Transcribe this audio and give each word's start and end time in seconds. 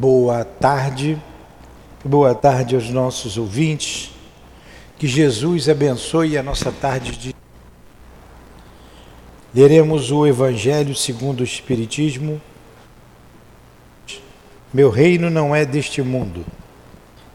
Boa 0.00 0.44
tarde, 0.44 1.20
boa 2.04 2.32
tarde 2.32 2.76
aos 2.76 2.88
nossos 2.88 3.36
ouvintes. 3.36 4.12
Que 4.96 5.08
Jesus 5.08 5.68
abençoe 5.68 6.38
a 6.38 6.42
nossa 6.42 6.70
tarde 6.70 7.16
de. 7.16 7.34
Leremos 9.52 10.12
o 10.12 10.24
Evangelho 10.24 10.94
segundo 10.94 11.40
o 11.40 11.42
Espiritismo. 11.42 12.40
Meu 14.72 14.88
reino 14.88 15.28
não 15.30 15.52
é 15.52 15.64
deste 15.64 16.00
mundo. 16.00 16.46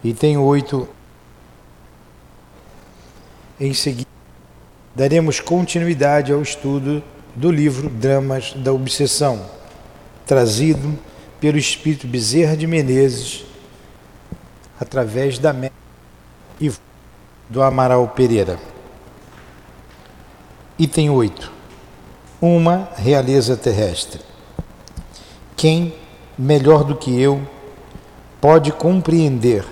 Item 0.02 0.38
8. 0.38 0.88
Em 3.60 3.74
seguida, 3.74 4.08
daremos 4.96 5.42
continuidade 5.42 6.32
ao 6.32 6.42
estudo 6.42 7.04
do 7.36 7.52
livro 7.52 7.90
Dramas 7.90 8.54
da 8.54 8.72
Obsessão, 8.72 9.50
trazido 10.26 10.98
pelo 11.44 11.58
Espírito 11.58 12.08
Bezerra 12.08 12.56
de 12.56 12.66
Menezes, 12.66 13.44
através 14.80 15.38
da 15.38 15.54
e 16.58 16.72
do 17.50 17.62
Amaral 17.62 18.08
Pereira. 18.08 18.58
Item 20.80 21.10
8. 21.10 21.52
Uma 22.42 22.88
realeza 22.96 23.58
terrestre. 23.58 24.22
Quem, 25.58 25.94
melhor 26.38 26.86
do 26.86 26.96
que 26.96 27.20
eu, 27.20 27.46
pode 28.40 28.72
compreender 28.72 29.66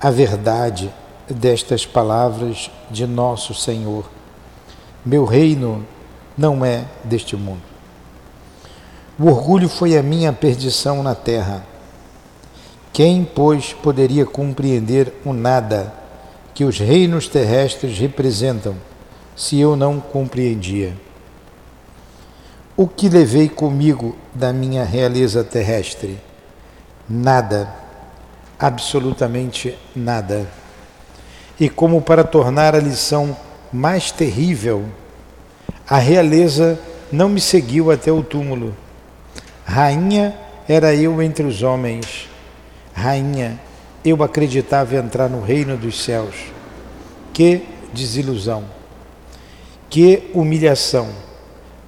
a 0.00 0.08
verdade 0.08 0.88
destas 1.28 1.84
palavras 1.84 2.70
de 2.92 3.08
nosso 3.08 3.52
Senhor? 3.54 4.08
Meu 5.04 5.24
reino 5.24 5.84
não 6.38 6.64
é 6.64 6.84
deste 7.02 7.34
mundo. 7.34 7.75
O 9.18 9.28
orgulho 9.28 9.66
foi 9.66 9.96
a 9.96 10.02
minha 10.02 10.30
perdição 10.30 11.02
na 11.02 11.14
terra. 11.14 11.64
Quem, 12.92 13.24
pois, 13.24 13.72
poderia 13.72 14.26
compreender 14.26 15.10
o 15.24 15.32
nada 15.32 15.90
que 16.52 16.64
os 16.64 16.78
reinos 16.78 17.26
terrestres 17.26 17.98
representam, 17.98 18.74
se 19.34 19.58
eu 19.58 19.74
não 19.74 20.00
compreendia? 20.00 20.94
O 22.76 22.86
que 22.86 23.08
levei 23.08 23.48
comigo 23.48 24.14
da 24.34 24.52
minha 24.52 24.84
realeza 24.84 25.42
terrestre? 25.42 26.18
Nada, 27.08 27.72
absolutamente 28.58 29.78
nada. 29.94 30.46
E 31.58 31.70
como 31.70 32.02
para 32.02 32.22
tornar 32.22 32.74
a 32.74 32.80
lição 32.80 33.34
mais 33.72 34.10
terrível, 34.10 34.84
a 35.88 35.96
realeza 35.96 36.78
não 37.10 37.30
me 37.30 37.40
seguiu 37.40 37.90
até 37.90 38.12
o 38.12 38.22
túmulo 38.22 38.76
Rainha 39.68 40.32
era 40.68 40.94
eu 40.94 41.20
entre 41.20 41.44
os 41.44 41.64
homens. 41.64 42.28
Rainha, 42.94 43.60
eu 44.04 44.22
acreditava 44.22 44.94
entrar 44.94 45.28
no 45.28 45.42
reino 45.42 45.76
dos 45.76 46.02
céus. 46.02 46.36
Que 47.32 47.62
desilusão! 47.92 48.64
Que 49.90 50.30
humilhação! 50.32 51.08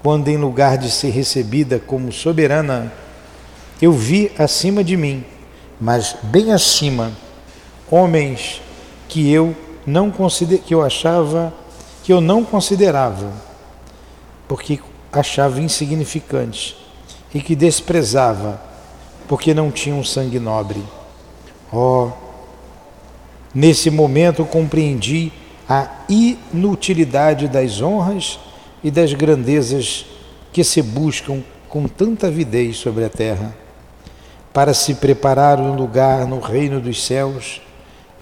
Quando, 0.02 0.26
em 0.26 0.36
lugar 0.36 0.76
de 0.76 0.90
ser 0.90 1.10
recebida 1.10 1.78
como 1.78 2.10
soberana, 2.10 2.92
eu 3.80 3.92
vi 3.92 4.32
acima 4.36 4.82
de 4.82 4.96
mim, 4.96 5.24
mas 5.80 6.16
bem 6.24 6.52
acima, 6.52 7.12
homens 7.88 8.60
que 9.08 9.32
eu 9.32 9.56
não 9.86 10.10
consider, 10.10 10.58
que 10.58 10.74
eu 10.74 10.82
achava 10.82 11.54
que 12.02 12.12
eu 12.12 12.20
não 12.20 12.44
considerava, 12.44 13.32
porque 14.48 14.80
achava 15.12 15.60
insignificantes 15.60 16.87
e 17.34 17.40
que 17.40 17.54
desprezava, 17.54 18.60
porque 19.26 19.52
não 19.52 19.70
tinha 19.70 19.94
um 19.94 20.04
sangue 20.04 20.38
nobre. 20.38 20.82
Oh, 21.72 22.10
nesse 23.54 23.90
momento 23.90 24.44
compreendi 24.44 25.32
a 25.68 25.88
inutilidade 26.08 27.48
das 27.48 27.82
honras 27.82 28.38
e 28.82 28.90
das 28.90 29.12
grandezas 29.12 30.06
que 30.52 30.64
se 30.64 30.80
buscam 30.80 31.42
com 31.68 31.86
tanta 31.86 32.28
avidez 32.28 32.78
sobre 32.78 33.04
a 33.04 33.10
terra. 33.10 33.54
Para 34.52 34.72
se 34.72 34.94
preparar 34.94 35.60
um 35.60 35.74
lugar 35.76 36.26
no 36.26 36.40
reino 36.40 36.80
dos 36.80 37.04
céus, 37.04 37.60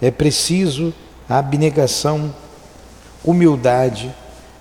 é 0.01 0.11
preciso 0.11 0.93
abnegação, 1.29 2.33
humildade 3.23 4.13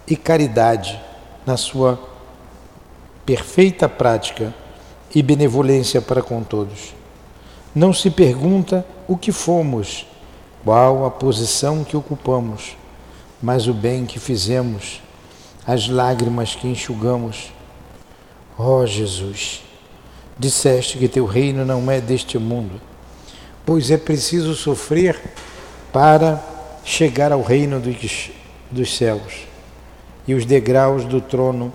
e 0.06 0.16
caridade 0.16 1.00
na 1.44 1.56
sua 1.56 1.98
perfeita 3.26 3.88
prática 3.88 4.54
e 5.12 5.20
benevolência 5.20 6.00
para 6.00 6.22
com 6.22 6.44
todos. 6.44 6.94
Não 7.74 7.92
se 7.92 8.08
pergunta 8.08 8.86
o 9.08 9.16
que 9.16 9.32
fomos, 9.32 10.06
qual 10.64 11.04
a 11.04 11.10
posição 11.10 11.84
que 11.84 11.96
ocupamos, 11.96 12.76
mas 13.42 13.66
o 13.66 13.74
bem 13.74 14.06
que 14.06 14.20
fizemos, 14.20 15.02
as 15.66 15.88
lágrimas 15.88 16.54
que 16.54 16.68
enxugamos. 16.68 17.52
Ó 18.56 18.80
oh, 18.80 18.86
Jesus, 18.86 19.62
disseste 20.38 20.96
que 20.96 21.08
teu 21.08 21.26
reino 21.26 21.64
não 21.64 21.90
é 21.90 22.00
deste 22.00 22.38
mundo, 22.38 22.80
pois 23.64 23.90
é 23.90 23.96
preciso 23.96 24.54
sofrer 24.54 25.20
para 25.92 26.42
chegar 26.84 27.32
ao 27.32 27.42
reino 27.42 27.80
dos, 27.80 28.30
dos 28.70 28.96
céus 28.96 29.46
e 30.26 30.34
os 30.34 30.46
degraus 30.46 31.04
do 31.04 31.20
trono 31.20 31.72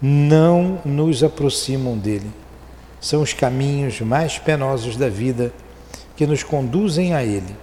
não 0.00 0.80
nos 0.84 1.22
aproximam 1.22 1.96
dele. 1.96 2.30
São 3.00 3.22
os 3.22 3.32
caminhos 3.32 4.00
mais 4.00 4.38
penosos 4.38 4.96
da 4.96 5.08
vida 5.08 5.52
que 6.16 6.26
nos 6.26 6.42
conduzem 6.42 7.14
a 7.14 7.22
ele. 7.22 7.56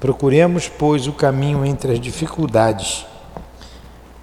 Procuremos, 0.00 0.68
pois, 0.68 1.06
o 1.06 1.12
caminho 1.12 1.64
entre 1.64 1.92
as 1.92 2.00
dificuldades 2.00 3.04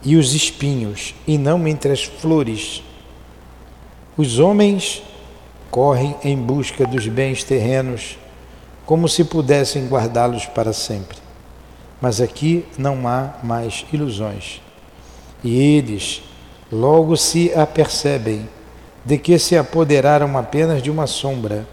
e 0.03 0.15
os 0.15 0.33
espinhos, 0.33 1.15
e 1.25 1.37
não 1.37 1.67
entre 1.67 1.91
as 1.91 2.03
flores. 2.03 2.83
Os 4.15 4.39
homens 4.39 5.01
correm 5.71 6.15
em 6.23 6.37
busca 6.37 6.85
dos 6.85 7.07
bens 7.07 7.43
terrenos 7.43 8.17
como 8.85 9.09
se 9.09 9.23
pudessem 9.23 9.87
guardá-los 9.87 10.45
para 10.45 10.71
sempre. 10.71 11.17
Mas 11.99 12.21
aqui 12.21 12.65
não 12.77 13.07
há 13.07 13.33
mais 13.43 13.83
ilusões. 13.91 14.61
E 15.43 15.57
eles 15.57 16.21
logo 16.71 17.15
se 17.15 17.53
apercebem 17.53 18.47
de 19.03 19.17
que 19.17 19.37
se 19.37 19.55
apoderaram 19.55 20.37
apenas 20.37 20.81
de 20.81 20.89
uma 20.89 21.05
sombra 21.05 21.67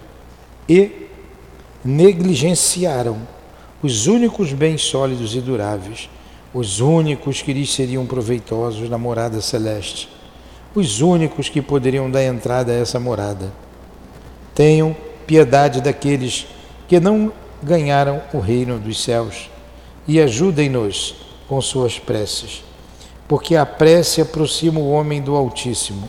e 0.68 1.08
negligenciaram 1.84 3.26
os 3.82 4.06
únicos 4.06 4.52
bens 4.52 4.82
sólidos 4.82 5.34
e 5.34 5.40
duráveis, 5.40 6.08
os 6.54 6.80
únicos 6.80 7.40
que 7.42 7.52
lhes 7.52 7.72
seriam 7.72 8.06
proveitosos 8.06 8.88
na 8.88 8.98
morada 8.98 9.40
celeste, 9.40 10.08
os 10.74 11.00
únicos 11.00 11.48
que 11.48 11.62
poderiam 11.62 12.10
dar 12.10 12.22
entrada 12.22 12.72
a 12.72 12.76
essa 12.76 13.00
morada. 13.00 13.50
Tenham 14.54 14.94
piedade 15.26 15.80
daqueles 15.80 16.46
que 16.86 17.00
não 17.00 17.32
ganharam 17.62 18.22
o 18.32 18.38
reino 18.38 18.78
dos 18.78 19.02
céus 19.02 19.50
e 20.06 20.20
ajudem-nos 20.20 21.14
com 21.48 21.60
suas 21.60 21.98
preces 21.98 22.62
porque 23.32 23.56
a 23.56 23.64
prece 23.64 24.20
aproxima 24.20 24.78
o 24.78 24.90
homem 24.90 25.22
do 25.22 25.34
Altíssimo. 25.34 26.06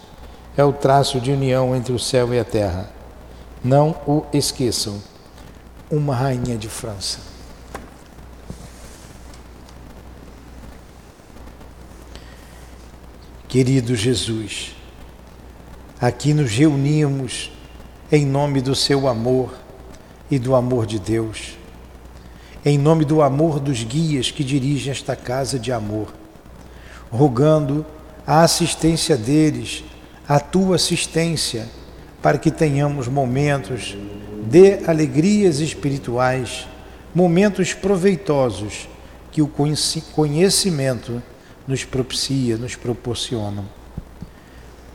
É 0.57 0.63
o 0.65 0.73
traço 0.73 1.21
de 1.21 1.31
união 1.31 1.73
entre 1.73 1.93
o 1.93 1.97
céu 1.97 2.33
e 2.33 2.37
a 2.37 2.43
terra. 2.43 2.91
Não 3.63 3.95
o 4.05 4.25
esqueçam. 4.33 5.01
Uma 5.89 6.13
rainha 6.13 6.57
de 6.57 6.67
França. 6.67 7.19
Querido 13.47 13.95
Jesus, 13.95 14.75
aqui 16.01 16.33
nos 16.33 16.51
reunimos 16.51 17.53
em 18.11 18.25
nome 18.25 18.59
do 18.59 18.75
seu 18.75 19.07
amor 19.07 19.53
e 20.29 20.37
do 20.37 20.55
amor 20.55 20.85
de 20.85 20.99
Deus, 20.99 21.57
em 22.65 22.77
nome 22.77 23.05
do 23.05 23.21
amor 23.21 23.61
dos 23.61 23.81
guias 23.81 24.29
que 24.29 24.43
dirigem 24.43 24.91
esta 24.91 25.15
casa 25.15 25.57
de 25.57 25.71
amor 25.71 26.21
rogando 27.13 27.85
a 28.25 28.41
assistência 28.41 29.15
deles, 29.15 29.83
a 30.27 30.39
tua 30.39 30.77
assistência, 30.77 31.69
para 32.23 32.39
que 32.39 32.49
tenhamos 32.49 33.07
momentos 33.07 33.95
de 34.49 34.79
alegrias 34.87 35.59
espirituais, 35.59 36.67
momentos 37.13 37.71
proveitosos 37.71 38.89
que 39.31 39.43
o 39.43 39.47
conhecimento 39.47 41.21
nos 41.67 41.83
propicia, 41.83 42.57
nos 42.57 42.75
proporciona. 42.75 43.63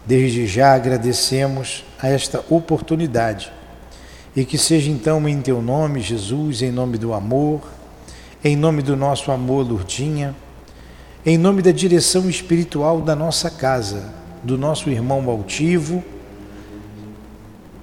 Desde 0.05 0.47
já 0.47 0.75
agradecemos 0.75 1.85
a 2.03 2.09
esta 2.09 2.45
oportunidade 2.51 3.53
e 4.35 4.45
que 4.45 4.59
seja 4.59 4.91
então 4.91 5.29
em 5.29 5.41
teu 5.41 5.63
nome, 5.63 6.01
Jesus, 6.01 6.63
em 6.63 6.73
nome 6.73 6.99
do 6.99 7.15
amor, 7.15 7.61
em 8.43 8.57
nome 8.57 8.83
do 8.83 8.97
nosso 8.97 9.31
amor, 9.31 9.65
Lurdinha 9.67 10.35
em 11.29 11.37
nome 11.37 11.61
da 11.61 11.71
direção 11.71 12.27
espiritual 12.31 13.03
da 13.03 13.15
nossa 13.15 13.51
casa, 13.51 14.15
do 14.43 14.57
nosso 14.57 14.89
irmão 14.89 15.29
altivo, 15.29 16.03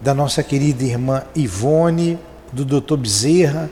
da 0.02 0.16
nossa 0.16 0.42
querida 0.42 0.84
irmã 0.84 1.24
Ivone, 1.36 2.18
do 2.52 2.66
Dr. 2.66 2.98
Bezerra, 2.98 3.70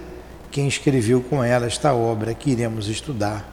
quem 0.51 0.67
escreveu 0.67 1.21
com 1.21 1.43
ela 1.43 1.65
esta 1.65 1.91
obra 1.91 2.35
que 2.35 2.51
iremos 2.51 2.87
estudar. 2.87 3.49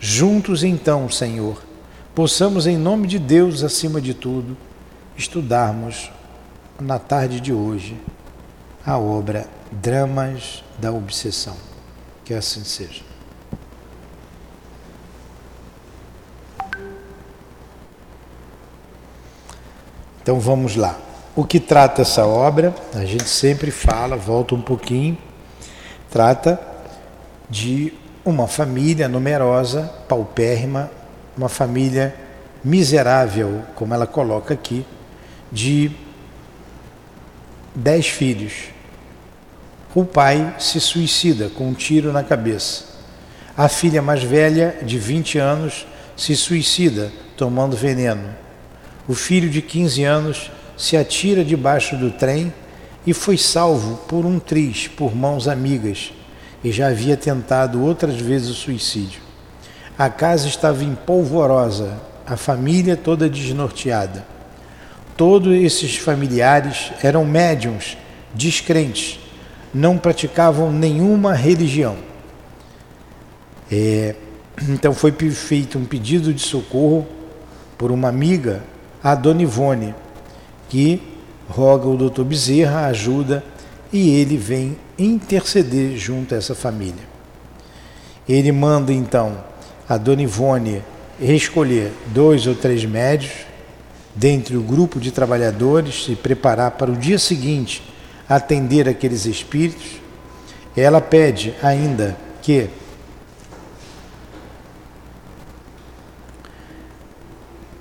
Juntos 0.00 0.64
então, 0.64 1.08
Senhor, 1.08 1.62
possamos 2.16 2.66
em 2.66 2.76
nome 2.76 3.06
de 3.06 3.20
Deus, 3.20 3.62
acima 3.62 4.00
de 4.00 4.12
tudo, 4.12 4.56
estudarmos 5.16 6.10
na 6.80 6.98
tarde 6.98 7.40
de 7.40 7.52
hoje 7.52 7.96
a 8.84 8.98
obra 8.98 9.46
Dramas 9.70 10.64
da 10.80 10.90
Obsessão. 10.90 11.56
Que 12.24 12.34
assim 12.34 12.64
seja. 12.64 13.13
Então 20.24 20.40
vamos 20.40 20.74
lá. 20.74 20.98
O 21.36 21.44
que 21.44 21.60
trata 21.60 22.00
essa 22.00 22.24
obra? 22.24 22.74
A 22.94 23.04
gente 23.04 23.28
sempre 23.28 23.70
fala, 23.70 24.16
volta 24.16 24.54
um 24.54 24.62
pouquinho, 24.62 25.18
trata 26.10 26.58
de 27.50 27.92
uma 28.24 28.48
família 28.48 29.06
numerosa, 29.06 29.82
paupérrima, 30.08 30.90
uma 31.36 31.50
família 31.50 32.14
miserável, 32.64 33.64
como 33.74 33.92
ela 33.92 34.06
coloca 34.06 34.54
aqui, 34.54 34.86
de 35.52 35.90
dez 37.74 38.08
filhos. 38.08 38.70
O 39.94 40.06
pai 40.06 40.54
se 40.58 40.80
suicida 40.80 41.50
com 41.50 41.68
um 41.68 41.74
tiro 41.74 42.14
na 42.14 42.24
cabeça. 42.24 42.84
A 43.54 43.68
filha 43.68 44.00
mais 44.00 44.22
velha, 44.22 44.78
de 44.80 44.98
20 44.98 45.36
anos, 45.36 45.86
se 46.16 46.34
suicida 46.34 47.12
tomando 47.36 47.76
veneno 47.76 48.42
o 49.06 49.14
filho 49.14 49.50
de 49.50 49.60
15 49.60 50.04
anos 50.04 50.50
se 50.76 50.96
atira 50.96 51.44
debaixo 51.44 51.96
do 51.96 52.10
trem 52.10 52.52
e 53.06 53.12
foi 53.12 53.36
salvo 53.36 53.96
por 54.08 54.24
um 54.24 54.38
triz, 54.38 54.88
por 54.88 55.14
mãos 55.14 55.46
amigas, 55.46 56.12
e 56.62 56.72
já 56.72 56.88
havia 56.88 57.16
tentado 57.16 57.82
outras 57.82 58.16
vezes 58.16 58.48
o 58.48 58.54
suicídio. 58.54 59.20
A 59.98 60.08
casa 60.08 60.48
estava 60.48 60.82
empolvorosa, 60.82 62.00
a 62.26 62.36
família 62.36 62.96
toda 62.96 63.28
desnorteada. 63.28 64.26
Todos 65.16 65.54
esses 65.54 65.96
familiares 65.96 66.90
eram 67.02 67.24
médiums, 67.24 67.96
descrentes, 68.34 69.20
não 69.72 69.98
praticavam 69.98 70.72
nenhuma 70.72 71.34
religião. 71.34 71.96
É, 73.70 74.16
então 74.68 74.94
foi 74.94 75.12
feito 75.12 75.78
um 75.78 75.84
pedido 75.84 76.32
de 76.32 76.40
socorro 76.40 77.06
por 77.76 77.92
uma 77.92 78.08
amiga 78.08 78.62
a 79.04 79.14
Dona 79.14 79.42
Ivone, 79.42 79.94
que 80.70 81.02
roga 81.46 81.86
o 81.86 81.96
doutor 81.96 82.24
Bezerra 82.24 82.86
ajuda 82.86 83.44
e 83.92 84.08
ele 84.16 84.38
vem 84.38 84.78
interceder 84.98 85.94
junto 85.98 86.34
a 86.34 86.38
essa 86.38 86.54
família. 86.54 87.04
Ele 88.26 88.50
manda 88.50 88.94
então 88.94 89.36
a 89.86 89.98
Dona 89.98 90.22
Ivone 90.22 90.82
escolher 91.20 91.92
dois 92.06 92.46
ou 92.46 92.54
três 92.54 92.82
médios 92.86 93.32
dentre 94.16 94.56
o 94.56 94.62
grupo 94.62 94.98
de 94.98 95.10
trabalhadores 95.10 96.06
e 96.08 96.16
preparar 96.16 96.70
para 96.70 96.90
o 96.90 96.96
dia 96.96 97.18
seguinte 97.18 97.82
atender 98.26 98.88
aqueles 98.88 99.26
espíritos. 99.26 100.00
Ela 100.74 101.02
pede 101.02 101.54
ainda 101.62 102.16
que 102.40 102.70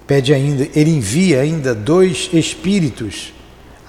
pede 0.07 0.33
ainda, 0.33 0.67
ele 0.75 0.91
envia 0.91 1.41
ainda 1.41 1.73
dois 1.73 2.29
espíritos 2.33 3.33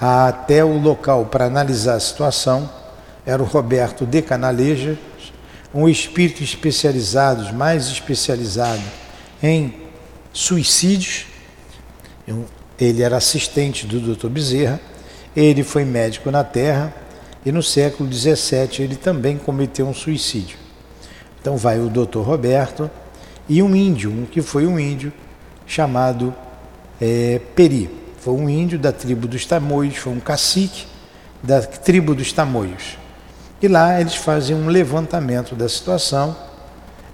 até 0.01 0.65
o 0.65 0.79
local 0.79 1.27
para 1.27 1.47
analisar 1.47 1.95
a 1.95 2.01
situação. 2.01 2.71
Era 3.27 3.43
o 3.43 3.47
Roberto 3.47 4.05
de 4.05 4.21
Canaleja, 4.21 4.99
um 5.73 5.89
espírito 5.89 6.43
especializado, 6.43 7.55
mais 7.55 7.87
especializado 7.89 8.83
em 9.43 9.75
suicídios. 10.33 11.27
Ele 12.79 13.03
era 13.03 13.17
assistente 13.17 13.87
do 13.87 14.15
Dr. 14.15 14.29
Bezerra, 14.29 14.81
ele 15.35 15.63
foi 15.63 15.85
médico 15.85 16.31
na 16.31 16.45
Terra 16.45 16.95
e 17.45 17.53
no 17.53 17.63
século 17.63 18.13
XVII 18.13 18.81
ele 18.81 18.97
também 18.97 19.37
cometeu 19.37 19.87
um 19.87 19.95
suicídio. 19.95 20.59
Então 21.41 21.57
vai 21.57 21.79
o 21.79 21.89
Dr. 21.89 22.21
Roberto 22.21 22.91
e 23.49 23.63
um 23.63 23.75
índio, 23.77 24.11
um 24.11 24.25
que 24.25 24.41
foi 24.41 24.67
um 24.67 24.79
índio 24.79 25.13
chamado 25.67 26.35
é, 27.01 27.41
Peri. 27.55 27.91
Foi 28.19 28.35
um 28.35 28.49
índio 28.49 28.79
da 28.79 28.93
tribo 28.93 29.27
dos 29.27 29.45
Tamoios, 29.45 29.97
foi 29.97 30.13
um 30.13 30.21
cacique 30.21 30.87
da 31.43 31.61
tribo 31.61 32.15
dos 32.15 32.33
Tamoios. 32.33 32.97
E 33.61 33.69
lá 33.69 34.01
eles 34.01 34.15
fazem 34.15 34.57
um 34.57 34.69
levantamento 34.69 35.55
da 35.55 35.69
situação, 35.69 36.37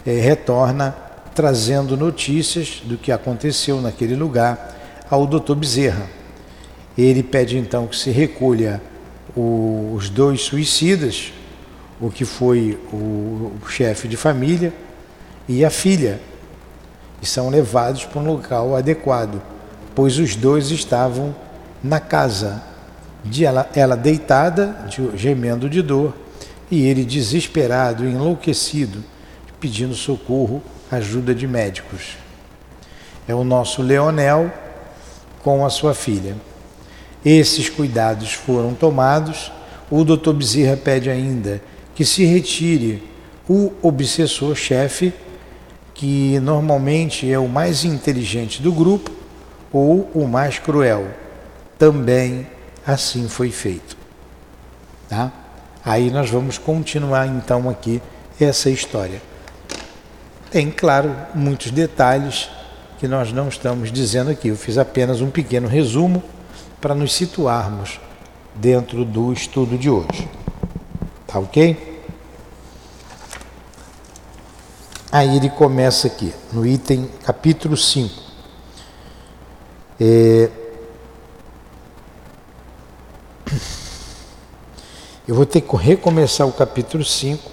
é, 0.07 0.13
retorna 0.21 0.95
trazendo 1.35 1.97
notícias 1.97 2.83
do 2.85 2.97
que 2.97 3.13
aconteceu 3.13 3.81
naquele 3.81 4.15
lugar 4.15 4.77
ao 5.09 5.27
doutor 5.27 5.57
Bezerra. 5.57 6.07
Ele 6.97 7.23
pede 7.23 7.57
então 7.57 7.87
que 7.87 7.97
se 7.97 8.11
recolha 8.11 8.81
o, 9.37 9.93
os 9.95 10.11
dois 10.11 10.43
suicidas, 10.43 11.33
o 12.01 12.11
que 12.11 12.25
foi 12.25 12.79
o, 12.93 13.53
o 13.63 13.69
chefe 13.69 14.09
de 14.09 14.17
família 14.17 14.73
e 15.49 15.65
a 15.65 15.71
filha, 15.71 16.21
e 17.23 17.27
são 17.27 17.51
levados 17.51 18.05
para 18.05 18.21
um 18.21 18.27
local 18.27 18.77
adequado, 18.77 19.41
pois 19.95 20.19
os 20.19 20.37
dois 20.37 20.71
estavam 20.71 21.35
na 21.83 22.01
casa, 22.01 22.63
de 23.25 23.45
ela, 23.45 23.69
ela 23.75 23.97
deitada, 23.97 24.87
de, 24.89 25.17
gemendo 25.17 25.69
de 25.69 25.83
dor, 25.83 26.15
e 26.71 26.87
ele 26.87 27.05
desesperado, 27.05 28.07
enlouquecido, 28.07 29.05
pedindo 29.59 29.95
socorro, 29.95 30.63
ajuda 30.91 31.35
de 31.35 31.47
médicos. 31.47 32.17
É 33.29 33.35
o 33.35 33.45
nosso 33.45 33.83
Leonel 33.83 34.51
com 35.43 35.65
a 35.65 35.71
sua 35.71 35.95
filha. 35.95 36.37
Esses 37.25 37.69
cuidados 37.69 38.33
foram 38.33 38.73
tomados. 38.75 39.53
O 39.91 40.05
doutor 40.05 40.35
Bezerra 40.35 40.77
pede 40.77 41.11
ainda 41.11 41.61
que 41.95 42.05
se 42.05 42.25
retire 42.25 43.03
o 43.49 43.73
obsessor-chefe 43.83 45.13
que 46.01 46.41
normalmente 46.41 47.31
é 47.31 47.39
o 47.39 47.47
mais 47.47 47.85
inteligente 47.85 48.63
do 48.63 48.73
grupo 48.73 49.11
ou 49.71 50.11
o 50.15 50.27
mais 50.27 50.59
cruel. 50.59 51.09
Também 51.79 52.47
assim 52.87 53.29
foi 53.29 53.51
feito. 53.51 53.99
Tá? 55.11 55.31
Aí 55.85 56.11
nós 56.11 56.31
vamos 56.31 56.57
continuar 56.57 57.27
então 57.27 57.69
aqui 57.69 58.01
essa 58.41 58.71
história. 58.71 59.21
Tem, 60.51 60.71
claro, 60.71 61.15
muitos 61.35 61.71
detalhes 61.71 62.49
que 62.99 63.07
nós 63.07 63.31
não 63.31 63.49
estamos 63.49 63.93
dizendo 63.93 64.31
aqui. 64.31 64.49
Eu 64.49 64.57
fiz 64.57 64.79
apenas 64.79 65.21
um 65.21 65.29
pequeno 65.29 65.69
resumo 65.69 66.23
para 66.81 66.95
nos 66.95 67.13
situarmos 67.13 68.01
dentro 68.55 69.05
do 69.05 69.35
estudo 69.35 69.77
de 69.77 69.91
hoje. 69.91 70.27
Tá 71.27 71.39
ok? 71.39 71.90
Aí 75.13 75.37
ele 75.37 75.51
começa 75.51 76.07
aqui, 76.07 76.33
no 76.53 76.65
item 76.65 77.11
capítulo 77.25 77.77
5. 77.77 78.15
É... 80.01 80.49
Eu 85.27 85.35
vou 85.35 85.45
ter 85.45 85.63
que 85.63 85.77
recomeçar 85.77 86.47
o 86.47 86.53
capítulo 86.53 87.05
5. 87.05 87.51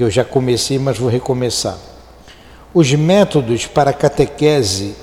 Eu 0.00 0.10
já 0.10 0.24
comecei, 0.24 0.80
mas 0.80 0.98
vou 0.98 1.08
recomeçar. 1.08 1.78
Os 2.74 2.92
métodos 2.92 3.66
para 3.66 3.92
catequese 3.92 4.96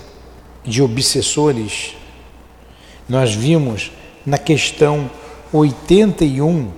de 0.62 0.82
obsessores, 0.82 1.96
nós 3.08 3.34
vimos 3.34 3.94
na 4.26 4.38
questão 4.38 5.10
81 5.54 6.70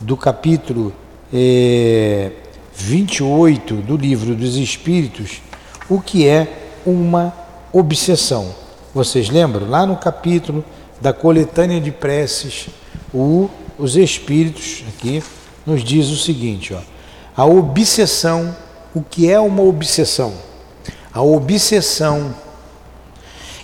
do 0.00 0.16
capítulo 0.16 0.92
é, 1.32 2.32
28 2.78 3.74
do 3.74 3.96
Livro 3.96 4.36
dos 4.36 4.56
Espíritos, 4.56 5.42
o 5.88 6.00
que 6.00 6.26
é 6.26 6.78
uma 6.86 7.34
obsessão. 7.72 8.54
Vocês 8.94 9.28
lembram? 9.28 9.68
Lá 9.68 9.84
no 9.84 9.96
capítulo 9.96 10.64
da 11.00 11.12
coletânea 11.12 11.80
de 11.80 11.90
preces, 11.90 12.68
o, 13.12 13.50
os 13.76 13.96
Espíritos 13.96 14.84
aqui 14.88 15.22
nos 15.66 15.82
diz 15.82 16.08
o 16.08 16.16
seguinte: 16.16 16.72
ó, 16.72 16.80
a 17.36 17.44
obsessão, 17.44 18.56
o 18.94 19.02
que 19.02 19.30
é 19.30 19.40
uma 19.40 19.62
obsessão? 19.62 20.32
A 21.12 21.20
obsessão 21.20 22.32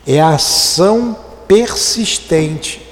é 0.07 0.21
a 0.21 0.31
ação 0.31 1.17
persistente 1.47 2.83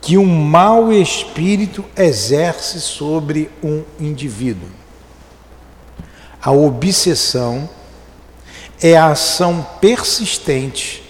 que 0.00 0.16
um 0.16 0.26
mau 0.26 0.92
espírito 0.92 1.84
exerce 1.96 2.80
sobre 2.80 3.50
um 3.62 3.82
indivíduo. 4.00 4.68
A 6.42 6.50
obsessão 6.50 7.68
é 8.80 8.96
a 8.96 9.08
ação 9.08 9.66
persistente 9.80 11.02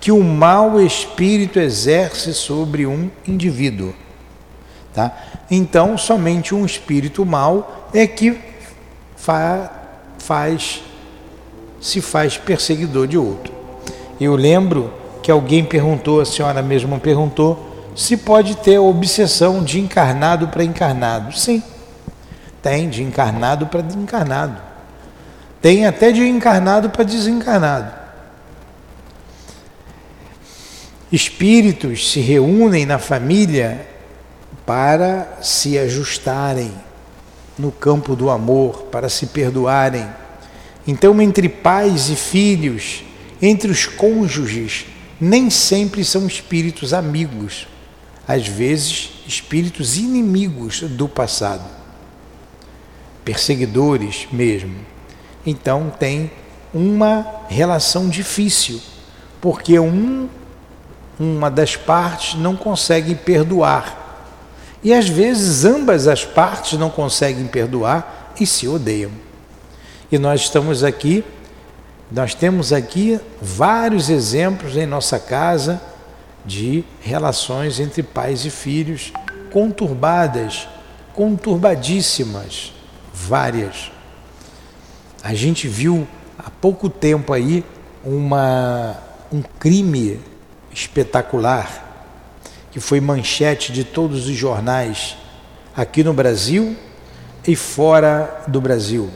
que 0.00 0.10
o 0.10 0.22
mau 0.22 0.80
espírito 0.80 1.60
exerce 1.60 2.32
sobre 2.32 2.86
um 2.86 3.10
indivíduo. 3.26 3.94
Tá? 4.94 5.16
Então, 5.50 5.96
somente 5.96 6.54
um 6.54 6.64
espírito 6.64 7.24
mau 7.24 7.88
é 7.92 8.06
que 8.06 8.38
fa 9.16 9.78
faz 10.18 10.82
se 11.80 12.00
faz 12.00 12.36
perseguidor 12.38 13.08
de 13.08 13.18
outro. 13.18 13.52
Eu 14.20 14.36
lembro 14.36 14.92
que 15.22 15.30
alguém 15.30 15.64
perguntou, 15.64 16.20
a 16.20 16.24
senhora 16.24 16.62
mesma 16.62 16.98
perguntou, 16.98 17.71
se 17.94 18.16
pode 18.16 18.56
ter 18.56 18.78
obsessão 18.78 19.62
de 19.62 19.80
encarnado 19.80 20.48
para 20.48 20.64
encarnado. 20.64 21.36
Sim, 21.36 21.62
tem 22.62 22.88
de 22.88 23.02
encarnado 23.02 23.66
para 23.66 23.80
desencarnado. 23.80 24.60
Tem 25.60 25.86
até 25.86 26.10
de 26.10 26.26
encarnado 26.26 26.90
para 26.90 27.04
desencarnado. 27.04 27.92
Espíritos 31.10 32.10
se 32.10 32.20
reúnem 32.20 32.86
na 32.86 32.98
família 32.98 33.86
para 34.64 35.38
se 35.42 35.78
ajustarem 35.78 36.72
no 37.58 37.70
campo 37.70 38.16
do 38.16 38.30
amor, 38.30 38.84
para 38.84 39.08
se 39.08 39.26
perdoarem. 39.26 40.08
Então, 40.86 41.20
entre 41.20 41.48
pais 41.48 42.08
e 42.08 42.16
filhos, 42.16 43.04
entre 43.40 43.70
os 43.70 43.86
cônjuges, 43.86 44.86
nem 45.20 45.50
sempre 45.50 46.04
são 46.04 46.26
espíritos 46.26 46.92
amigos, 46.92 47.68
às 48.26 48.46
vezes 48.46 49.10
espíritos 49.26 49.96
inimigos 49.96 50.80
do 50.82 51.08
passado, 51.08 51.64
perseguidores 53.24 54.26
mesmo. 54.32 54.74
Então, 55.44 55.92
tem 55.98 56.30
uma 56.72 57.26
relação 57.48 58.08
difícil, 58.08 58.80
porque 59.40 59.78
um 59.78 60.28
uma 61.18 61.50
das 61.50 61.76
partes 61.76 62.34
não 62.38 62.56
consegue 62.56 63.14
perdoar. 63.14 64.00
E 64.82 64.92
às 64.92 65.08
vezes 65.08 65.64
ambas 65.64 66.08
as 66.08 66.24
partes 66.24 66.78
não 66.78 66.90
conseguem 66.90 67.46
perdoar 67.46 68.32
e 68.40 68.46
se 68.46 68.66
odeiam. 68.66 69.12
E 70.10 70.18
nós 70.18 70.42
estamos 70.42 70.82
aqui, 70.82 71.24
nós 72.10 72.34
temos 72.34 72.72
aqui 72.72 73.20
vários 73.40 74.10
exemplos 74.10 74.76
em 74.76 74.84
nossa 74.84 75.18
casa 75.18 75.80
de 76.44 76.84
relações 77.00 77.78
entre 77.78 78.02
pais 78.02 78.44
e 78.44 78.50
filhos 78.50 79.12
conturbadas, 79.52 80.66
conturbadíssimas, 81.12 82.72
várias. 83.12 83.92
A 85.22 85.34
gente 85.34 85.68
viu 85.68 86.08
há 86.38 86.50
pouco 86.50 86.88
tempo 86.88 87.32
aí 87.32 87.64
uma, 88.02 88.96
um 89.30 89.42
crime 89.42 90.18
espetacular, 90.72 91.90
que 92.70 92.80
foi 92.80 93.00
manchete 93.00 93.70
de 93.70 93.84
todos 93.84 94.26
os 94.26 94.34
jornais 94.34 95.16
aqui 95.76 96.02
no 96.02 96.14
Brasil 96.14 96.74
e 97.46 97.54
fora 97.54 98.42
do 98.48 98.60
Brasil, 98.60 99.10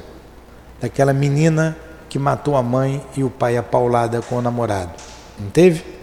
daquela 0.80 1.12
menina 1.12 1.76
que 2.08 2.18
matou 2.18 2.56
a 2.56 2.62
mãe 2.62 3.02
e 3.16 3.24
o 3.24 3.30
pai 3.30 3.56
a 3.56 3.62
paulada 3.62 4.20
com 4.20 4.36
o 4.36 4.42
namorado. 4.42 4.92
Não 5.38 5.50
teve? 5.50 5.95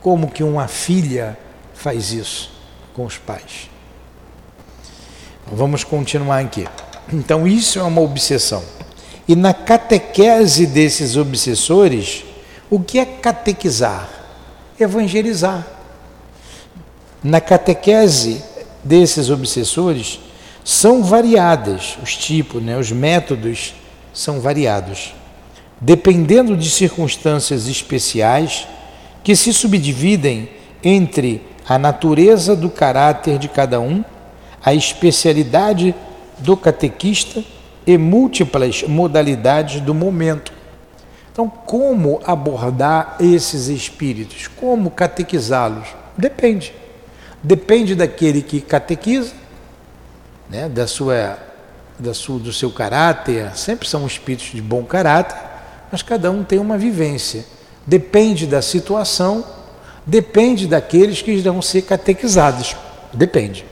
Como 0.00 0.30
que 0.30 0.42
uma 0.42 0.68
filha 0.68 1.38
faz 1.74 2.12
isso 2.12 2.50
com 2.94 3.04
os 3.04 3.18
pais? 3.18 3.70
Vamos 5.52 5.84
continuar 5.84 6.38
aqui. 6.40 6.66
Então, 7.12 7.46
isso 7.46 7.78
é 7.78 7.82
uma 7.82 8.00
obsessão. 8.00 8.62
E 9.26 9.34
na 9.36 9.52
catequese 9.52 10.66
desses 10.66 11.16
obsessores, 11.16 12.24
o 12.70 12.80
que 12.80 12.98
é 12.98 13.04
catequizar? 13.04 14.20
evangelizar. 14.82 15.66
Na 17.22 17.40
catequese 17.40 18.42
desses 18.82 19.28
obsessores 19.28 20.20
são 20.64 21.02
variadas, 21.02 21.98
os 22.02 22.16
tipos, 22.16 22.62
né, 22.62 22.78
os 22.78 22.90
métodos 22.90 23.74
são 24.12 24.40
variados, 24.40 25.14
dependendo 25.80 26.56
de 26.56 26.70
circunstâncias 26.70 27.66
especiais 27.66 28.66
que 29.22 29.36
se 29.36 29.52
subdividem 29.52 30.48
entre 30.82 31.42
a 31.68 31.78
natureza 31.78 32.56
do 32.56 32.70
caráter 32.70 33.38
de 33.38 33.48
cada 33.48 33.80
um, 33.80 34.04
a 34.64 34.74
especialidade 34.74 35.94
do 36.38 36.56
catequista 36.56 37.44
e 37.86 37.96
múltiplas 37.96 38.82
modalidades 38.82 39.80
do 39.80 39.94
momento. 39.94 40.52
Então, 41.32 41.48
como 41.48 42.20
abordar 42.24 43.16
esses 43.20 43.68
espíritos? 43.68 44.48
Como 44.48 44.90
catequizá-los? 44.90 45.88
Depende. 46.16 46.74
Depende 47.42 47.94
daquele 47.94 48.42
que 48.42 48.60
catequiza, 48.60 49.32
né, 50.48 50.68
da 50.68 50.86
sua, 50.86 51.38
da 51.98 52.12
sua, 52.12 52.38
do 52.38 52.52
seu 52.52 52.70
caráter. 52.70 53.56
Sempre 53.56 53.88
são 53.88 54.06
espíritos 54.06 54.50
de 54.52 54.60
bom 54.60 54.82
caráter, 54.84 55.38
mas 55.90 56.02
cada 56.02 56.30
um 56.30 56.42
tem 56.42 56.58
uma 56.58 56.76
vivência. 56.76 57.44
Depende 57.86 58.46
da 58.46 58.62
situação, 58.62 59.44
depende 60.04 60.66
daqueles 60.66 61.22
que 61.22 61.32
irão 61.32 61.60
ser 61.62 61.82
catequizados. 61.82 62.76
Depende. 63.12 63.64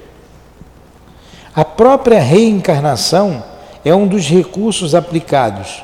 A 1.54 1.64
própria 1.64 2.20
reencarnação 2.20 3.42
é 3.84 3.94
um 3.94 4.06
dos 4.06 4.28
recursos 4.28 4.94
aplicados 4.94 5.82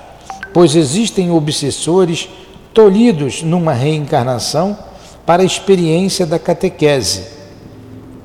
pois 0.54 0.76
existem 0.76 1.32
obsessores 1.32 2.28
tolhidos 2.72 3.42
numa 3.42 3.72
reencarnação 3.72 4.78
para 5.26 5.42
a 5.42 5.44
experiência 5.46 6.24
da 6.24 6.38
catequese. 6.38 7.24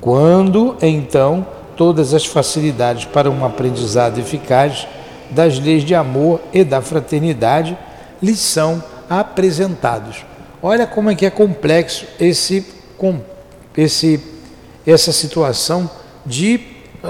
Quando, 0.00 0.76
então, 0.80 1.44
todas 1.76 2.14
as 2.14 2.24
facilidades 2.24 3.04
para 3.04 3.28
um 3.28 3.44
aprendizado 3.44 4.18
eficaz 4.18 4.86
das 5.28 5.58
leis 5.58 5.84
de 5.84 5.94
amor 5.94 6.40
e 6.52 6.62
da 6.62 6.80
fraternidade 6.80 7.76
lhes 8.22 8.38
são 8.38 8.82
apresentados. 9.10 10.24
Olha 10.62 10.86
como 10.86 11.10
é 11.10 11.16
que 11.16 11.26
é 11.26 11.30
complexo 11.30 12.06
esse, 12.20 12.64
esse, 13.76 14.20
essa 14.86 15.12
situação 15.12 15.90
de 16.24 16.60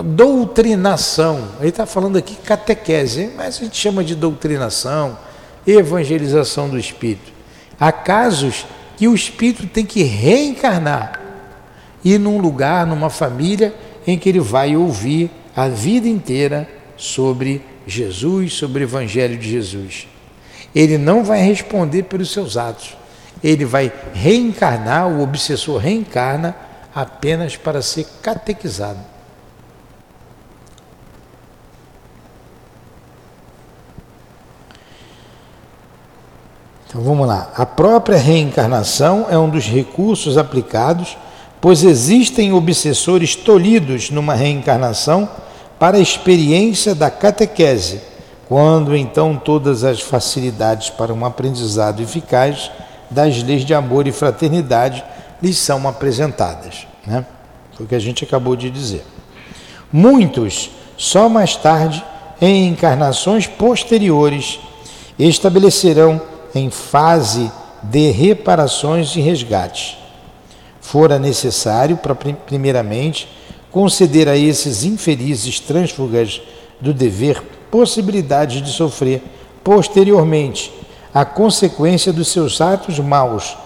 doutrinação. 0.04 1.49
Ele 1.61 1.69
está 1.69 1.85
falando 1.85 2.16
aqui 2.16 2.37
catequese, 2.37 3.30
mas 3.37 3.57
a 3.57 3.64
gente 3.64 3.76
chama 3.76 4.02
de 4.02 4.14
doutrinação, 4.14 5.19
evangelização 5.66 6.71
do 6.71 6.78
espírito. 6.78 7.30
Há 7.78 7.92
casos 7.92 8.64
que 8.97 9.07
o 9.07 9.14
espírito 9.14 9.66
tem 9.66 9.85
que 9.85 10.02
reencarnar 10.02 11.21
e 12.02 12.16
num 12.16 12.38
lugar, 12.38 12.87
numa 12.87 13.11
família 13.11 13.75
em 14.07 14.19
que 14.19 14.28
ele 14.28 14.40
vai 14.40 14.75
ouvir 14.75 15.30
a 15.54 15.69
vida 15.69 16.09
inteira 16.09 16.69
sobre 16.97 17.62
Jesus, 17.87 18.54
sobre 18.54 18.83
o 18.83 18.87
evangelho 18.87 19.37
de 19.37 19.50
Jesus. 19.50 20.07
Ele 20.74 20.98
não 20.98 21.24
vai 21.24 21.40
responder 21.42 22.04
pelos 22.04 22.32
seus 22.32 22.56
atos. 22.56 22.96
Ele 23.42 23.64
vai 23.64 23.92
reencarnar, 24.12 25.08
o 25.08 25.22
obsessor 25.22 25.78
reencarna 25.78 26.54
apenas 26.94 27.56
para 27.56 27.80
ser 27.82 28.06
catequizado. 28.22 28.98
Então 36.90 37.02
vamos 37.02 37.26
lá. 37.26 37.52
A 37.56 37.64
própria 37.64 38.18
reencarnação 38.18 39.26
é 39.30 39.38
um 39.38 39.48
dos 39.48 39.64
recursos 39.64 40.36
aplicados, 40.36 41.16
pois 41.60 41.84
existem 41.84 42.52
obsessores 42.52 43.36
tolhidos 43.36 44.10
numa 44.10 44.34
reencarnação 44.34 45.28
para 45.78 45.98
a 45.98 46.00
experiência 46.00 46.92
da 46.92 47.08
catequese, 47.08 48.02
quando 48.50 48.97
então 48.97 49.37
todas 49.37 49.85
as 49.85 50.00
facilidades 50.00 50.90
para 50.90 51.14
um 51.14 51.25
aprendizado 51.25 52.02
eficaz 52.02 52.69
das 53.09 53.40
leis 53.45 53.64
de 53.64 53.73
amor 53.73 54.09
e 54.09 54.12
fraternidade 54.12 55.04
lhes 55.40 55.57
são 55.57 55.87
apresentadas. 55.87 56.85
Né? 57.07 57.25
Foi 57.76 57.87
o 57.87 57.88
que 57.88 57.95
a 57.95 58.00
gente 58.00 58.25
acabou 58.25 58.57
de 58.57 58.69
dizer. 58.69 59.04
Muitos, 59.92 60.69
só 60.97 61.28
mais 61.28 61.54
tarde, 61.54 62.04
em 62.40 62.66
encarnações 62.66 63.47
posteriores, 63.47 64.59
estabelecerão 65.16 66.21
em 66.52 66.71
fase 66.71 67.52
de 67.85 68.11
reparações 68.11 69.14
e 69.14 69.21
resgate. 69.21 69.97
Fora 70.80 71.21
necessário, 71.21 71.97
para, 71.99 72.16
primeiramente, 72.16 73.28
conceder 73.71 74.28
a 74.28 74.37
esses 74.37 74.83
infelizes 74.83 75.61
trânsfugas 75.61 76.42
do 76.80 76.92
dever 76.92 77.40
possibilidade 77.70 78.60
de 78.60 78.70
sofrer 78.70 79.22
posteriormente 79.62 80.72
a 81.12 81.24
consequência 81.24 82.12
dos 82.12 82.28
seus 82.28 82.60
atos 82.60 82.98
maus, 82.98 83.56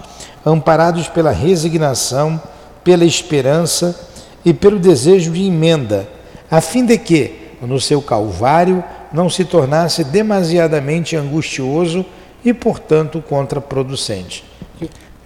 amparados 0.44 1.08
pela 1.08 1.30
resignação, 1.30 2.40
pela 2.82 3.04
esperança 3.04 4.08
e 4.44 4.52
pelo 4.52 4.78
desejo 4.78 5.32
de 5.32 5.44
emenda, 5.44 6.08
a 6.50 6.60
fim 6.60 6.84
de 6.84 6.98
que, 6.98 7.52
no 7.62 7.80
seu 7.80 8.02
calvário, 8.02 8.84
não 9.12 9.30
se 9.30 9.44
tornasse 9.44 10.04
demasiadamente 10.04 11.16
angustioso 11.16 12.04
e, 12.44 12.52
portanto, 12.52 13.22
contraproducente. 13.26 14.44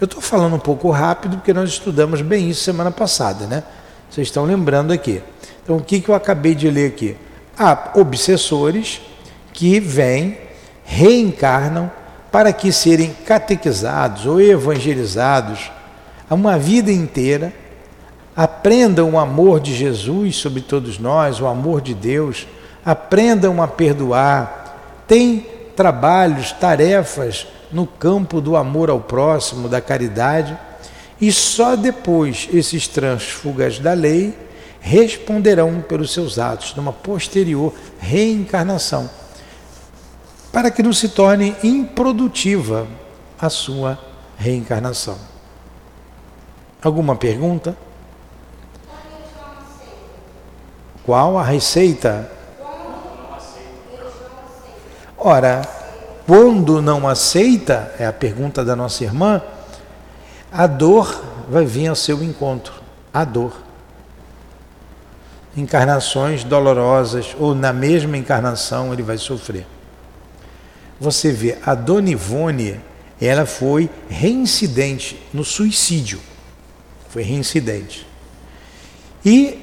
Eu 0.00 0.04
estou 0.04 0.20
falando 0.20 0.54
um 0.54 0.60
pouco 0.60 0.90
rápido 0.90 1.38
porque 1.38 1.52
nós 1.52 1.70
estudamos 1.70 2.22
bem 2.22 2.48
isso 2.48 2.62
semana 2.62 2.90
passada, 2.90 3.46
né? 3.46 3.64
Vocês 4.08 4.28
estão 4.28 4.44
lembrando 4.44 4.92
aqui. 4.92 5.20
Então, 5.64 5.76
o 5.76 5.82
que, 5.82 6.00
que 6.00 6.08
eu 6.08 6.14
acabei 6.14 6.54
de 6.54 6.70
ler 6.70 6.88
aqui? 6.88 7.16
Há 7.58 7.90
obsessores 7.94 9.00
que 9.52 9.80
vêm, 9.80 10.38
reencarnam 10.84 11.90
para 12.30 12.52
que 12.52 12.70
serem 12.70 13.12
catequizados 13.26 14.26
ou 14.26 14.40
evangelizados 14.40 15.70
uma 16.30 16.58
vida 16.58 16.92
inteira, 16.92 17.52
aprendam 18.36 19.10
o 19.10 19.18
amor 19.18 19.60
de 19.60 19.74
Jesus 19.74 20.36
sobre 20.36 20.60
todos 20.60 20.98
nós, 20.98 21.40
o 21.40 21.46
amor 21.46 21.80
de 21.80 21.94
Deus, 21.94 22.46
aprendam 22.84 23.60
a 23.62 23.66
perdoar, 23.66 25.02
têm 25.08 25.44
trabalhos, 25.74 26.52
tarefas 26.52 27.46
no 27.72 27.86
campo 27.86 28.40
do 28.40 28.56
amor 28.56 28.90
ao 28.90 29.00
próximo, 29.00 29.68
da 29.68 29.80
caridade, 29.80 30.56
e 31.20 31.32
só 31.32 31.74
depois 31.74 32.48
esses 32.52 32.86
transfugas 32.86 33.78
da 33.78 33.92
lei 33.92 34.34
responderão 34.80 35.80
pelos 35.80 36.12
seus 36.12 36.38
atos 36.38 36.74
numa 36.74 36.92
posterior 36.92 37.74
reencarnação, 37.98 39.08
para 40.52 40.70
que 40.70 40.82
não 40.82 40.92
se 40.92 41.08
torne 41.08 41.54
improdutiva 41.62 42.86
a 43.38 43.48
sua 43.48 43.98
reencarnação. 44.36 45.18
Alguma 46.82 47.16
pergunta? 47.16 47.76
Qual 51.04 51.38
a 51.38 51.42
receita? 51.42 52.30
Ora, 55.16 55.62
quando 56.26 56.80
não 56.82 57.08
aceita, 57.08 57.94
é 57.98 58.06
a 58.06 58.12
pergunta 58.12 58.64
da 58.64 58.76
nossa 58.76 59.02
irmã, 59.02 59.42
a 60.52 60.66
dor 60.66 61.24
vai 61.48 61.64
vir 61.64 61.88
ao 61.88 61.96
seu 61.96 62.22
encontro. 62.22 62.74
A 63.12 63.24
dor. 63.24 63.67
Encarnações 65.58 66.44
dolorosas, 66.44 67.34
ou 67.36 67.52
na 67.52 67.72
mesma 67.72 68.16
encarnação 68.16 68.92
ele 68.92 69.02
vai 69.02 69.18
sofrer. 69.18 69.66
Você 71.00 71.32
vê, 71.32 71.58
a 71.66 71.74
Dona 71.74 72.10
Ivone, 72.10 72.80
ela 73.20 73.44
foi 73.44 73.90
reincidente 74.08 75.20
no 75.34 75.44
suicídio. 75.44 76.20
Foi 77.08 77.24
reincidente. 77.24 78.06
E 79.24 79.58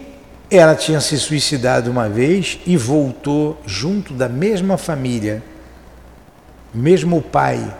ela 0.52 0.76
tinha 0.76 1.00
se 1.00 1.18
suicidado 1.18 1.90
uma 1.90 2.10
vez 2.10 2.60
e 2.66 2.76
voltou 2.76 3.58
junto 3.66 4.14
da 4.14 4.28
mesma 4.28 4.78
família, 4.78 5.42
mesmo 6.74 7.22
pai. 7.22 7.74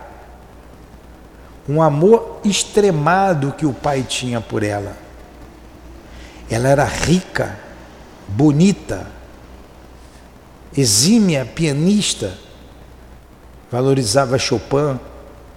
Um 1.68 1.82
amor 1.82 2.40
extremado 2.46 3.52
que 3.58 3.66
o 3.66 3.74
pai 3.74 4.06
tinha 4.08 4.40
por 4.40 4.64
ela. 4.64 4.96
Ela 6.50 6.70
era 6.70 6.86
rica, 6.86 7.65
bonita, 8.28 9.08
exímia 10.76 11.46
pianista, 11.46 12.38
valorizava 13.72 14.38
Chopin, 14.38 15.00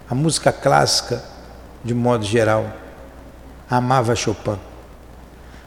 a 0.08 0.14
música 0.14 0.52
clássica 0.52 1.22
de 1.84 1.94
modo 1.94 2.24
geral 2.24 2.70
amava 3.68 4.14
Chopin. 4.14 4.58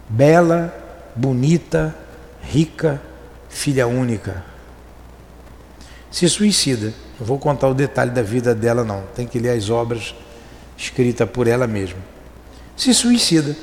Bela, 0.10 0.74
bonita, 1.16 1.96
rica, 2.42 3.02
filha 3.50 3.88
única. 3.88 4.44
Se 6.10 6.28
suicida. 6.28 6.94
Não 7.20 7.26
vou 7.26 7.38
contar 7.38 7.68
o 7.70 7.74
detalhe 7.74 8.12
da 8.12 8.22
vida 8.22 8.54
dela, 8.54 8.84
não. 8.84 9.04
Tem 9.16 9.28
que 9.28 9.40
ler 9.40 9.52
as 9.52 9.70
obras 9.70 10.14
escritas 10.78 11.30
por 11.30 11.48
ela 11.48 11.68
mesma. 11.68 12.00
Se 12.76 12.94
suicida. 12.94 13.56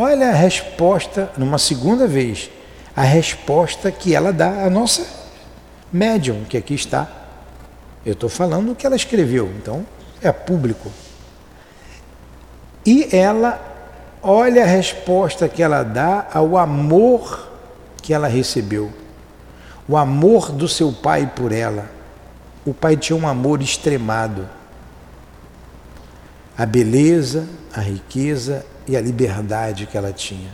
Olha 0.00 0.28
a 0.28 0.32
resposta, 0.32 1.28
numa 1.36 1.58
segunda 1.58 2.06
vez, 2.06 2.48
a 2.94 3.02
resposta 3.02 3.90
que 3.90 4.14
ela 4.14 4.32
dá 4.32 4.64
à 4.64 4.70
nossa 4.70 5.04
médium, 5.92 6.44
que 6.44 6.56
aqui 6.56 6.72
está. 6.74 7.08
Eu 8.06 8.12
estou 8.12 8.28
falando 8.28 8.70
o 8.70 8.74
que 8.76 8.86
ela 8.86 8.94
escreveu, 8.94 9.52
então 9.58 9.84
é 10.22 10.30
público. 10.30 10.88
E 12.86 13.08
ela, 13.10 13.60
olha 14.22 14.62
a 14.62 14.66
resposta 14.66 15.48
que 15.48 15.64
ela 15.64 15.82
dá 15.82 16.28
ao 16.32 16.56
amor 16.56 17.48
que 18.00 18.14
ela 18.14 18.28
recebeu. 18.28 18.92
O 19.88 19.96
amor 19.96 20.52
do 20.52 20.68
seu 20.68 20.92
pai 20.92 21.28
por 21.34 21.50
ela. 21.50 21.90
O 22.64 22.72
pai 22.72 22.96
tinha 22.96 23.16
um 23.16 23.26
amor 23.26 23.60
extremado. 23.60 24.48
A 26.56 26.64
beleza, 26.64 27.48
a 27.74 27.80
riqueza 27.80 28.64
e 28.88 28.96
a 28.96 29.00
liberdade 29.00 29.86
que 29.86 29.96
ela 29.96 30.12
tinha. 30.12 30.50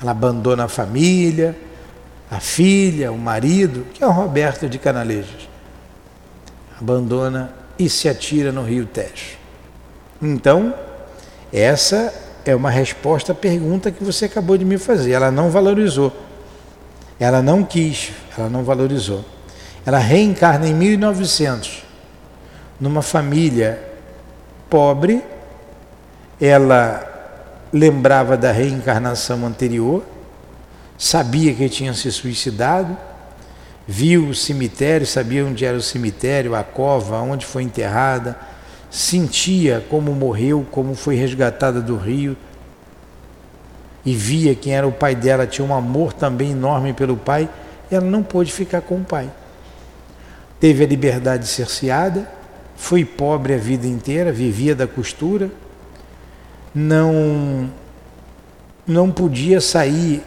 Ela 0.00 0.12
abandona 0.12 0.64
a 0.64 0.68
família, 0.68 1.56
a 2.30 2.40
filha, 2.40 3.12
o 3.12 3.18
marido, 3.18 3.86
que 3.92 4.02
é 4.02 4.06
o 4.06 4.10
Roberto 4.10 4.68
de 4.68 4.78
Canalejas. 4.78 5.48
Abandona 6.80 7.52
e 7.78 7.90
se 7.90 8.08
atira 8.08 8.50
no 8.52 8.62
rio 8.62 8.86
Tejo. 8.86 9.36
Então, 10.20 10.72
essa 11.52 12.14
é 12.44 12.54
uma 12.54 12.70
resposta 12.70 13.32
à 13.32 13.34
pergunta 13.34 13.90
que 13.90 14.02
você 14.02 14.24
acabou 14.24 14.56
de 14.56 14.64
me 14.64 14.78
fazer. 14.78 15.12
Ela 15.12 15.30
não 15.30 15.50
valorizou. 15.50 16.12
Ela 17.18 17.42
não 17.42 17.62
quis, 17.62 18.12
ela 18.36 18.48
não 18.48 18.64
valorizou. 18.64 19.24
Ela 19.84 19.98
reencarna 19.98 20.66
em 20.66 20.74
1900, 20.74 21.84
numa 22.80 23.02
família 23.02 23.82
pobre. 24.70 25.22
Ela 26.40 27.11
lembrava 27.72 28.36
da 28.36 28.52
reencarnação 28.52 29.46
anterior, 29.46 30.04
sabia 30.98 31.54
que 31.54 31.68
tinha 31.68 31.94
se 31.94 32.10
suicidado 32.12 32.96
viu 33.86 34.28
o 34.28 34.34
cemitério, 34.34 35.06
sabia 35.06 35.44
onde 35.44 35.64
era 35.64 35.76
o 35.76 35.82
cemitério, 35.82 36.54
a 36.54 36.62
cova, 36.62 37.18
onde 37.18 37.44
foi 37.44 37.62
enterrada, 37.62 38.38
sentia 38.90 39.84
como 39.88 40.12
morreu, 40.12 40.66
como 40.70 40.94
foi 40.94 41.16
resgatada 41.16 41.80
do 41.80 41.96
rio, 41.96 42.36
e 44.04 44.14
via 44.14 44.54
quem 44.54 44.74
era 44.74 44.86
o 44.86 44.92
pai 44.92 45.14
dela, 45.14 45.46
tinha 45.46 45.66
um 45.66 45.74
amor 45.74 46.12
também 46.12 46.52
enorme 46.52 46.92
pelo 46.92 47.16
pai, 47.16 47.48
e 47.90 47.94
ela 47.94 48.06
não 48.06 48.22
pôde 48.22 48.52
ficar 48.52 48.80
com 48.80 48.96
o 48.96 49.04
pai. 49.04 49.30
Teve 50.58 50.84
a 50.84 50.86
liberdade 50.86 51.46
cerceada, 51.46 52.28
foi 52.76 53.04
pobre 53.04 53.54
a 53.54 53.58
vida 53.58 53.86
inteira, 53.86 54.32
vivia 54.32 54.74
da 54.74 54.86
costura, 54.86 55.50
não 56.74 57.70
não 58.86 59.10
podia 59.10 59.60
sair 59.60 60.22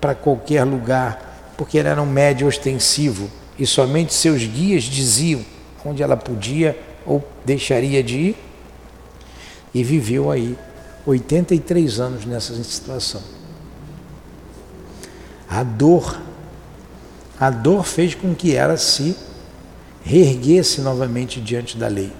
para 0.00 0.14
qualquer 0.14 0.64
lugar 0.64 1.54
porque 1.56 1.78
ele 1.78 1.88
era 1.88 2.00
um 2.00 2.06
médio 2.06 2.46
ostensivo 2.46 3.30
e 3.58 3.66
somente 3.66 4.14
seus 4.14 4.44
guias 4.44 4.84
diziam 4.84 5.44
onde 5.84 6.02
ela 6.02 6.16
podia 6.16 6.78
ou 7.06 7.26
deixaria 7.44 8.02
de 8.02 8.16
ir. 8.16 8.36
E 9.74 9.82
viveu 9.82 10.30
aí 10.30 10.56
83 11.06 12.00
anos 12.00 12.24
nessa 12.24 12.54
situação. 12.62 13.22
A 15.48 15.62
dor, 15.62 16.20
a 17.38 17.50
dor 17.50 17.84
fez 17.84 18.14
com 18.14 18.34
que 18.34 18.54
ela 18.54 18.76
se 18.76 19.16
reerguesse 20.02 20.80
novamente 20.80 21.40
diante 21.40 21.76
da 21.76 21.88
lei. 21.88 22.12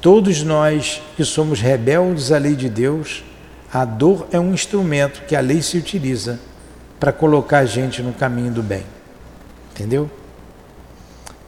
Todos 0.00 0.42
nós 0.42 1.02
que 1.16 1.24
somos 1.24 1.60
rebeldes 1.60 2.30
à 2.30 2.38
lei 2.38 2.54
de 2.54 2.68
Deus, 2.68 3.24
a 3.72 3.84
dor 3.84 4.28
é 4.30 4.38
um 4.38 4.54
instrumento 4.54 5.22
que 5.26 5.34
a 5.34 5.40
lei 5.40 5.60
se 5.60 5.76
utiliza 5.76 6.38
para 7.00 7.12
colocar 7.12 7.58
a 7.58 7.66
gente 7.66 8.02
no 8.02 8.12
caminho 8.12 8.52
do 8.52 8.62
bem. 8.62 8.84
Entendeu? 9.72 10.10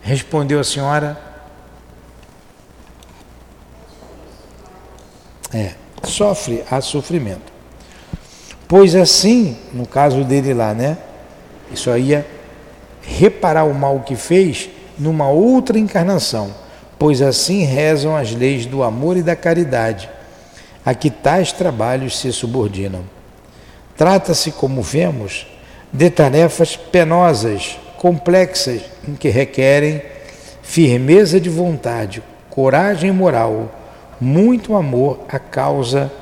Respondeu 0.00 0.58
a 0.58 0.64
senhora. 0.64 1.18
É, 5.52 5.74
sofre 6.04 6.64
a 6.70 6.80
sofrimento. 6.80 7.52
Pois 8.66 8.94
assim, 8.94 9.56
no 9.72 9.86
caso 9.86 10.24
dele 10.24 10.54
lá, 10.54 10.74
né? 10.74 10.98
Isso 11.72 11.90
aí 11.90 12.14
é 12.14 12.24
reparar 13.02 13.64
o 13.64 13.74
mal 13.74 14.00
que 14.00 14.14
fez 14.16 14.70
numa 14.98 15.28
outra 15.28 15.78
encarnação. 15.78 16.54
Pois 17.00 17.22
assim 17.22 17.64
rezam 17.64 18.14
as 18.14 18.30
leis 18.34 18.66
do 18.66 18.82
amor 18.82 19.16
e 19.16 19.22
da 19.22 19.34
caridade, 19.34 20.06
a 20.84 20.94
que 20.94 21.08
tais 21.08 21.50
trabalhos 21.50 22.18
se 22.18 22.30
subordinam. 22.30 23.04
Trata-se, 23.96 24.52
como 24.52 24.82
vemos, 24.82 25.46
de 25.90 26.10
tarefas 26.10 26.76
penosas, 26.76 27.78
complexas, 27.96 28.82
em 29.08 29.14
que 29.14 29.30
requerem 29.30 30.02
firmeza 30.62 31.40
de 31.40 31.48
vontade, 31.48 32.22
coragem 32.50 33.10
moral, 33.10 33.74
muito 34.20 34.74
amor 34.76 35.20
à 35.26 35.38
causa 35.38 36.12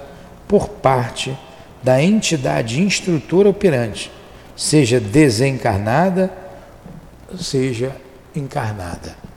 por 0.47 0.69
parte 0.69 1.37
da 1.83 2.01
entidade 2.01 2.81
instrutora 2.81 3.49
operante, 3.49 4.13
seja 4.55 5.01
desencarnada, 5.01 6.33
seja 7.37 7.97
encarnada. 8.33 9.28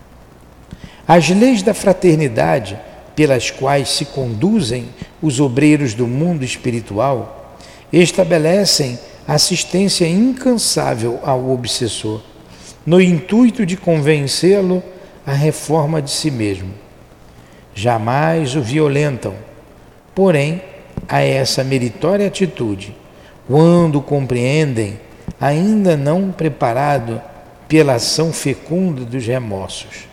As 1.14 1.28
leis 1.30 1.62
da 1.62 1.74
fraternidade, 1.74 2.80
pelas 3.18 3.52
quais 3.52 3.90
se 3.90 4.06
conduzem 4.06 4.88
os 5.22 5.42
obreiros 5.42 5.94
do 5.94 6.08
mundo 6.08 6.46
espiritual, 6.46 7.58
estabelecem 7.92 8.98
assistência 9.28 10.08
incansável 10.08 11.20
ao 11.22 11.50
obsessor, 11.50 12.22
no 12.86 13.02
intuito 13.02 13.66
de 13.66 13.76
convencê-lo 13.76 14.82
à 15.28 15.34
reforma 15.34 16.02
de 16.02 16.12
si 16.12 16.32
mesmo. 16.32 16.74
Jamais 17.76 18.56
o 18.56 18.62
violentam, 18.62 19.34
porém, 20.16 20.62
a 21.10 21.20
essa 21.20 21.62
meritória 21.62 22.26
atitude, 22.26 22.96
quando 23.50 24.02
compreendem, 24.02 24.98
ainda 25.42 25.98
não 25.98 26.32
preparado 26.32 27.22
pela 27.68 27.96
ação 27.96 28.32
fecunda 28.32 29.04
dos 29.04 29.28
remorsos. 29.28 30.10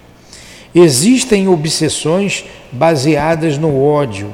Existem 0.74 1.48
obsessões 1.48 2.44
baseadas 2.70 3.56
no 3.56 3.82
ódio 3.82 4.30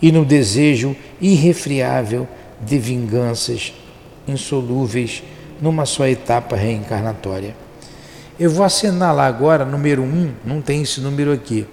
e 0.00 0.12
no 0.12 0.24
desejo 0.24 0.94
irrefriável 1.20 2.28
de 2.60 2.78
vinganças 2.78 3.72
insolúveis 4.26 5.22
numa 5.60 5.86
só 5.86 6.06
etapa 6.06 6.56
reencarnatória. 6.56 7.56
Eu 8.38 8.50
vou 8.50 8.64
assinalar 8.64 9.26
agora, 9.26 9.64
número 9.64 10.02
um, 10.02 10.32
não 10.44 10.60
tem 10.60 10.82
esse 10.82 11.00
número 11.00 11.32
aqui, 11.32 11.66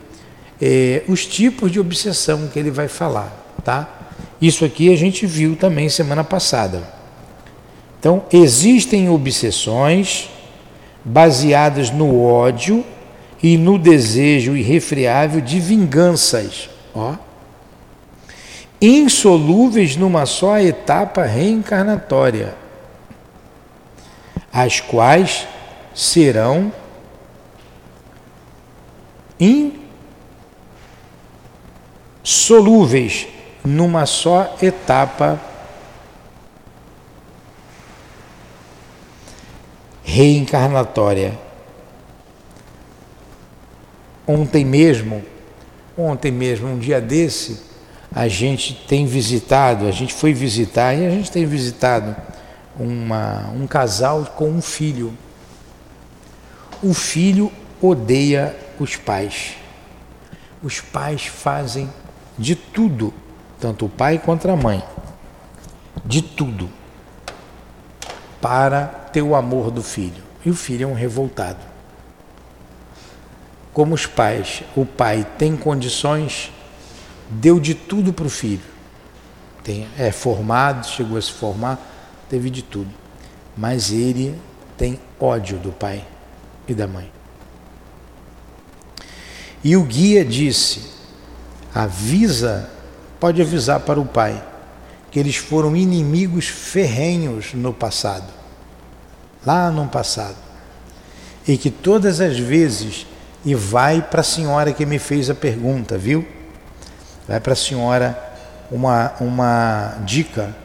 é, 0.61 1.03
os 1.07 1.25
tipos 1.25 1.71
de 1.71 1.79
obsessão 1.79 2.47
que 2.47 2.59
ele 2.59 2.69
vai 2.69 2.87
falar, 2.87 3.55
tá? 3.63 4.01
Isso 4.39 4.63
aqui 4.63 4.93
a 4.93 4.95
gente 4.95 5.25
viu 5.25 5.55
também 5.55 5.89
semana 5.89 6.23
passada. 6.23 6.83
Então, 7.99 8.23
existem 8.31 9.09
obsessões 9.09 10.29
baseadas 11.03 11.91
no 11.91 12.23
ódio 12.23 12.83
e 13.41 13.57
no 13.57 13.79
desejo 13.79 14.55
irrefriável 14.55 15.41
de 15.41 15.59
vinganças, 15.59 16.69
ó, 16.93 17.15
insolúveis 18.79 19.95
numa 19.95 20.25
só 20.25 20.59
etapa 20.59 21.23
reencarnatória, 21.23 22.55
as 24.53 24.79
quais 24.79 25.47
serão 25.93 26.71
insolúveis 32.23 33.27
numa 33.63 34.05
só 34.05 34.55
etapa 34.61 35.39
reencarnatória. 40.03 41.39
Ontem 44.27 44.63
mesmo, 44.63 45.23
ontem 45.97 46.31
mesmo, 46.31 46.67
um 46.67 46.77
dia 46.77 47.01
desse, 47.01 47.63
a 48.13 48.27
gente 48.27 48.73
tem 48.87 49.05
visitado, 49.05 49.87
a 49.87 49.91
gente 49.91 50.13
foi 50.13 50.33
visitar 50.33 50.93
e 50.93 51.05
a 51.05 51.09
gente 51.09 51.31
tem 51.31 51.45
visitado 51.45 52.15
uma, 52.79 53.49
um 53.49 53.65
casal 53.65 54.25
com 54.35 54.49
um 54.49 54.61
filho. 54.61 55.11
O 56.83 56.93
filho 56.93 57.51
odeia 57.81 58.55
os 58.79 58.95
pais. 58.95 59.55
Os 60.61 60.79
pais 60.79 61.25
fazem 61.25 61.89
de 62.37 62.55
tudo, 62.55 63.13
tanto 63.59 63.85
o 63.85 63.89
pai 63.89 64.19
quanto 64.19 64.49
a 64.49 64.55
mãe, 64.55 64.83
de 66.05 66.21
tudo, 66.21 66.69
para 68.39 68.85
ter 68.85 69.23
o 69.23 69.35
amor 69.35 69.71
do 69.71 69.81
filho. 69.81 70.23
E 70.45 70.49
o 70.49 70.55
filho 70.55 70.83
é 70.83 70.87
um 70.87 70.93
revoltado 70.93 71.70
como 73.73 73.95
os 73.95 74.05
pais, 74.05 74.63
o 74.75 74.85
pai 74.85 75.25
tem 75.37 75.55
condições, 75.55 76.51
deu 77.29 77.59
de 77.59 77.73
tudo 77.73 78.11
para 78.11 78.25
o 78.25 78.29
filho. 78.29 78.61
Tem, 79.63 79.87
é 79.97 80.11
formado, 80.11 80.87
chegou 80.87 81.17
a 81.17 81.21
se 81.21 81.31
formar, 81.31 81.79
teve 82.29 82.49
de 82.49 82.61
tudo. 82.61 82.89
Mas 83.55 83.91
ele 83.91 84.37
tem 84.77 84.99
ódio 85.19 85.57
do 85.57 85.71
pai 85.71 86.03
e 86.67 86.73
da 86.73 86.87
mãe. 86.87 87.11
E 89.63 89.77
o 89.77 89.83
guia 89.83 90.25
disse: 90.25 90.91
avisa, 91.73 92.69
pode 93.19 93.41
avisar 93.41 93.81
para 93.81 93.99
o 93.99 94.05
pai, 94.05 94.43
que 95.11 95.19
eles 95.19 95.35
foram 95.35 95.75
inimigos 95.75 96.47
ferrenhos 96.47 97.53
no 97.53 97.73
passado, 97.73 98.27
lá 99.45 99.69
no 99.69 99.87
passado, 99.87 100.37
e 101.47 101.57
que 101.57 101.69
todas 101.69 102.19
as 102.19 102.37
vezes 102.37 103.05
e 103.43 103.55
vai 103.55 104.01
para 104.01 104.21
a 104.21 104.23
senhora 104.23 104.71
que 104.71 104.85
me 104.85 104.99
fez 104.99 105.29
a 105.29 105.35
pergunta, 105.35 105.97
viu? 105.97 106.25
Vai 107.27 107.39
para 107.39 107.53
a 107.53 107.55
senhora 107.55 108.17
uma, 108.71 109.13
uma 109.19 109.97
dica. 110.05 110.55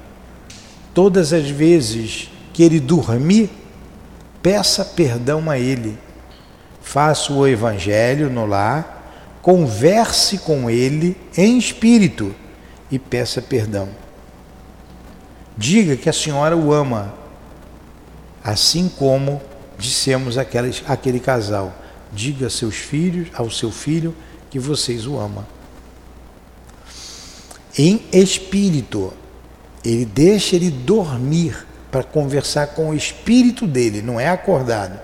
Todas 0.92 1.32
as 1.32 1.48
vezes 1.48 2.30
que 2.52 2.62
ele 2.62 2.80
dormir, 2.80 3.50
peça 4.42 4.84
perdão 4.84 5.50
a 5.50 5.58
ele. 5.58 5.98
Faça 6.82 7.32
o 7.32 7.46
evangelho 7.46 8.30
no 8.30 8.46
lar, 8.46 9.40
converse 9.42 10.38
com 10.38 10.70
ele 10.70 11.16
em 11.36 11.58
espírito 11.58 12.34
e 12.90 12.98
peça 12.98 13.42
perdão. 13.42 13.88
Diga 15.56 15.96
que 15.96 16.08
a 16.08 16.12
senhora 16.12 16.56
o 16.56 16.72
ama, 16.72 17.14
assim 18.44 18.88
como 18.88 19.40
dissemos 19.78 20.38
aqueles, 20.38 20.82
aquele 20.86 21.18
casal 21.18 21.72
diga 22.16 22.46
a 22.46 22.50
seus 22.50 22.76
filhos, 22.76 23.29
ao 23.35 23.50
seu 23.50 23.70
filho, 23.70 24.16
que 24.48 24.59
vocês 24.59 25.07
o 25.07 25.18
amam. 25.18 25.46
Em 27.79 28.02
espírito, 28.11 29.12
ele 29.85 30.07
deixa 30.07 30.57
ele 30.57 30.70
dormir 30.70 31.66
para 31.90 32.02
conversar 32.02 32.68
com 32.68 32.88
o 32.88 32.94
espírito 32.94 33.66
dele, 33.66 34.00
não 34.00 34.18
é 34.18 34.29
acordado, 34.29 34.98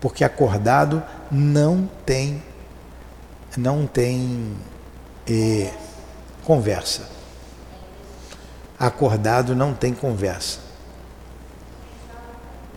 porque 0.00 0.22
acordado 0.22 1.02
não 1.30 1.88
tem 2.04 2.42
não 3.56 3.86
tem 3.86 4.56
é, 5.28 5.70
conversa. 6.42 7.08
Acordado 8.78 9.54
não 9.54 9.74
tem 9.74 9.92
conversa. 9.92 10.58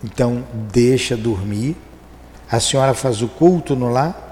Então 0.04 0.44
deixa 0.70 1.16
dormir 1.16 1.76
a 2.50 2.60
senhora 2.60 2.94
faz 2.94 3.22
o 3.22 3.28
culto 3.28 3.74
no 3.74 3.88
lar? 3.88 4.22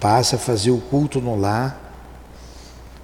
Passa 0.00 0.36
a 0.36 0.38
fazer 0.38 0.70
o 0.70 0.78
culto 0.78 1.20
no 1.20 1.38
lar. 1.38 1.80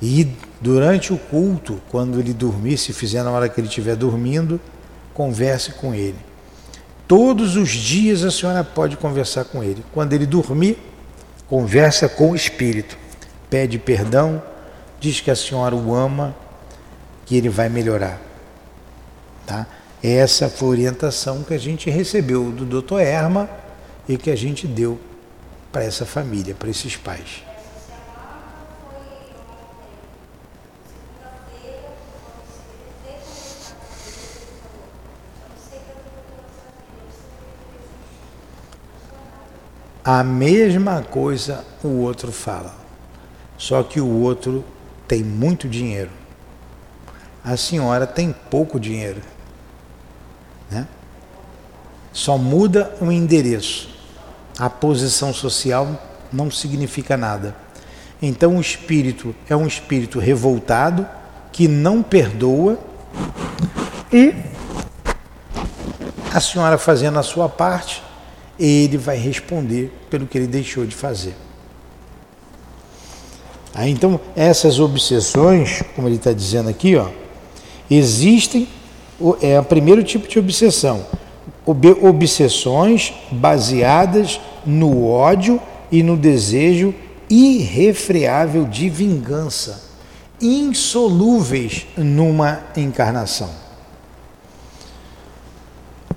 E 0.02 0.36
durante 0.60 1.12
o 1.12 1.18
culto, 1.18 1.80
quando 1.90 2.18
ele 2.18 2.32
dormir, 2.32 2.76
se 2.78 2.92
fizer 2.92 3.22
na 3.22 3.30
hora 3.30 3.48
que 3.48 3.60
ele 3.60 3.68
estiver 3.68 3.96
dormindo, 3.96 4.60
converse 5.14 5.72
com 5.72 5.94
ele. 5.94 6.18
Todos 7.06 7.56
os 7.56 7.70
dias 7.70 8.22
a 8.24 8.30
senhora 8.30 8.62
pode 8.64 8.96
conversar 8.96 9.44
com 9.44 9.62
ele. 9.62 9.84
Quando 9.92 10.12
ele 10.12 10.26
dormir, 10.26 10.78
conversa 11.48 12.08
com 12.08 12.30
o 12.30 12.36
espírito. 12.36 12.96
Pede 13.48 13.78
perdão, 13.78 14.42
diz 15.00 15.20
que 15.20 15.30
a 15.30 15.36
senhora 15.36 15.74
o 15.74 15.94
ama, 15.94 16.34
que 17.26 17.36
ele 17.36 17.48
vai 17.48 17.68
melhorar. 17.68 18.20
Tá? 19.46 19.66
Essa 20.02 20.48
foi 20.48 20.68
a 20.68 20.70
orientação 20.70 21.42
que 21.42 21.52
a 21.52 21.58
gente 21.58 21.90
recebeu 21.90 22.50
do 22.50 22.64
Dr. 22.80 23.00
Erma 23.00 23.50
e 24.08 24.16
que 24.16 24.30
a 24.30 24.36
gente 24.36 24.66
deu 24.66 24.98
para 25.70 25.84
essa 25.84 26.06
família, 26.06 26.54
para 26.54 26.70
esses 26.70 26.96
pais. 26.96 27.42
A 40.02 40.24
mesma 40.24 41.02
coisa 41.02 41.62
o 41.84 42.00
outro 42.00 42.32
fala, 42.32 42.74
só 43.58 43.82
que 43.82 44.00
o 44.00 44.08
outro 44.08 44.64
tem 45.06 45.22
muito 45.22 45.68
dinheiro. 45.68 46.10
A 47.44 47.54
senhora 47.56 48.06
tem 48.06 48.32
pouco 48.32 48.80
dinheiro. 48.80 49.20
Né? 50.70 50.86
Só 52.12 52.38
muda 52.38 52.94
o 53.00 53.10
endereço. 53.10 53.88
A 54.58 54.68
posição 54.68 55.32
social 55.32 56.00
não 56.32 56.50
significa 56.50 57.16
nada. 57.16 57.56
Então 58.20 58.56
o 58.56 58.60
espírito 58.60 59.34
é 59.48 59.56
um 59.56 59.66
espírito 59.66 60.18
revoltado 60.18 61.08
que 61.52 61.66
não 61.66 62.02
perdoa 62.02 62.78
e 64.12 64.34
a 66.32 66.40
senhora 66.40 66.78
fazendo 66.78 67.18
a 67.18 67.22
sua 67.22 67.48
parte, 67.48 68.02
ele 68.58 68.96
vai 68.96 69.16
responder 69.16 69.92
pelo 70.08 70.26
que 70.26 70.38
ele 70.38 70.46
deixou 70.46 70.86
de 70.86 70.94
fazer. 70.94 71.34
Aí, 73.74 73.90
então, 73.90 74.20
essas 74.36 74.78
obsessões, 74.78 75.82
como 75.94 76.08
ele 76.08 76.16
está 76.16 76.32
dizendo 76.32 76.68
aqui, 76.68 76.96
ó, 76.96 77.08
existem, 77.90 78.68
é 79.42 79.58
o 79.58 79.64
primeiro 79.64 80.02
tipo 80.02 80.28
de 80.28 80.38
obsessão, 80.38 81.04
obsessões 82.02 83.12
baseadas 83.30 84.40
no 84.64 85.06
ódio 85.08 85.60
e 85.90 86.02
no 86.02 86.16
desejo 86.16 86.94
irrefreável 87.28 88.64
de 88.64 88.88
vingança, 88.88 89.88
insolúveis 90.40 91.86
numa 91.96 92.60
encarnação, 92.76 93.50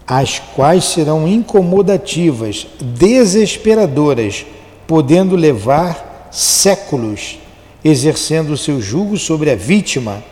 as 0.08 0.40
quais 0.40 0.86
serão 0.86 1.28
incomodativas, 1.28 2.68
desesperadoras, 2.82 4.46
podendo 4.88 5.36
levar 5.36 6.30
séculos, 6.32 7.38
exercendo 7.84 8.58
seu 8.58 8.82
jugo 8.82 9.18
sobre 9.18 9.52
a 9.52 9.56
vítima, 9.56 10.24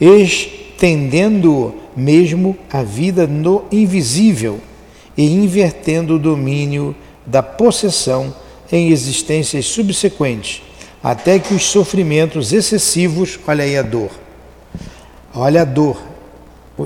estendendo 0.00 1.74
mesmo 1.96 2.56
a 2.70 2.82
vida 2.82 3.26
no 3.26 3.64
invisível 3.70 4.60
e 5.16 5.24
invertendo 5.24 6.16
o 6.16 6.18
domínio 6.18 6.94
da 7.24 7.42
possessão 7.42 8.34
em 8.70 8.90
existências 8.90 9.66
subsequentes, 9.66 10.62
até 11.02 11.38
que 11.38 11.54
os 11.54 11.64
sofrimentos 11.64 12.52
excessivos, 12.52 13.38
olha 13.46 13.64
aí 13.64 13.76
a 13.76 13.82
dor, 13.82 14.10
olha 15.34 15.62
a 15.62 15.64
dor, 15.64 16.00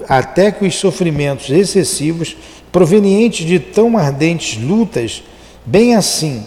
até 0.09 0.51
que 0.51 0.67
os 0.67 0.75
sofrimentos 0.75 1.51
excessivos 1.51 2.37
provenientes 2.71 3.47
de 3.47 3.59
tão 3.59 3.97
ardentes 3.97 4.63
lutas, 4.63 5.23
bem 5.65 5.95
assim, 5.95 6.45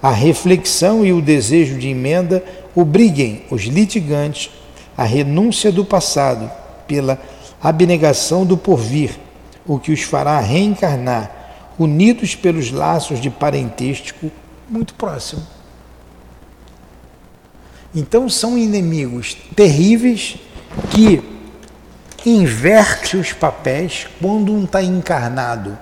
a 0.00 0.10
reflexão 0.10 1.04
e 1.04 1.12
o 1.12 1.20
desejo 1.20 1.78
de 1.78 1.88
emenda 1.88 2.44
obriguem 2.74 3.42
os 3.50 3.62
litigantes 3.62 4.50
à 4.96 5.04
renúncia 5.04 5.72
do 5.72 5.84
passado 5.84 6.50
pela 6.86 7.18
abnegação 7.64 8.44
do 8.44 8.56
porvir, 8.58 9.18
o 9.66 9.78
que 9.78 9.90
os 9.90 10.02
fará 10.02 10.38
reencarnar, 10.38 11.30
unidos 11.78 12.34
pelos 12.34 12.70
laços 12.70 13.18
de 13.18 13.30
parentesco 13.30 14.30
muito 14.68 14.92
próximo. 14.94 15.42
Então 17.94 18.28
são 18.28 18.58
inimigos 18.58 19.36
terríveis 19.56 20.36
que 20.90 21.22
inverte 22.26 23.16
os 23.16 23.32
papéis 23.32 24.06
quando 24.20 24.52
um 24.52 24.64
está 24.64 24.82
encarnado 24.82 25.78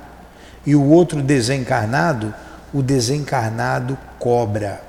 e 0.64 0.77
o 0.77 0.85
outro 0.85 1.21
desencarnado, 1.21 2.33
o 2.73 2.83
desencarnado 2.83 3.99
cobra, 4.18 4.83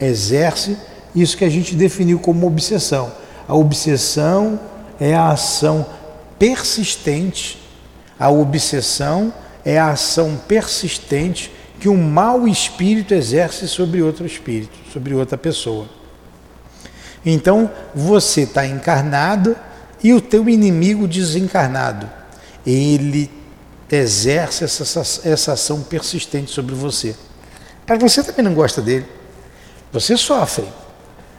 exerce 0.00 0.76
isso 1.14 1.36
que 1.36 1.44
a 1.44 1.48
gente 1.50 1.74
definiu 1.76 2.18
como 2.18 2.46
obsessão. 2.46 3.12
A 3.46 3.54
obsessão 3.54 4.58
é 4.98 5.14
a 5.14 5.28
ação 5.28 5.86
persistente, 6.38 7.58
a 8.18 8.30
obsessão 8.30 9.32
é 9.64 9.78
a 9.78 9.90
ação 9.90 10.40
persistente 10.48 11.50
que 11.80 11.88
um 11.88 12.02
mau 12.02 12.46
espírito 12.46 13.14
exerce 13.14 13.68
sobre 13.68 14.02
outro 14.02 14.24
espírito, 14.24 14.72
sobre 14.92 15.14
outra 15.14 15.36
pessoa. 15.36 15.86
Então 17.24 17.70
você 17.94 18.42
está 18.42 18.66
encarnado 18.66 19.56
e 20.02 20.12
o 20.12 20.20
teu 20.20 20.48
inimigo 20.48 21.08
desencarnado. 21.08 22.08
Ele 22.66 23.30
exerce 23.90 24.64
essa, 24.64 25.00
essa 25.28 25.52
ação 25.52 25.82
persistente 25.82 26.50
sobre 26.50 26.74
você. 26.74 27.14
Mas 27.86 27.98
você 27.98 28.22
também 28.22 28.44
não 28.44 28.54
gosta 28.54 28.82
dele. 28.82 29.06
Você 29.92 30.16
sofre. 30.16 30.66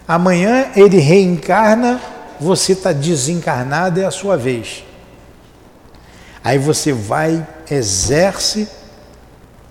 Amanhã 0.07 0.71
ele 0.75 0.97
reencarna, 0.99 1.99
você 2.39 2.73
está 2.73 2.91
desencarnado, 2.91 3.99
é 3.99 4.05
a 4.05 4.11
sua 4.11 4.37
vez. 4.37 4.83
Aí 6.43 6.57
você 6.57 6.93
vai, 6.93 7.45
exerce 7.69 8.67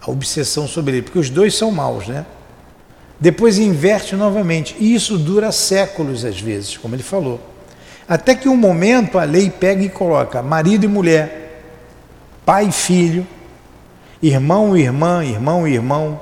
a 0.00 0.10
obsessão 0.10 0.66
sobre 0.66 0.94
ele, 0.94 1.02
porque 1.02 1.18
os 1.18 1.30
dois 1.30 1.54
são 1.54 1.70
maus, 1.70 2.08
né? 2.08 2.26
Depois 3.18 3.58
inverte 3.58 4.16
novamente. 4.16 4.76
E 4.78 4.94
isso 4.94 5.16
dura 5.16 5.52
séculos 5.52 6.24
às 6.24 6.40
vezes, 6.40 6.76
como 6.76 6.94
ele 6.94 7.02
falou. 7.02 7.40
Até 8.08 8.34
que 8.34 8.48
um 8.48 8.56
momento 8.56 9.18
a 9.18 9.24
lei 9.24 9.48
pega 9.48 9.82
e 9.82 9.88
coloca 9.88 10.42
marido 10.42 10.84
e 10.84 10.88
mulher, 10.88 11.62
pai 12.44 12.66
e 12.68 12.72
filho, 12.72 13.26
irmão 14.22 14.76
e 14.76 14.82
irmã, 14.82 15.24
irmão 15.24 15.66
e 15.66 15.72
irmão, 15.72 16.20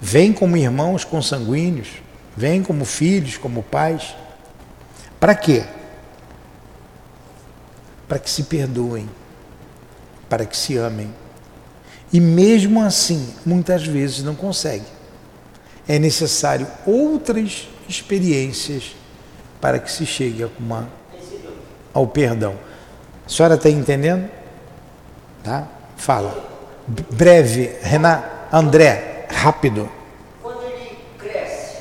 vêm 0.00 0.32
como 0.32 0.56
irmãos 0.56 1.04
consanguíneos, 1.04 1.88
vêm 2.36 2.62
como 2.62 2.84
filhos, 2.84 3.36
como 3.36 3.62
pais. 3.62 4.16
Para 5.20 5.34
quê? 5.34 5.62
Para 8.08 8.18
que 8.18 8.28
se 8.28 8.44
perdoem, 8.44 9.08
para 10.28 10.44
que 10.44 10.56
se 10.56 10.76
amem. 10.76 11.14
E 12.12 12.18
mesmo 12.18 12.82
assim, 12.82 13.32
muitas 13.46 13.86
vezes 13.86 14.24
não 14.24 14.34
consegue. 14.34 14.86
É 15.86 15.98
necessário 15.98 16.66
outras 16.86 17.68
experiências 17.88 18.96
para 19.60 19.78
que 19.78 19.90
se 19.90 20.06
chegue 20.06 20.48
uma, 20.58 20.88
ao 21.92 22.06
perdão. 22.06 22.56
A 23.26 23.28
senhora 23.28 23.54
está 23.54 23.68
entendendo? 23.68 24.28
Tá? 25.44 25.68
Fala. 25.96 26.48
Breve, 27.10 27.76
Renan, 27.82 28.22
André, 28.52 29.26
rápido. 29.30 29.88
Quando 30.42 30.62
ele 30.62 30.98
cresce 31.18 31.78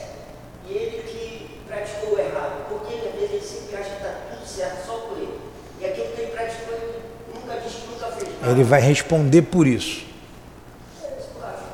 e 0.68 0.74
ele 0.74 1.04
que 1.04 1.62
praticou 1.68 2.16
o 2.16 2.20
errado, 2.20 2.68
porque 2.70 2.94
às 2.94 3.16
vezes 3.16 3.32
ele 3.32 3.42
sempre 3.42 3.78
acha 3.78 3.90
que 3.90 3.96
está 3.96 4.10
tudo 4.30 4.48
certo 4.48 4.86
só 4.86 4.94
por 4.94 5.18
ele. 5.18 5.40
E 5.80 5.86
aquele 5.86 6.10
que 6.10 6.22
ele 6.22 6.32
praticou, 6.32 6.76
ele 6.76 7.02
nunca 7.34 7.60
disse 7.60 7.78
que 7.78 7.88
nunca 7.88 8.06
fez 8.12 8.30
nada. 8.34 8.39
Ele 8.50 8.64
vai 8.64 8.82
responder 8.82 9.44
por 9.44 9.68
isso 9.68 10.10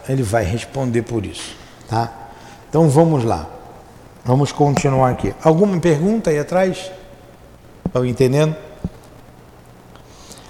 ele 0.08 0.24
vai 0.24 0.44
responder 0.44 1.02
por 1.02 1.26
isso, 1.26 1.56
tá? 1.88 2.30
Então 2.70 2.90
vamos 2.90 3.24
lá. 3.24 3.50
Vamos 4.24 4.52
continuar 4.52 5.12
aqui. 5.12 5.34
Alguma 5.44 5.80
pergunta 5.80 6.30
aí 6.30 6.40
atrás? 6.40 6.92
Estão 7.86 8.06
entendendo? 8.06 8.56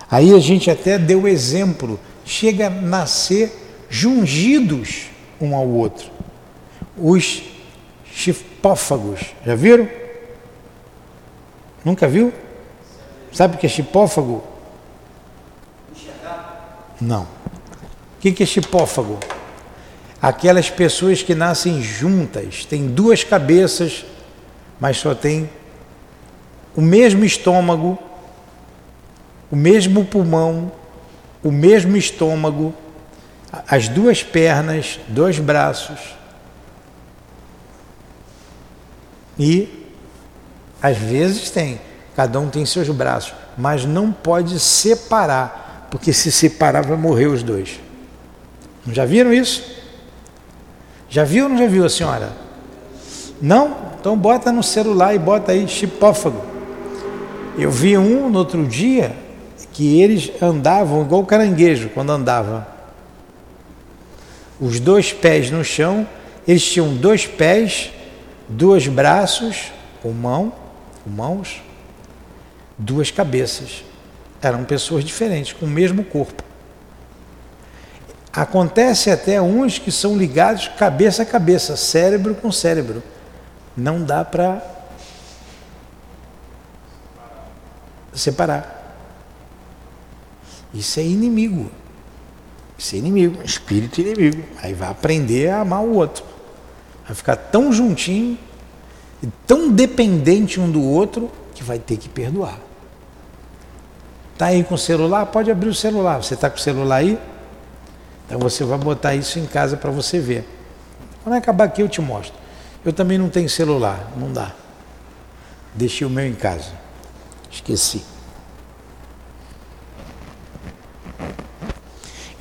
Aí 0.10 0.34
a 0.34 0.40
gente 0.40 0.70
até 0.72 0.98
deu 0.98 1.28
exemplo. 1.28 2.00
Chega 2.24 2.68
a 2.68 2.70
nascer 2.70 3.52
jungidos 3.90 5.08
um 5.40 5.56
ao 5.56 5.68
outro. 5.68 6.10
Os 6.98 7.44
chipófagos. 8.14 9.34
Já 9.46 9.56
viram? 9.56 9.88
Nunca 11.84 12.08
viu? 12.08 12.34
Sabe 13.32 13.56
o 13.56 13.58
que 13.58 13.66
é 13.66 13.70
chipófago? 13.70 14.42
Não. 17.00 17.24
O 17.24 17.28
que 18.20 18.42
é 18.42 18.46
chipófago? 18.46 19.20
aquelas 20.28 20.72
pessoas 20.72 21.22
que 21.22 21.36
nascem 21.36 21.84
juntas, 21.84 22.66
têm 22.66 22.88
duas 22.88 23.24
cabeças, 23.24 24.04
mas 24.80 24.98
só 24.98 25.14
tem 25.14 25.48
o 26.76 26.82
mesmo 26.82 27.24
estômago, 27.24 27.96
o 29.52 29.56
mesmo 29.56 30.04
pulmão, 30.04 30.72
o 31.44 31.52
mesmo 31.52 31.96
estômago, 31.96 32.74
as 33.70 33.88
duas 33.88 34.24
pernas, 34.24 35.00
dois 35.08 35.38
braços. 35.38 36.00
E 39.38 39.86
às 40.82 40.98
vezes 40.98 41.52
tem, 41.52 41.80
cada 42.16 42.40
um 42.40 42.50
tem 42.50 42.66
seus 42.66 42.90
braços, 42.90 43.36
mas 43.56 43.86
não 43.86 44.12
pode 44.12 44.60
separar, 44.60 45.65
porque 45.96 46.12
se 46.12 46.30
separar 46.30 46.84
vai 46.84 46.98
morrer 46.98 47.28
os 47.28 47.42
dois. 47.42 47.80
Já 48.92 49.06
viram 49.06 49.34
isso? 49.34 49.64
Já 51.08 51.24
viu 51.24 51.46
ou 51.46 51.50
não 51.50 51.58
já 51.58 51.68
viu 51.68 51.86
a 51.86 51.90
senhora? 51.90 52.34
Não? 53.42 53.94
Então 53.98 54.18
bota 54.18 54.52
no 54.52 54.62
celular 54.62 55.16
e 55.16 55.20
bota 55.20 55.54
aí 55.54 55.66
chipófago. 55.70 56.44
Eu 57.58 57.72
vi 57.72 57.98
um 57.98 58.30
no 58.30 58.40
outro 58.40 58.68
dia 58.68 59.16
que 59.72 60.02
eles 60.02 60.30
andavam 60.42 61.02
igual 61.02 61.26
caranguejo 61.26 61.88
quando 61.88 62.10
andava. 62.10 62.68
Os 64.60 64.82
dois 64.82 65.14
pés 65.14 65.50
no 65.50 65.64
chão, 65.64 66.06
eles 66.46 66.70
tinham 66.70 66.94
dois 66.94 67.26
pés, 67.26 67.90
dois 68.50 68.86
braços, 68.86 69.72
com 70.04 70.12
mão, 70.12 70.52
com 71.06 71.10
mãos, 71.10 71.62
duas 72.78 73.12
cabeças. 73.12 73.95
Eram 74.46 74.64
pessoas 74.64 75.04
diferentes, 75.04 75.54
com 75.54 75.66
o 75.66 75.70
mesmo 75.70 76.04
corpo. 76.04 76.44
Acontece 78.32 79.10
até 79.10 79.42
uns 79.42 79.80
que 79.80 79.92
são 79.92 80.18
ligados 80.18 80.68
cabeça 80.68 81.24
a 81.24 81.26
cabeça, 81.26 81.76
cérebro 81.76 82.36
com 82.36 82.52
cérebro. 82.52 83.02
Não 83.76 84.04
dá 84.04 84.24
para 84.24 84.62
separar. 88.14 88.72
Isso 90.74 91.00
é 91.00 91.04
inimigo. 91.04 91.72
Isso 92.78 92.96
é 92.96 93.00
inimigo, 93.00 93.42
espírito 93.44 94.02
inimigo. 94.02 94.44
Aí 94.62 94.74
vai 94.74 94.90
aprender 94.90 95.50
a 95.50 95.62
amar 95.62 95.82
o 95.82 95.96
outro. 95.96 96.24
Vai 97.06 97.16
ficar 97.16 97.36
tão 97.36 97.72
juntinho 97.72 98.38
tão 99.48 99.72
dependente 99.72 100.60
um 100.60 100.70
do 100.70 100.84
outro 100.84 101.32
que 101.54 101.64
vai 101.64 101.80
ter 101.80 101.98
que 101.98 102.10
perdoar. 102.10 102.60
Tá 104.38 104.48
aí 104.48 104.64
com 104.64 104.76
o 104.76 104.78
celular? 104.78 105.26
Pode 105.28 105.50
abrir 105.50 105.70
o 105.70 105.74
celular. 105.74 106.22
Você 106.22 106.34
está 106.34 106.50
com 106.50 106.58
o 106.58 106.60
celular 106.60 106.98
aí? 106.98 107.18
Então 108.26 108.40
você 108.40 108.64
vai 108.64 108.78
botar 108.78 109.16
isso 109.16 109.40
em 109.40 109.46
casa 109.46 109.78
para 109.78 109.92
você 109.92 110.20
ver. 110.20 110.48
Quando 111.24 111.36
acabar 111.36 111.66
aqui 111.66 111.82
eu 111.82 111.88
te 111.88 112.02
mostro. 112.02 112.34
Eu 112.84 112.94
também 112.94 113.18
não 113.18 113.30
tenho 113.30 113.50
celular, 113.50 114.12
não 114.18 114.32
dá. 114.32 114.52
Deixei 115.74 116.06
o 116.06 116.10
meu 116.10 116.26
em 116.28 116.36
casa. 116.36 116.72
Esqueci. 117.52 118.04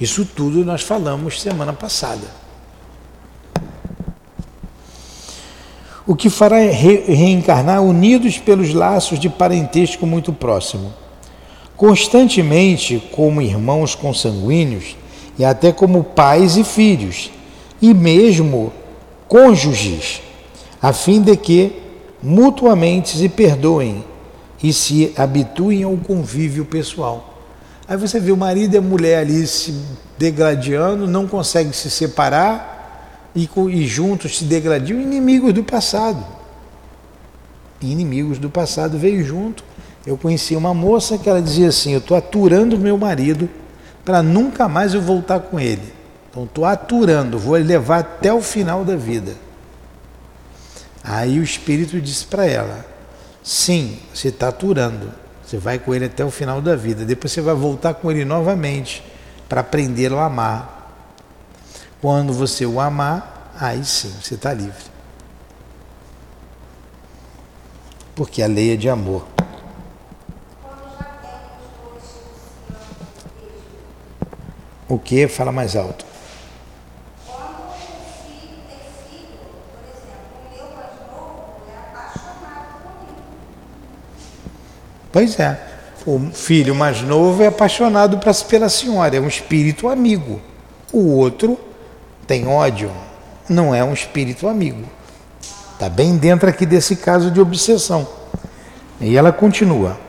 Isso 0.00 0.24
tudo 0.24 0.64
nós 0.64 0.82
falamos 0.82 1.40
semana 1.40 1.72
passada. 1.72 2.26
O 6.06 6.14
que 6.14 6.28
fará 6.28 6.56
re 6.56 7.04
reencarnar 7.06 7.80
unidos 7.82 8.36
pelos 8.36 8.74
laços 8.74 9.18
de 9.18 9.30
parentesco 9.30 10.06
muito 10.06 10.32
próximo. 10.32 10.92
Constantemente 11.76 13.02
como 13.12 13.42
irmãos 13.42 13.94
consanguíneos 13.94 14.96
e 15.38 15.44
até 15.44 15.72
como 15.72 16.04
pais 16.04 16.56
e 16.56 16.64
filhos, 16.64 17.30
e 17.82 17.92
mesmo 17.92 18.72
cônjuges, 19.26 20.22
a 20.80 20.92
fim 20.92 21.20
de 21.20 21.36
que 21.36 21.72
mutuamente 22.22 23.16
se 23.16 23.28
perdoem 23.28 24.04
e 24.62 24.72
se 24.72 25.12
habituem 25.16 25.82
ao 25.82 25.96
convívio 25.96 26.64
pessoal. 26.64 27.34
Aí 27.86 27.96
você 27.96 28.18
vê 28.18 28.32
o 28.32 28.36
marido 28.36 28.74
e 28.74 28.78
a 28.78 28.82
mulher 28.82 29.18
ali 29.18 29.46
se 29.46 29.74
degradando, 30.16 31.06
não 31.06 31.26
conseguem 31.26 31.72
se 31.72 31.90
separar 31.90 33.28
e, 33.34 33.48
e 33.70 33.86
juntos 33.86 34.38
se 34.38 34.44
degradiam, 34.44 35.00
inimigos 35.00 35.52
do 35.52 35.62
passado. 35.62 36.24
Inimigos 37.82 38.38
do 38.38 38.48
passado 38.48 38.96
veio 38.96 39.22
junto. 39.24 39.62
Eu 40.06 40.18
conheci 40.18 40.54
uma 40.54 40.74
moça 40.74 41.16
que 41.16 41.28
ela 41.28 41.40
dizia 41.40 41.68
assim: 41.68 41.92
Eu 41.92 41.98
estou 41.98 42.16
aturando 42.16 42.78
meu 42.78 42.98
marido 42.98 43.48
para 44.04 44.22
nunca 44.22 44.68
mais 44.68 44.94
eu 44.94 45.00
voltar 45.00 45.40
com 45.40 45.58
ele. 45.58 45.94
Então 46.30 46.44
estou 46.44 46.64
aturando, 46.64 47.38
vou 47.38 47.54
levar 47.54 48.00
até 48.00 48.32
o 48.32 48.40
final 48.42 48.84
da 48.84 48.96
vida. 48.96 49.34
Aí 51.02 51.38
o 51.38 51.42
Espírito 51.42 52.00
disse 52.00 52.24
para 52.24 52.46
ela: 52.46 52.84
sim, 53.42 53.98
você 54.12 54.28
está 54.28 54.48
aturando, 54.48 55.12
você 55.44 55.58
vai 55.58 55.78
com 55.78 55.94
ele 55.94 56.06
até 56.06 56.24
o 56.24 56.30
final 56.30 56.60
da 56.60 56.74
vida, 56.74 57.04
depois 57.04 57.32
você 57.32 57.40
vai 57.40 57.54
voltar 57.54 57.94
com 57.94 58.10
ele 58.10 58.24
novamente 58.24 59.04
para 59.48 59.60
aprender 59.60 60.12
a 60.12 60.24
amar. 60.24 60.72
Quando 62.00 62.32
você 62.32 62.66
o 62.66 62.80
amar, 62.80 63.52
aí 63.58 63.84
sim, 63.84 64.12
você 64.20 64.34
está 64.34 64.52
livre. 64.52 64.92
Porque 68.14 68.42
a 68.42 68.46
lei 68.46 68.74
é 68.74 68.76
de 68.76 68.88
amor. 68.88 69.33
O 74.88 74.98
que? 74.98 75.26
Fala 75.28 75.50
mais 75.50 75.76
alto. 75.76 76.04
Pois 85.10 85.38
é. 85.38 85.58
O 86.06 86.18
filho 86.32 86.74
mais 86.74 87.00
novo 87.00 87.42
é 87.42 87.46
apaixonado 87.46 88.18
pela 88.48 88.68
senhora, 88.68 89.16
é 89.16 89.20
um 89.20 89.28
espírito 89.28 89.88
amigo. 89.88 90.40
O 90.92 91.16
outro 91.16 91.58
tem 92.26 92.46
ódio, 92.46 92.90
não 93.48 93.74
é 93.74 93.82
um 93.82 93.94
espírito 93.94 94.46
amigo. 94.46 94.84
Está 95.72 95.88
bem 95.88 96.16
dentro 96.16 96.48
aqui 96.48 96.66
desse 96.66 96.96
caso 96.96 97.30
de 97.30 97.40
obsessão. 97.40 98.06
E 99.00 99.16
ela 99.16 99.32
continua. 99.32 100.03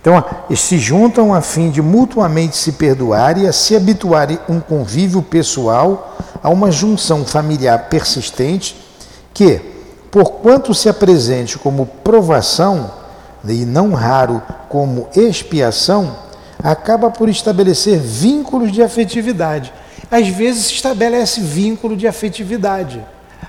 Então, 0.00 0.24
se 0.56 0.78
juntam 0.78 1.34
a 1.34 1.42
fim 1.42 1.70
de 1.70 1.82
mutuamente 1.82 2.56
se 2.56 2.72
perdoarem 2.72 3.44
e 3.44 3.46
a 3.46 3.52
se 3.52 3.76
habituarem 3.76 4.38
um 4.48 4.58
convívio 4.58 5.20
pessoal 5.22 6.16
a 6.42 6.48
uma 6.48 6.70
junção 6.70 7.24
familiar 7.24 7.88
persistente 7.90 8.76
que, 9.34 9.60
por 10.10 10.32
quanto 10.32 10.74
se 10.74 10.88
apresente 10.88 11.58
como 11.58 11.84
provação, 11.84 12.90
e 13.46 13.64
não 13.64 13.92
raro 13.92 14.42
como 14.68 15.08
expiação, 15.14 16.16
acaba 16.62 17.10
por 17.10 17.28
estabelecer 17.28 17.98
vínculos 17.98 18.72
de 18.72 18.82
afetividade. 18.82 19.72
Às 20.10 20.28
vezes 20.28 20.66
se 20.66 20.74
estabelece 20.74 21.40
vínculo 21.40 21.96
de 21.96 22.06
afetividade. 22.06 23.04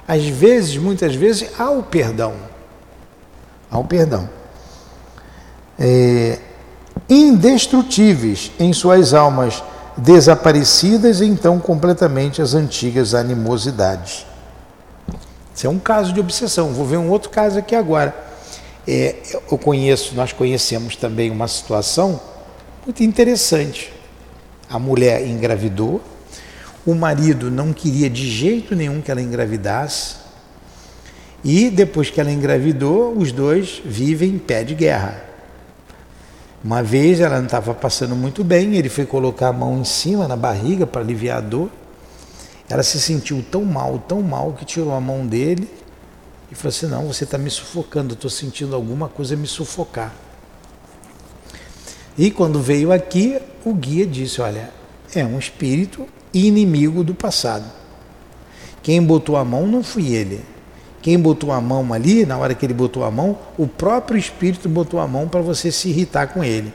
Às 0.07 0.25
vezes, 0.25 0.77
muitas 0.77 1.15
vezes, 1.15 1.49
há 1.57 1.69
o 1.71 1.83
perdão. 1.83 2.33
Há 3.69 3.79
o 3.79 3.83
perdão. 3.83 4.29
É, 5.79 6.10
indestrutíveis 7.11 8.53
em 8.57 8.71
suas 8.71 9.13
almas 9.13 9.61
desaparecidas, 9.97 11.19
então 11.19 11.59
completamente 11.59 12.41
as 12.41 12.53
antigas 12.53 13.13
animosidades. 13.13 14.25
Isso 15.53 15.67
é 15.67 15.69
um 15.69 15.77
caso 15.77 16.13
de 16.13 16.21
obsessão. 16.21 16.69
Vou 16.71 16.85
ver 16.85 16.95
um 16.95 17.09
outro 17.09 17.29
caso 17.29 17.59
aqui 17.59 17.75
agora. 17.75 18.15
É, 18.87 19.17
eu 19.51 19.57
conheço, 19.57 20.15
nós 20.15 20.31
conhecemos 20.31 20.95
também 20.95 21.29
uma 21.29 21.49
situação 21.49 22.19
muito 22.85 23.03
interessante. 23.03 23.91
A 24.69 24.79
mulher 24.79 25.27
engravidou, 25.27 26.01
o 26.85 26.95
marido 26.95 27.51
não 27.51 27.73
queria 27.73 28.09
de 28.09 28.25
jeito 28.31 28.73
nenhum 28.73 29.01
que 29.01 29.11
ela 29.11 29.21
engravidasse, 29.21 30.15
e 31.43 31.69
depois 31.69 32.09
que 32.09 32.21
ela 32.21 32.31
engravidou, 32.31 33.17
os 33.17 33.33
dois 33.33 33.81
vivem 33.83 34.29
em 34.29 34.39
pé 34.39 34.63
de 34.63 34.73
guerra. 34.73 35.30
Uma 36.63 36.83
vez 36.83 37.19
ela 37.19 37.37
não 37.37 37.45
estava 37.45 37.73
passando 37.73 38.15
muito 38.15 38.43
bem, 38.43 38.75
ele 38.75 38.87
foi 38.89 39.05
colocar 39.05 39.47
a 39.47 39.53
mão 39.53 39.79
em 39.79 39.83
cima, 39.83 40.27
na 40.27 40.35
barriga, 40.35 40.85
para 40.85 41.01
aliviar 41.01 41.39
a 41.39 41.41
dor. 41.41 41.69
Ela 42.69 42.83
se 42.83 43.01
sentiu 43.01 43.43
tão 43.49 43.65
mal, 43.65 43.97
tão 44.07 44.21
mal, 44.21 44.53
que 44.53 44.63
tirou 44.63 44.93
a 44.93 45.01
mão 45.01 45.25
dele 45.25 45.67
e 46.51 46.55
falou 46.55 46.69
assim: 46.69 46.85
Não, 46.85 47.07
você 47.07 47.23
está 47.23 47.37
me 47.37 47.49
sufocando, 47.49 48.13
estou 48.13 48.29
sentindo 48.29 48.75
alguma 48.75 49.09
coisa 49.09 49.35
me 49.35 49.47
sufocar. 49.47 50.13
E 52.17 52.29
quando 52.29 52.61
veio 52.61 52.91
aqui, 52.91 53.39
o 53.65 53.73
guia 53.73 54.05
disse: 54.05 54.39
Olha, 54.39 54.69
é 55.15 55.25
um 55.25 55.39
espírito 55.39 56.07
inimigo 56.31 57.03
do 57.03 57.15
passado. 57.15 57.65
Quem 58.83 59.01
botou 59.01 59.35
a 59.35 59.43
mão 59.43 59.65
não 59.65 59.83
fui 59.83 60.13
ele. 60.13 60.43
Quem 61.01 61.19
botou 61.19 61.51
a 61.51 61.59
mão 61.59 61.93
ali, 61.93 62.25
na 62.25 62.37
hora 62.37 62.53
que 62.53 62.65
ele 62.65 62.73
botou 62.73 63.03
a 63.03 63.11
mão, 63.11 63.37
o 63.57 63.67
próprio 63.67 64.17
espírito 64.17 64.69
botou 64.69 64.99
a 64.99 65.07
mão 65.07 65.27
para 65.27 65.41
você 65.41 65.71
se 65.71 65.89
irritar 65.89 66.27
com 66.27 66.43
ele. 66.43 66.73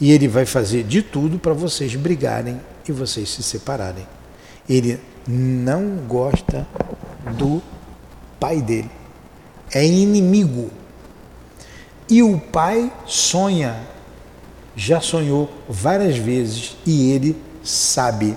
E 0.00 0.10
ele 0.10 0.26
vai 0.26 0.44
fazer 0.44 0.82
de 0.82 1.00
tudo 1.00 1.38
para 1.38 1.52
vocês 1.52 1.94
brigarem 1.94 2.60
e 2.88 2.92
vocês 2.92 3.28
se 3.28 3.42
separarem. 3.42 4.06
Ele 4.68 4.98
não 5.28 5.98
gosta 6.08 6.66
do 7.38 7.62
pai 8.40 8.60
dele 8.60 8.90
é 9.72 9.84
inimigo. 9.84 10.70
E 12.08 12.22
o 12.22 12.38
pai 12.38 12.92
sonha, 13.06 13.76
já 14.76 15.00
sonhou 15.00 15.50
várias 15.68 16.16
vezes 16.16 16.76
e 16.86 17.10
ele 17.10 17.36
sabe. 17.64 18.36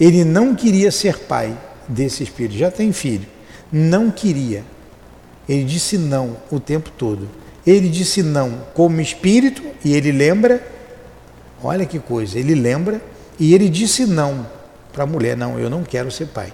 Ele 0.00 0.24
não 0.24 0.54
queria 0.54 0.90
ser 0.90 1.18
pai 1.20 1.56
desse 1.86 2.22
espírito, 2.22 2.56
já 2.56 2.70
tem 2.70 2.92
filho, 2.92 3.26
não 3.72 4.10
queria. 4.10 4.64
Ele 5.48 5.64
disse 5.64 5.98
não 5.98 6.36
o 6.50 6.58
tempo 6.58 6.90
todo. 6.90 7.28
Ele 7.66 7.88
disse 7.88 8.22
não 8.22 8.62
como 8.74 9.00
espírito 9.00 9.62
e 9.84 9.94
ele 9.94 10.12
lembra, 10.12 10.66
olha 11.62 11.86
que 11.86 11.98
coisa, 11.98 12.38
ele 12.38 12.54
lembra 12.54 13.00
e 13.38 13.54
ele 13.54 13.68
disse 13.68 14.06
não 14.06 14.46
para 14.92 15.04
a 15.04 15.06
mulher: 15.06 15.36
não, 15.36 15.58
eu 15.58 15.68
não 15.68 15.82
quero 15.82 16.10
ser 16.10 16.26
pai. 16.26 16.52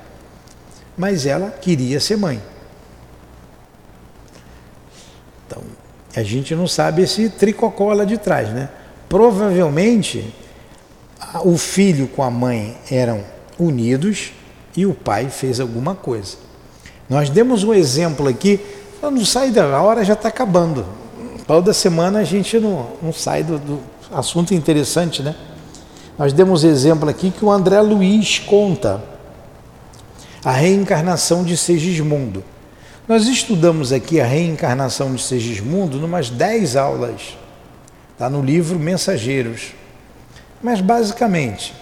Mas 0.96 1.26
ela 1.26 1.50
queria 1.50 2.00
ser 2.00 2.16
mãe. 2.16 2.40
Então, 5.46 5.62
a 6.14 6.22
gente 6.22 6.54
não 6.54 6.66
sabe 6.66 7.02
esse 7.02 7.28
tricocó 7.28 7.92
lá 7.92 8.04
de 8.04 8.18
trás, 8.18 8.48
né? 8.50 8.68
Provavelmente 9.08 10.34
o 11.44 11.56
filho 11.56 12.08
com 12.08 12.22
a 12.22 12.30
mãe 12.30 12.76
eram 12.90 13.24
unidos 13.58 14.32
e 14.76 14.86
o 14.86 14.94
pai 14.94 15.28
fez 15.28 15.60
alguma 15.60 15.94
coisa. 15.94 16.36
Nós 17.10 17.28
demos 17.28 17.64
um 17.64 17.74
exemplo 17.74 18.28
aqui, 18.28 18.60
não 19.02 19.24
sai 19.24 19.50
da 19.50 19.64
a 19.76 19.82
hora 19.82 20.04
já 20.04 20.12
está 20.12 20.28
acabando. 20.28 20.86
Toda 21.44 21.74
semana 21.74 22.20
a 22.20 22.24
gente 22.24 22.60
não, 22.60 22.86
não 23.02 23.12
sai 23.12 23.42
do, 23.42 23.58
do 23.58 23.80
assunto 24.12 24.54
interessante, 24.54 25.20
né? 25.20 25.34
Nós 26.16 26.32
demos 26.32 26.62
exemplo 26.62 27.08
aqui 27.08 27.32
que 27.32 27.44
o 27.44 27.50
André 27.50 27.80
Luiz 27.80 28.38
conta 28.38 29.02
a 30.44 30.52
reencarnação 30.52 31.42
de 31.42 31.56
Segismundo. 31.56 32.44
Nós 33.08 33.26
estudamos 33.26 33.92
aqui 33.92 34.20
a 34.20 34.24
reencarnação 34.24 35.12
de 35.12 35.20
Segismundo 35.20 35.98
numas 35.98 36.30
10 36.30 36.76
aulas. 36.76 37.36
Está 38.12 38.30
no 38.30 38.40
livro 38.40 38.78
Mensageiros. 38.78 39.72
Mas 40.62 40.80
basicamente, 40.80 41.74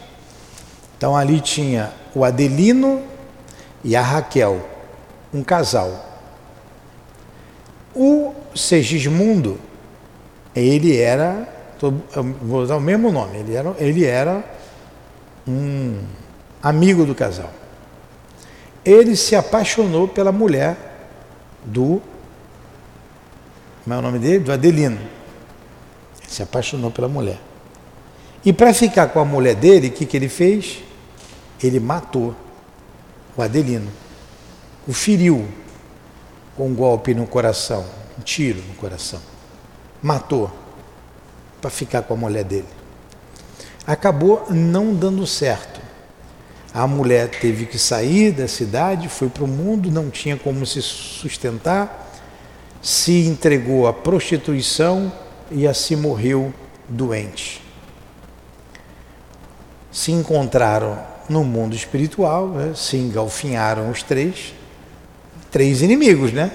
então 0.97 1.15
ali 1.15 1.39
tinha 1.41 1.93
o 2.15 2.25
Adelino 2.25 3.03
e 3.85 3.95
a 3.95 4.01
Raquel, 4.01 4.78
um 5.33 5.43
casal. 5.43 6.07
O 7.95 8.35
Segismundo, 8.55 9.59
ele 10.55 10.97
era, 10.97 11.49
vou 12.43 12.63
usar 12.63 12.77
o 12.77 12.81
mesmo 12.81 13.11
nome, 13.11 13.39
ele 13.39 13.55
era, 13.55 13.75
ele 13.79 14.05
era 14.05 14.45
um 15.47 16.01
amigo 16.63 17.05
do 17.05 17.15
casal. 17.15 17.51
ele 18.85 19.17
se 19.17 19.37
apaixonou 19.37 20.09
pela 20.09 20.33
mulher 20.33 20.77
do. 21.65 22.01
Como 23.85 23.95
é 23.95 23.99
o 23.99 24.03
nome 24.03 24.19
dele? 24.19 24.39
Do 24.41 24.53
Adelino. 24.53 24.97
Ele 24.97 26.29
se 26.29 26.43
apaixonou 26.43 26.91
pela 26.91 27.09
mulher. 27.09 27.39
E 28.45 28.53
para 28.53 28.73
ficar 28.73 29.09
com 29.09 29.21
a 29.21 29.25
mulher 29.25 29.55
dele, 29.55 29.89
o 29.89 29.91
que, 29.91 30.07
que 30.07 30.17
ele 30.17 30.29
fez? 30.29 30.83
Ele 31.63 31.81
matou 31.81 32.35
o 33.37 33.43
Adelino. 33.43 33.91
O 34.89 34.93
feriu 34.95 35.47
com 36.57 36.69
um 36.69 36.75
golpe 36.75 37.13
no 37.13 37.27
coração, 37.27 37.85
um 38.19 38.23
tiro 38.23 38.63
no 38.67 38.75
coração. 38.77 39.21
Matou 40.03 40.51
para 41.61 41.69
ficar 41.69 42.03
com 42.03 42.15
a 42.15 42.17
mulher 42.17 42.43
dele. 42.43 42.67
Acabou 43.87 44.47
não 44.49 44.95
dando 44.95 45.27
certo. 45.27 45.79
A 46.73 46.87
mulher 46.87 47.29
teve 47.29 47.67
que 47.67 47.79
sair 47.79 48.33
da 48.33 48.49
cidade, 48.49 49.11
foi 49.11 49.29
para 49.29 49.45
o 49.45 49.47
mundo, 49.47 49.91
não 49.91 50.09
tinha 50.09 50.39
como 50.39 50.65
se 50.65 50.81
sustentar, 50.81 52.11
se 52.81 53.27
entregou 53.27 53.87
à 53.87 53.93
prostituição 53.93 55.13
e 55.51 55.67
assim 55.67 55.97
morreu 55.97 56.53
doente. 56.89 57.63
Se 59.93 60.13
encontraram 60.13 60.99
no 61.29 61.45
mundo 61.45 61.77
espiritual, 61.77 62.49
né? 62.49 62.73
se 62.75 62.97
engalfinharam 62.97 63.91
os 63.91 64.03
três, 64.03 64.55
três 65.51 65.83
inimigos, 65.83 66.33
né? 66.33 66.51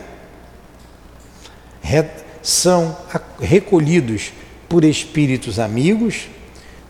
São 2.41 2.97
recolhidos 3.39 4.33
por 4.67 4.83
espíritos 4.83 5.59
amigos, 5.59 6.27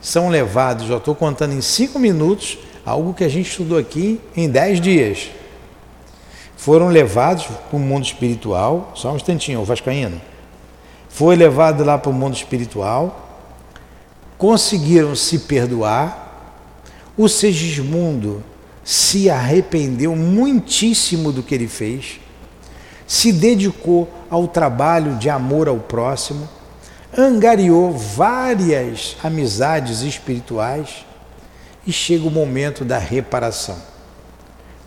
são 0.02 0.30
levados, 0.30 0.88
já 0.88 0.98
estou 0.98 1.14
contando 1.14 1.54
em 1.54 1.62
cinco 1.62 2.00
minutos, 2.00 2.58
algo 2.86 3.14
que 3.14 3.24
a 3.24 3.30
gente 3.30 3.50
estudou 3.50 3.78
aqui 3.78 4.20
em 4.36 4.50
dez 4.50 4.82
dias. 4.82 5.30
Foram 6.58 6.88
levados 6.88 7.46
para 7.46 7.78
o 7.78 7.80
mundo 7.80 8.06
espiritual, 8.06 8.94
só 8.96 9.12
um 9.12 9.16
instantinho, 9.16 9.60
o 9.60 9.66
Vascaíno. 9.66 10.22
Foi 11.10 11.36
levado 11.36 11.84
lá 11.84 11.98
para 11.98 12.10
o 12.10 12.14
mundo 12.14 12.36
espiritual, 12.36 13.40
conseguiram 14.38 15.16
se 15.16 15.40
perdoar. 15.40 16.22
O 17.16 17.28
Segismundo 17.28 18.44
se 18.84 19.30
arrependeu 19.30 20.16
muitíssimo 20.16 21.32
do 21.32 21.42
que 21.42 21.56
ele 21.56 21.68
fez, 21.68 22.20
se 23.08 23.32
dedicou 23.32 24.12
ao 24.30 24.48
trabalho 24.48 25.16
de 25.16 25.30
amor 25.30 25.68
ao 25.68 25.78
próximo, 25.78 26.48
angariou 27.18 27.92
várias 27.92 29.16
amizades 29.24 30.02
espirituais 30.02 31.06
e 31.86 31.92
chega 31.92 32.28
o 32.28 32.32
momento 32.32 32.84
da 32.84 32.98
reparação. 32.98 33.78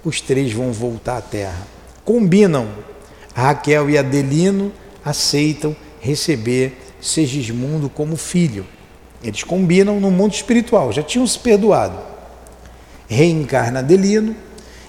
Os 0.05 0.21
três 0.21 0.53
vão 0.53 0.73
voltar 0.73 1.19
à 1.19 1.21
Terra. 1.21 1.67
Combinam. 2.05 2.69
Raquel 3.35 3.91
e 3.91 3.99
Adelino 3.99 4.73
aceitam 5.05 5.77
receber 6.01 6.79
Segismundo 7.01 7.91
como 7.91 8.17
filho. 8.17 8.67
Eles 9.23 9.43
combinam 9.43 10.01
no 10.01 10.11
mundo 10.11 10.33
espiritual, 10.33 10.91
já 10.91 11.03
tinham 11.03 11.27
se 11.27 11.39
perdoado. 11.39 12.16
Reencarna 13.09 13.81
Adelino, 13.81 14.35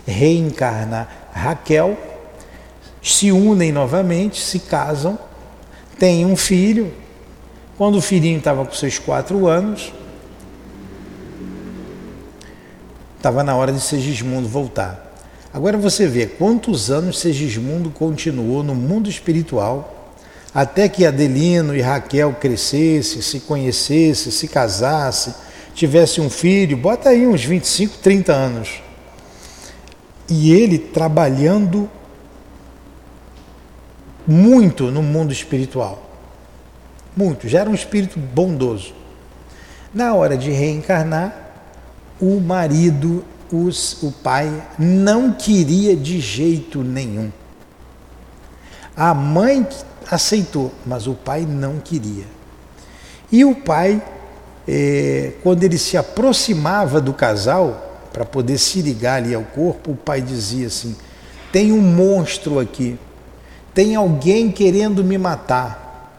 reencarna 0.06 1.08
Raquel, 1.32 1.98
se 3.02 3.32
unem 3.32 3.72
novamente, 3.72 4.42
se 4.42 4.60
casam, 4.60 5.18
têm 6.00 6.26
um 6.26 6.36
filho. 6.36 6.94
Quando 7.78 7.98
o 7.98 8.02
filhinho 8.02 8.40
estava 8.40 8.66
com 8.66 8.74
seus 8.74 8.98
quatro 8.98 9.48
anos, 9.48 9.94
Estava 13.18 13.44
na 13.44 13.56
hora 13.56 13.74
de 13.74 13.82
Segismundo 13.82 14.48
voltar. 14.48 15.12
Agora 15.52 15.76
você 15.76 16.08
vê 16.08 16.28
quantos 16.28 16.92
anos 16.92 17.20
Segismundo 17.20 17.90
continuou 17.90 18.62
no 18.62 18.76
mundo 18.76 19.10
espiritual, 19.10 20.14
até 20.54 20.88
que 20.88 21.06
Adelino 21.06 21.76
e 21.76 21.82
Raquel 21.82 22.34
crescessem, 22.40 23.22
se 23.22 23.40
conhecessem, 23.40 24.32
se 24.32 24.48
casassem, 24.48 25.34
tivesse 25.78 26.20
um 26.20 26.28
filho, 26.28 26.76
bota 26.76 27.10
aí 27.10 27.28
uns 27.28 27.46
25, 27.46 28.00
30 28.00 28.34
anos. 28.34 28.82
E 30.28 30.52
ele 30.52 30.80
trabalhando 30.80 31.88
muito 34.26 34.90
no 34.90 35.04
mundo 35.04 35.32
espiritual. 35.32 36.04
Muito, 37.16 37.48
já 37.48 37.60
era 37.60 37.70
um 37.70 37.76
espírito 37.76 38.20
bondoso. 38.20 38.92
Na 39.94 40.16
hora 40.16 40.36
de 40.36 40.50
reencarnar, 40.50 41.52
o 42.20 42.40
marido, 42.40 43.24
os, 43.52 44.02
o 44.02 44.12
pai, 44.12 44.52
não 44.80 45.32
queria 45.32 45.96
de 45.96 46.20
jeito 46.20 46.84
nenhum. 46.84 47.32
A 48.96 49.14
mãe 49.14 49.66
aceitou, 50.10 50.74
mas 50.88 51.06
o 51.06 51.14
pai 51.14 51.46
não 51.48 51.78
queria. 51.78 52.26
E 53.32 53.46
o 53.46 53.54
pai, 53.54 54.02
eh, 54.68 55.32
quando 55.44 55.64
ele 55.64 55.78
se 55.78 55.96
aproximava 55.96 57.00
do 57.00 57.14
casal, 57.14 57.88
para 58.18 58.26
poder 58.26 58.58
se 58.58 58.82
ligar 58.82 59.18
ali 59.22 59.36
ao 59.36 59.44
corpo, 59.44 59.92
o 59.92 59.96
pai 59.96 60.22
dizia 60.22 60.66
assim: 60.66 60.96
tem 61.52 61.72
um 61.72 61.80
monstro 61.80 62.60
aqui, 62.60 62.98
tem 63.76 63.96
alguém 63.96 64.52
querendo 64.52 65.04
me 65.04 65.20
matar, 65.20 66.12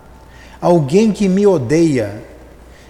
alguém 0.60 1.10
que 1.10 1.28
me 1.28 1.44
odeia, 1.44 2.22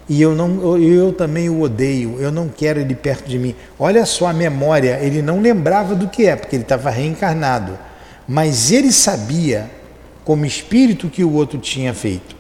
e 0.06 0.20
eu, 0.20 0.34
não, 0.34 0.76
eu 0.78 1.12
também 1.12 1.48
o 1.48 1.62
odeio, 1.62 2.16
eu 2.20 2.30
não 2.30 2.48
quero 2.48 2.80
ele 2.80 2.94
perto 2.94 3.28
de 3.28 3.38
mim. 3.38 3.54
Olha 3.78 4.04
só 4.06 4.26
a 4.26 4.32
memória, 4.32 4.98
ele 5.02 5.22
não 5.22 5.40
lembrava 5.40 5.94
do 5.94 6.08
que 6.08 6.26
é, 6.26 6.36
porque 6.36 6.56
ele 6.56 6.62
estava 6.62 6.90
reencarnado, 6.90 7.78
mas 8.26 8.70
ele 8.70 8.92
sabia, 8.92 9.70
como 10.22 10.44
espírito, 10.44 11.08
que 11.08 11.24
o 11.24 11.32
outro 11.32 11.58
tinha 11.58 11.94
feito. 11.94 12.37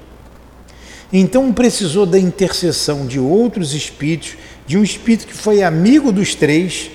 Então 1.12 1.52
precisou 1.52 2.04
da 2.04 2.18
intercessão 2.18 3.06
de 3.06 3.18
outros 3.18 3.74
espíritos, 3.74 4.36
de 4.66 4.76
um 4.76 4.82
espírito 4.82 5.26
que 5.26 5.34
foi 5.34 5.62
amigo 5.62 6.12
dos 6.12 6.34
três, 6.34 6.90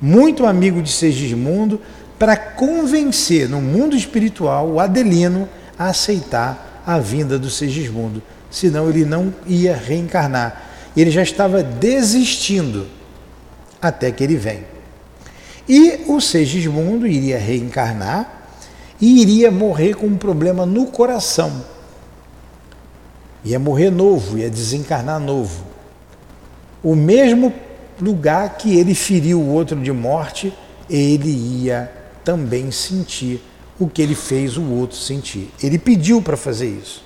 muito 0.00 0.46
amigo 0.46 0.80
de 0.82 0.90
Segismundo, 0.90 1.80
para 2.18 2.36
convencer 2.36 3.48
no 3.48 3.60
mundo 3.60 3.96
espiritual 3.96 4.68
o 4.68 4.80
Adelino 4.80 5.48
a 5.78 5.88
aceitar 5.88 6.82
a 6.86 6.98
vinda 6.98 7.38
do 7.38 7.50
Segismundo 7.50 8.22
senão 8.50 8.90
ele 8.90 9.04
não 9.04 9.32
ia 9.46 9.76
reencarnar. 9.76 10.68
Ele 10.96 11.10
já 11.10 11.22
estava 11.22 11.62
desistindo 11.62 12.88
até 13.80 14.10
que 14.10 14.24
ele 14.24 14.36
vem. 14.36 14.64
E 15.68 16.00
o 16.08 16.20
Segismundo 16.20 17.06
iria 17.06 17.38
reencarnar 17.38 18.48
e 19.00 19.22
iria 19.22 19.50
morrer 19.50 19.94
com 19.94 20.06
um 20.06 20.16
problema 20.16 20.66
no 20.66 20.86
coração. 20.86 21.64
Ia 23.44 23.58
morrer 23.58 23.90
novo, 23.90 24.38
ia 24.38 24.50
desencarnar 24.50 25.18
novo. 25.18 25.64
O 26.82 26.94
mesmo 26.94 27.52
lugar 28.00 28.56
que 28.56 28.78
ele 28.78 28.94
feriu 28.94 29.40
o 29.40 29.48
outro 29.48 29.78
de 29.80 29.92
morte, 29.92 30.52
ele 30.88 31.30
ia 31.64 31.90
também 32.24 32.70
sentir 32.70 33.42
o 33.78 33.88
que 33.88 34.02
ele 34.02 34.14
fez 34.14 34.56
o 34.56 34.62
outro 34.62 34.96
sentir. 34.96 35.50
Ele 35.62 35.78
pediu 35.78 36.20
para 36.20 36.36
fazer 36.36 36.68
isso. 36.68 37.02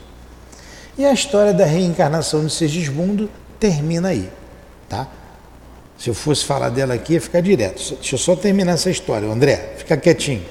E 0.96 1.04
a 1.04 1.12
história 1.12 1.52
da 1.52 1.64
reencarnação 1.64 2.44
de 2.44 2.52
Segismundo 2.52 3.30
termina 3.58 4.08
aí, 4.08 4.28
tá? 4.88 5.08
Se 5.98 6.10
eu 6.10 6.14
fosse 6.14 6.44
falar 6.44 6.68
dela 6.70 6.94
aqui, 6.94 7.14
ia 7.14 7.20
ficar 7.20 7.40
direto. 7.40 7.94
Deixa 7.94 8.14
eu 8.14 8.18
só 8.18 8.36
terminar 8.36 8.72
essa 8.72 8.90
história. 8.90 9.28
André, 9.28 9.74
fica 9.76 9.96
quietinho. 9.96 10.44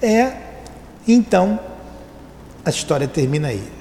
É, 0.00 0.32
então, 1.06 1.58
a 2.64 2.70
história 2.70 3.08
termina 3.08 3.48
aí. 3.48 3.77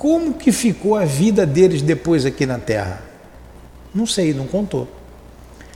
Como 0.00 0.32
que 0.32 0.50
ficou 0.50 0.96
a 0.96 1.04
vida 1.04 1.44
deles 1.44 1.82
depois 1.82 2.24
aqui 2.24 2.46
na 2.46 2.56
Terra? 2.56 3.02
Não 3.94 4.06
sei, 4.06 4.32
não 4.32 4.46
contou. 4.46 4.88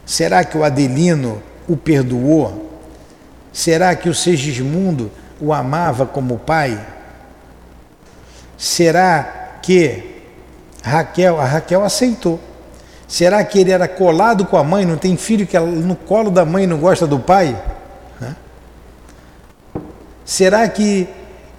Será 0.06 0.42
que 0.42 0.56
o 0.56 0.64
Adelino 0.64 1.42
o 1.68 1.76
perdoou? 1.76 2.70
Será 3.52 3.94
que 3.94 4.08
o 4.08 4.14
Segismundo 4.14 5.10
o 5.38 5.52
amava 5.52 6.06
como 6.06 6.38
pai? 6.38 6.82
Será 8.56 9.58
que 9.60 10.22
Raquel, 10.82 11.38
a 11.38 11.44
Raquel 11.44 11.84
aceitou? 11.84 12.40
Será 13.06 13.44
que 13.44 13.58
ele 13.58 13.72
era 13.72 13.86
colado 13.86 14.46
com 14.46 14.56
a 14.56 14.64
mãe, 14.64 14.86
não 14.86 14.96
tem 14.96 15.18
filho 15.18 15.46
que 15.46 15.60
no 15.60 15.94
colo 15.96 16.30
da 16.30 16.46
mãe 16.46 16.66
não 16.66 16.78
gosta 16.78 17.06
do 17.06 17.20
pai? 17.20 17.62
Será 20.24 20.66
que 20.66 21.06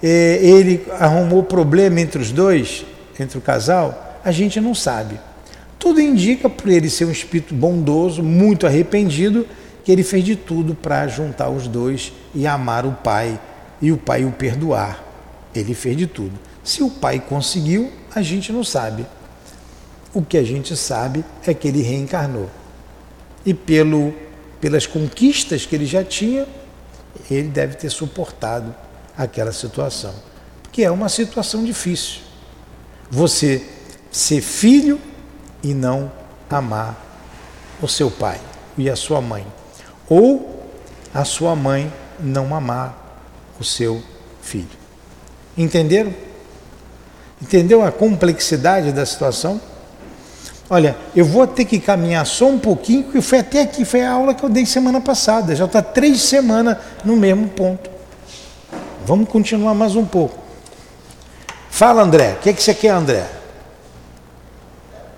ele 0.02 0.86
arrumou 0.98 1.42
problema 1.42 2.00
entre 2.00 2.20
os 2.20 2.30
dois, 2.30 2.84
entre 3.18 3.38
o 3.38 3.40
casal? 3.40 4.20
A 4.24 4.30
gente 4.30 4.60
não 4.60 4.74
sabe. 4.74 5.18
Tudo 5.78 6.00
indica, 6.00 6.48
por 6.48 6.68
ele 6.68 6.90
ser 6.90 7.04
um 7.04 7.10
espírito 7.10 7.54
bondoso, 7.54 8.22
muito 8.22 8.66
arrependido, 8.66 9.46
que 9.84 9.92
ele 9.92 10.02
fez 10.02 10.24
de 10.24 10.34
tudo 10.34 10.74
para 10.74 11.06
juntar 11.06 11.48
os 11.48 11.68
dois 11.68 12.12
e 12.34 12.46
amar 12.46 12.84
o 12.84 12.92
pai 12.92 13.38
e 13.80 13.92
o 13.92 13.96
pai 13.96 14.24
o 14.24 14.32
perdoar. 14.32 15.02
Ele 15.54 15.74
fez 15.74 15.96
de 15.96 16.06
tudo. 16.06 16.32
Se 16.64 16.82
o 16.82 16.90
pai 16.90 17.20
conseguiu, 17.20 17.92
a 18.14 18.20
gente 18.20 18.52
não 18.52 18.64
sabe. 18.64 19.06
O 20.12 20.22
que 20.22 20.36
a 20.36 20.42
gente 20.42 20.76
sabe 20.76 21.24
é 21.46 21.54
que 21.54 21.68
ele 21.68 21.82
reencarnou. 21.82 22.50
E 23.44 23.54
pelo 23.54 24.12
pelas 24.60 24.86
conquistas 24.86 25.66
que 25.66 25.74
ele 25.74 25.86
já 25.86 26.02
tinha, 26.02 26.46
ele 27.30 27.48
deve 27.48 27.76
ter 27.76 27.90
suportado 27.90 28.74
aquela 29.16 29.52
situação. 29.52 30.14
Que 30.70 30.84
é 30.84 30.90
uma 30.90 31.08
situação 31.08 31.64
difícil. 31.64 32.20
Você 33.10 33.64
ser 34.10 34.40
filho 34.40 35.00
e 35.62 35.72
não 35.74 36.10
amar 36.50 36.96
o 37.80 37.88
seu 37.88 38.10
pai 38.10 38.40
e 38.76 38.88
a 38.90 38.96
sua 38.96 39.20
mãe. 39.20 39.46
Ou 40.08 40.68
a 41.14 41.24
sua 41.24 41.56
mãe 41.56 41.92
não 42.20 42.54
amar 42.54 43.20
o 43.58 43.64
seu 43.64 44.02
filho. 44.42 44.68
Entenderam? 45.56 46.14
Entendeu 47.40 47.82
a 47.82 47.92
complexidade 47.92 48.92
da 48.92 49.04
situação? 49.04 49.60
Olha, 50.68 50.96
eu 51.14 51.24
vou 51.24 51.46
ter 51.46 51.64
que 51.64 51.78
caminhar 51.78 52.26
só 52.26 52.48
um 52.48 52.58
pouquinho, 52.58 53.04
porque 53.04 53.20
foi 53.20 53.38
até 53.38 53.62
aqui, 53.62 53.84
foi 53.84 54.02
a 54.02 54.10
aula 54.10 54.34
que 54.34 54.42
eu 54.42 54.48
dei 54.48 54.66
semana 54.66 55.00
passada. 55.00 55.54
Já 55.54 55.64
está 55.64 55.80
três 55.80 56.22
semanas 56.22 56.76
no 57.04 57.16
mesmo 57.16 57.48
ponto. 57.48 57.95
Vamos 59.06 59.28
continuar 59.28 59.72
mais 59.72 59.94
um 59.94 60.04
pouco. 60.04 60.36
Fala, 61.70 62.02
André. 62.02 62.32
O 62.32 62.36
que, 62.42 62.50
é 62.50 62.52
que 62.52 62.60
você 62.60 62.74
quer, 62.74 62.88
André? 62.88 63.24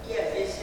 E 0.07 0.13
às 0.13 0.35
vezes 0.35 0.57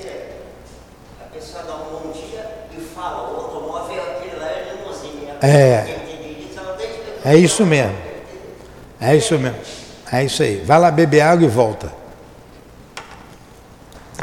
a 1.20 1.24
pessoa 1.34 1.64
dá 1.64 1.74
um 1.74 2.04
bom 2.04 2.12
dia 2.12 2.68
e 2.78 2.82
fala, 2.82 3.32
o 3.32 3.36
automóvel 3.38 4.00
aquele 4.00 4.40
lá 4.40 4.46
é 4.46 4.76
limusine. 4.76 5.28
É. 5.42 6.06
É 7.26 7.36
isso 7.36 7.66
mesmo. 7.66 7.96
É 9.02 9.16
isso 9.16 9.40
mesmo. 9.40 9.58
É 10.12 10.24
isso 10.24 10.44
aí. 10.44 10.58
Vai 10.64 10.80
lá 10.80 10.92
beber 10.92 11.22
água 11.22 11.48
e 11.48 11.50
volta. 11.50 11.92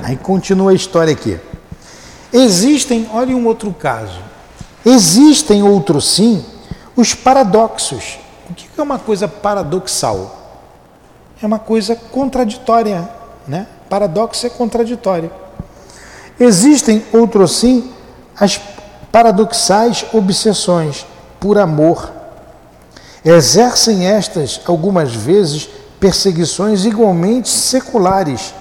Aí 0.00 0.16
continua 0.16 0.70
a 0.70 0.74
história 0.74 1.12
aqui. 1.12 1.40
Existem, 2.32 3.10
olha 3.12 3.34
um 3.34 3.48
outro 3.48 3.72
caso. 3.72 4.20
Existem 4.86 5.60
outros 5.64 6.08
sim 6.08 6.46
os 6.94 7.14
paradoxos. 7.14 8.21
O 8.52 8.54
que 8.54 8.68
é 8.76 8.82
uma 8.82 8.98
coisa 8.98 9.26
paradoxal? 9.26 10.60
É 11.42 11.46
uma 11.46 11.58
coisa 11.58 11.96
contraditória, 11.96 13.08
né? 13.48 13.66
Paradoxo 13.88 14.46
é 14.46 14.50
contraditório. 14.50 15.30
Existem 16.38 17.02
outros 17.14 17.52
sim 17.52 17.90
as 18.38 18.60
paradoxais 19.10 20.04
obsessões 20.12 21.06
por 21.40 21.56
amor. 21.56 22.12
Exercem 23.24 24.06
estas 24.06 24.60
algumas 24.66 25.14
vezes 25.14 25.70
perseguições 25.98 26.84
igualmente 26.84 27.48
seculares 27.48 28.52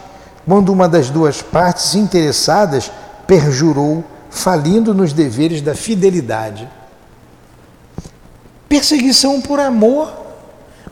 quando 0.48 0.72
uma 0.72 0.88
das 0.88 1.10
duas 1.10 1.42
partes 1.42 1.96
interessadas 1.96 2.90
perjurou, 3.28 4.06
falindo 4.30 4.94
nos 4.94 5.12
deveres 5.12 5.62
da 5.62 5.76
fidelidade. 5.76 6.68
Perseguição 8.72 9.42
por 9.42 9.60
amor. 9.60 10.14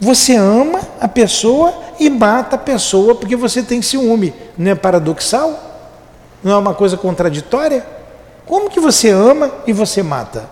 Você 0.01 0.35
ama 0.35 0.81
a 0.99 1.07
pessoa 1.07 1.73
e 1.97 2.09
mata 2.09 2.57
a 2.57 2.59
pessoa 2.59 3.15
porque 3.15 3.37
você 3.37 3.63
tem 3.63 3.81
ciúme. 3.81 4.33
Não 4.57 4.71
é 4.71 4.75
paradoxal? 4.75 5.87
Não 6.43 6.51
é 6.51 6.57
uma 6.57 6.73
coisa 6.73 6.97
contraditória? 6.97 7.87
Como 8.45 8.69
que 8.69 8.81
você 8.81 9.11
ama 9.11 9.49
e 9.65 9.71
você 9.71 10.03
mata? 10.03 10.49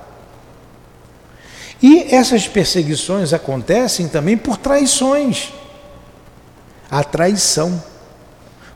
E 1.84 2.16
essas 2.16 2.48
perseguições 2.48 3.34
acontecem 3.34 4.08
também 4.08 4.38
por 4.38 4.56
traições. 4.56 5.52
A 6.90 7.04
traição. 7.04 7.84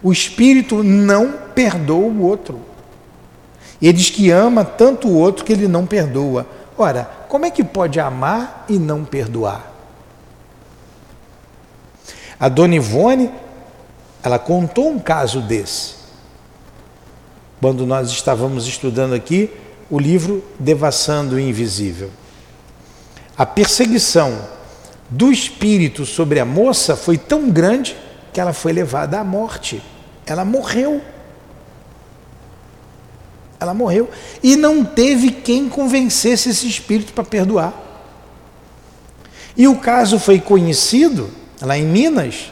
O 0.04 0.12
espírito 0.12 0.84
não 0.84 1.36
perdoa 1.56 2.06
o 2.06 2.22
outro. 2.24 2.60
Ele 3.82 3.94
diz 3.94 4.10
que 4.10 4.30
ama 4.30 4.66
tanto 4.66 5.08
o 5.08 5.18
outro 5.18 5.46
que 5.46 5.54
ele 5.54 5.70
não 5.70 5.86
perdoa. 5.86 6.46
Ora, 6.78 7.21
como 7.32 7.46
é 7.46 7.50
que 7.50 7.64
pode 7.64 7.98
amar 7.98 8.66
e 8.68 8.78
não 8.78 9.06
perdoar? 9.06 9.72
A 12.38 12.50
dona 12.50 12.76
Ivone, 12.76 13.32
ela 14.22 14.38
contou 14.38 14.90
um 14.90 15.00
caso 15.00 15.40
desse. 15.40 15.94
Quando 17.62 17.86
nós 17.86 18.10
estávamos 18.10 18.68
estudando 18.68 19.14
aqui 19.14 19.50
o 19.90 19.98
livro 19.98 20.44
Devassando 20.60 21.36
o 21.36 21.40
Invisível. 21.40 22.12
A 23.38 23.46
perseguição 23.46 24.38
do 25.10 25.32
espírito 25.32 26.06
sobre 26.06 26.38
a 26.38 26.44
moça 26.44 26.98
foi 26.98 27.18
tão 27.18 27.50
grande 27.50 27.96
que 28.34 28.42
ela 28.42 28.52
foi 28.52 28.74
levada 28.74 29.18
à 29.18 29.24
morte. 29.24 29.82
Ela 30.26 30.44
morreu. 30.44 31.02
Ela 33.62 33.76
morreu. 33.76 34.10
E 34.42 34.56
não 34.56 34.84
teve 34.84 35.30
quem 35.30 35.70
convencesse 35.70 36.50
esse 36.50 36.68
espírito 36.68 37.14
para 37.14 37.24
perdoar. 37.24 37.74
E 39.56 39.68
o 39.68 39.78
caso 39.78 40.18
foi 40.18 40.40
conhecido 40.40 41.30
lá 41.62 41.78
em 41.78 41.86
Minas, 41.86 42.52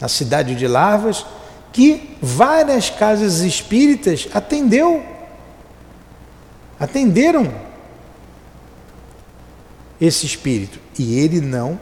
na 0.00 0.06
cidade 0.06 0.54
de 0.54 0.68
Larvas, 0.68 1.26
que 1.72 2.16
várias 2.22 2.88
casas 2.88 3.40
espíritas 3.40 4.28
atendeu. 4.32 5.04
Atenderam 6.78 7.52
esse 10.00 10.24
espírito. 10.24 10.78
E 10.96 11.18
ele 11.18 11.40
não, 11.40 11.78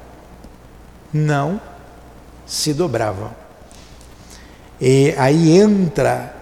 não 1.12 1.60
se 2.46 2.72
dobrava. 2.72 3.36
E 4.80 5.14
aí 5.18 5.58
entra 5.58 6.37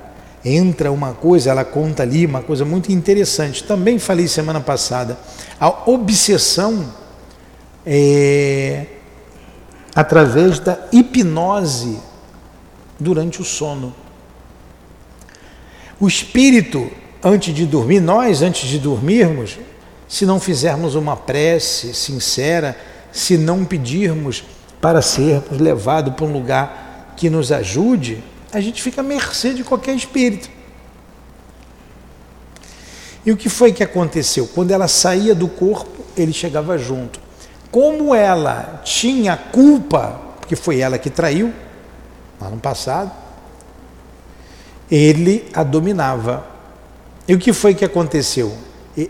entra 0.47 0.93
uma 0.93 1.13
coisa, 1.13 1.51
ela 1.51 1.65
conta 1.65 2.05
ali 2.05 2.25
uma 2.25 2.41
coisa 2.41 2.65
muito 2.65 2.93
interessante. 2.93 3.65
Também 3.65 3.99
falei 3.99 4.29
semana 4.29 4.61
passada, 4.61 5.19
a 5.59 5.91
obsessão 5.91 6.87
é, 7.85 8.87
através 9.93 10.61
da 10.61 10.79
hipnose 10.93 11.99
durante 13.01 13.43
o 13.43 13.45
sono. 13.45 13.93
O 15.99 16.07
espírito, 16.07 16.89
antes 17.25 17.53
de 17.53 17.67
dormir, 17.67 18.01
nós, 18.01 18.41
antes 18.41 18.69
de 18.69 18.79
dormirmos, 18.79 19.59
se 20.07 20.25
não 20.25 20.39
fizermos 20.39 20.95
uma 20.95 21.17
prece 21.17 21.93
sincera, 21.93 22.79
se 23.11 23.37
não 23.37 23.65
pedirmos 23.65 24.45
para 24.81 25.03
sermos 25.03 25.59
levados 25.59 26.15
para 26.15 26.25
um 26.25 26.33
lugar 26.33 27.15
que 27.17 27.29
nos 27.29 27.51
ajude, 27.51 28.23
a 28.57 28.61
gente 28.63 28.81
fica 28.81 29.03
à 29.03 29.05
mercê 29.05 29.53
de 29.53 29.63
qualquer 29.63 29.95
espírito. 29.95 30.49
E 33.27 33.31
o 33.31 33.37
que 33.37 33.51
foi 33.51 33.71
que 33.71 33.85
aconteceu? 33.85 34.47
Quando 34.47 34.71
ela 34.71 34.89
saía 34.89 35.35
do 35.35 35.47
corpo, 35.47 36.03
ele 36.17 36.33
chegava 36.33 36.79
junto. 36.79 37.21
Como 37.71 38.15
ela 38.15 38.81
tinha 38.83 39.37
culpa, 39.37 40.19
porque 40.41 40.57
foi 40.57 40.81
ela 40.81 40.97
que 40.97 41.11
traiu, 41.11 41.53
no 42.41 42.47
ano 42.47 42.57
passado, 42.57 43.13
ele 44.91 45.47
a 45.53 45.63
dominava. 45.63 46.47
E 47.29 47.35
o 47.35 47.39
que 47.39 47.53
foi 47.53 47.75
que 47.75 47.85
aconteceu? 47.85 48.57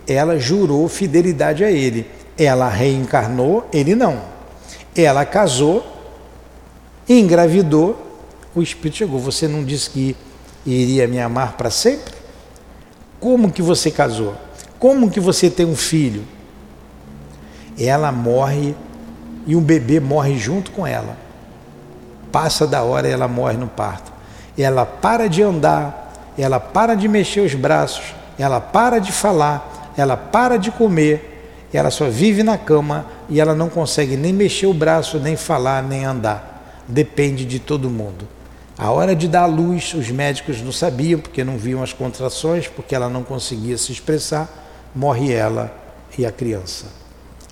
Ela 0.09 0.41
jurou 0.41 0.89
fidelidade 0.89 1.63
a 1.63 1.71
ele. 1.71 2.11
Ela 2.37 2.69
reencarnou, 2.69 3.65
ele 3.73 3.95
não. 3.95 4.23
Ela 4.97 5.25
casou, 5.25 5.87
engravidou, 7.09 8.06
o 8.57 8.63
Espírito 8.63 8.97
chegou. 8.97 9.21
Você 9.21 9.47
não 9.47 9.63
disse 9.63 9.91
que 9.91 10.17
iria 10.65 11.07
me 11.07 11.21
amar 11.21 11.53
para 11.53 11.71
sempre? 11.71 12.15
Como 13.21 13.53
que 13.53 13.63
você 13.63 13.91
casou? 13.91 14.35
Como 14.79 15.11
que 15.11 15.21
você 15.21 15.51
tem 15.51 15.67
um 15.67 15.77
filho? 15.77 16.25
Ela 17.79 18.11
morre 18.11 18.75
e 19.47 19.55
um 19.55 19.61
bebê 19.61 20.01
morre 20.01 20.39
junto 20.39 20.71
com 20.71 20.87
ela. 20.87 21.17
Passa 22.33 22.67
da 22.67 22.83
hora 22.83 23.09
e 23.09 23.13
ela 23.13 23.29
morre 23.29 23.57
no 23.57 23.69
parto. 23.69 24.13
Ela 24.59 24.87
para 24.87 25.29
de 25.29 25.43
andar, 25.43 26.33
ela 26.39 26.59
para 26.59 26.95
de 26.95 27.09
mexer 27.09 27.41
os 27.41 27.55
braços, 27.55 28.15
ela 28.39 28.61
para 28.61 28.99
de 28.99 29.13
falar, 29.13 29.93
ela 29.97 30.17
para 30.17 30.57
de 30.57 30.71
comer, 30.71 31.67
ela 31.73 31.91
só 31.91 32.09
vive 32.09 32.43
na 32.43 32.57
cama 32.57 33.05
e 33.29 33.39
ela 33.39 33.55
não 33.55 33.69
consegue 33.69 34.17
nem 34.17 34.33
mexer 34.33 34.67
o 34.67 34.73
braço, 34.73 35.19
nem 35.19 35.37
falar, 35.37 35.83
nem 35.83 36.07
andar. 36.07 36.83
Depende 36.89 37.45
de 37.45 37.59
todo 37.59 37.91
mundo. 37.91 38.36
A 38.79 38.91
hora 38.91 39.17
de 39.17 39.27
dar 39.27 39.43
a 39.43 39.47
luz, 39.47 39.95
os 39.95 40.11
médicos 40.11 40.61
não 40.61 40.73
sabiam, 40.73 41.19
porque 41.19 41.43
não 41.43 41.57
viam 41.57 41.83
as 41.83 41.93
contrações, 41.93 42.69
porque 42.69 42.95
ela 42.95 43.09
não 43.09 43.23
conseguia 43.23 43.79
se 43.79 43.91
expressar, 43.91 44.49
morre 44.95 45.33
ela 45.33 45.75
e 46.19 46.27
a 46.27 46.33
criança. 46.33 46.87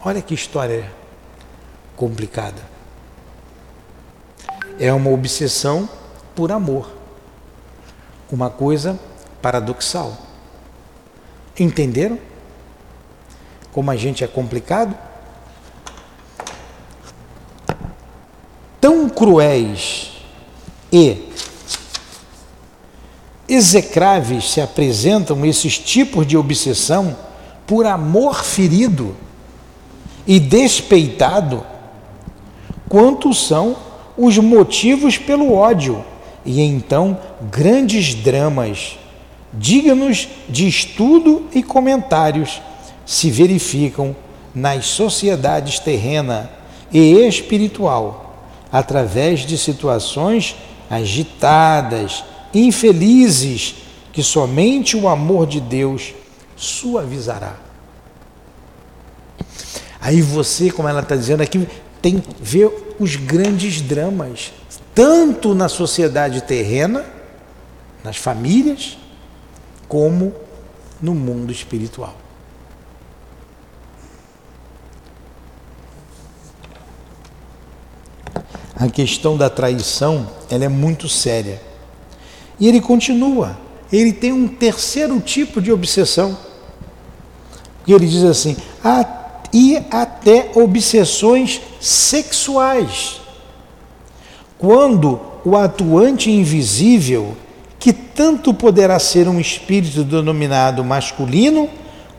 Olha 0.05 0.20
que 0.20 0.35
história 0.35 0.91
complicada. 1.97 2.62
É 4.79 4.93
uma 4.93 5.11
obsessão 5.11 5.89
por 6.35 6.53
amor. 6.53 6.91
Uma 8.31 8.51
coisa 8.51 8.99
paradoxal. 9.41 10.16
Entenderam? 11.59 12.18
como 13.75 13.91
a 13.91 13.97
gente 13.97 14.22
é 14.22 14.29
complicado? 14.29 14.97
Tão 18.81 19.09
cruéis 19.09 20.14
e 20.95 21.16
execráveis 23.49 24.53
se 24.53 24.61
apresentam 24.61 25.45
esses 25.45 25.76
tipos 25.76 26.24
de 26.24 26.36
obsessão 26.36 27.16
por 27.66 27.84
amor 27.84 28.45
ferido 28.45 29.16
e 30.24 30.38
despeitado, 30.38 31.66
quanto 32.88 33.34
são 33.34 33.76
os 34.16 34.38
motivos 34.38 35.18
pelo 35.18 35.53
ódio, 35.53 36.05
e 36.47 36.61
então 36.61 37.18
grandes 37.51 38.14
dramas, 38.14 38.97
dignos 39.53 40.28
de 40.49 40.68
estudo 40.68 41.49
e 41.53 41.61
comentários, 41.61 42.62
se 43.05 43.32
verificam 43.32 44.14
nas 44.55 44.86
sociedades 44.86 45.80
terrena 45.80 46.49
e 46.92 47.26
espiritual, 47.26 48.36
através 48.70 49.40
de 49.40 49.59
situações 49.59 50.55
agitadas, 50.89 52.24
infelizes, 52.53 53.76
que 54.12 54.22
somente 54.22 54.97
o 54.97 55.09
amor 55.09 55.47
de 55.47 55.61
Deus 55.61 56.14
suavizará. 56.57 57.57
Aí 60.01 60.20
você, 60.20 60.70
como 60.70 60.89
ela 60.89 61.01
está 61.01 61.16
dizendo 61.16 61.43
aqui, 61.43 61.66
tem 62.01 62.22
ver 62.41 62.95
os 63.01 63.16
grandes 63.16 63.80
dramas, 63.80 64.53
tanto 64.95 65.55
na 65.55 65.68
sociedade 65.68 66.43
terrena, 66.43 67.05
nas 68.05 68.16
famílias, 68.16 68.99
como 69.89 70.35
no 71.01 71.14
mundo 71.14 71.51
espiritual. 71.51 72.24
A 78.77 78.89
questão 78.89 79.37
da 79.37 79.49
traição, 79.49 80.29
ela 80.51 80.64
é 80.64 80.68
muito 80.68 81.09
séria. 81.09 81.61
E 82.59 82.68
ele 82.68 82.81
continua. 82.81 83.57
Ele 83.93 84.12
tem 84.12 84.33
um 84.33 84.49
terceiro 84.49 85.20
tipo 85.20 85.61
de 85.61 85.70
obsessão. 85.70 86.37
E 87.87 87.93
ele 87.93 88.07
diz 88.07 88.25
assim: 88.25 88.57
e 89.53 89.79
até 89.89 90.51
obsessões 90.57 91.61
sexuais. 91.81 93.20
Quando 94.59 95.20
o 95.45 95.57
atuante 95.57 96.29
invisível, 96.29 97.37
que 97.79 97.93
tanto 97.93 98.53
poderá 98.53 98.99
ser 98.99 99.29
um 99.29 99.39
espírito 99.39 100.03
denominado 100.03 100.83
masculino, 100.83 101.68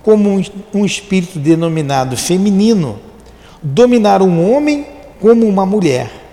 como 0.01 0.41
um 0.73 0.85
espírito 0.85 1.39
denominado 1.39 2.15
feminino, 2.15 2.99
dominar 3.61 4.21
um 4.21 4.49
homem 4.49 4.85
como 5.19 5.47
uma 5.47 5.65
mulher, 5.65 6.24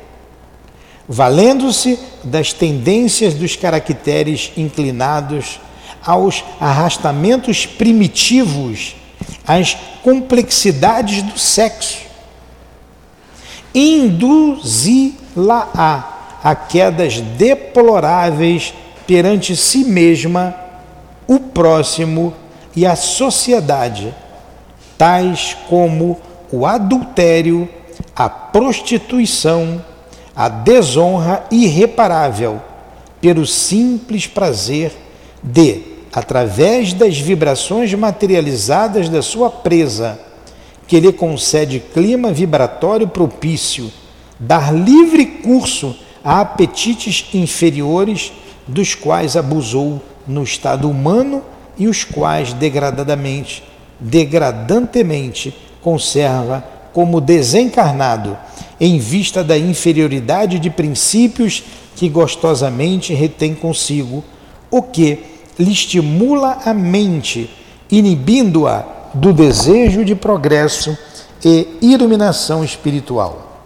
valendo-se 1.13 1.99
das 2.25 2.55
tendências 2.55 3.35
dos 3.35 3.55
caracteres 3.55 4.51
inclinados 4.57 5.61
aos 6.03 6.43
arrastamentos 6.59 7.67
primitivos 7.67 8.97
as 9.47 9.77
complexidades 10.03 11.23
do 11.23 11.39
sexo, 11.39 11.99
induzi-la-á 13.75 15.19
a 16.43 16.55
quedas 16.55 17.21
deploráveis 17.21 18.73
perante 19.07 19.55
si 19.55 19.85
mesma, 19.85 20.55
o 21.27 21.39
próximo 21.39 22.33
e 22.75 22.87
a 22.87 22.97
sociedade, 22.97 24.15
tais 24.97 25.55
como 25.69 26.19
o 26.51 26.65
adultério, 26.65 27.69
a 28.17 28.31
prostituição, 28.31 29.85
a 30.35 30.49
desonra 30.49 31.45
irreparável, 31.51 32.61
pelo 33.20 33.47
simples 33.47 34.26
prazer 34.26 34.93
de 35.43 35.83
através 36.12 36.93
das 36.93 37.18
vibrações 37.18 37.93
materializadas 37.95 39.09
da 39.09 39.22
sua 39.22 39.49
presa, 39.49 40.18
que 40.87 41.01
lhe 41.01 41.12
concede 41.12 41.80
clima 41.80 42.33
vibratório 42.33 43.09
propício, 43.09 43.91
dar 44.39 44.74
livre 44.74 45.24
curso 45.24 45.97
a 46.22 46.41
apetites 46.41 47.28
inferiores 47.33 48.33
dos 48.66 48.95
quais 48.95 49.37
abusou 49.37 50.03
no 50.26 50.43
estado 50.43 50.89
humano 50.89 51.43
e 51.78 51.89
os 51.89 52.05
quais 52.05 52.53
degradadamente, 52.53 53.62
degradantemente 53.99 55.57
conserva 55.80 56.64
como 56.93 57.20
desencarnado, 57.20 58.36
em 58.80 58.99
vista 58.99 59.43
da 59.43 59.57
inferioridade 59.57 60.59
de 60.59 60.70
princípios 60.70 61.62
que 61.97 62.09
gostosamente 62.09 63.14
retém 63.14 63.55
consigo, 63.55 64.24
o 64.70 64.82
que 64.82 65.20
lhe 65.59 65.70
estimula 65.70 66.59
a 66.64 66.72
mente, 66.72 67.51
inibindo-a 67.90 68.84
do 69.14 69.32
desejo 69.32 70.05
de 70.05 70.14
progresso 70.14 70.97
e 71.45 71.68
iluminação 71.80 72.64
espiritual. 72.64 73.61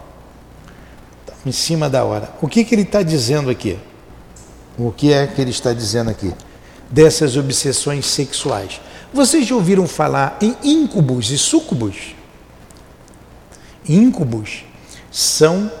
Em 1.45 1.51
cima 1.51 1.89
da 1.89 2.03
hora. 2.03 2.29
O 2.41 2.47
que, 2.47 2.63
que 2.63 2.75
ele 2.75 2.81
está 2.81 3.01
dizendo 3.01 3.49
aqui? 3.49 3.77
O 4.77 4.91
que 4.91 5.13
é 5.13 5.25
que 5.25 5.41
ele 5.41 5.51
está 5.51 5.71
dizendo 5.73 6.09
aqui? 6.09 6.33
Dessas 6.89 7.37
obsessões 7.37 8.05
sexuais. 8.05 8.81
Vocês 9.13 9.47
já 9.47 9.55
ouviram 9.55 9.87
falar 9.87 10.37
em 10.41 10.55
íncubos 10.63 11.31
e 11.31 11.37
súcubos? 11.37 12.16
Íncubos 13.87 14.65
são 15.11 15.71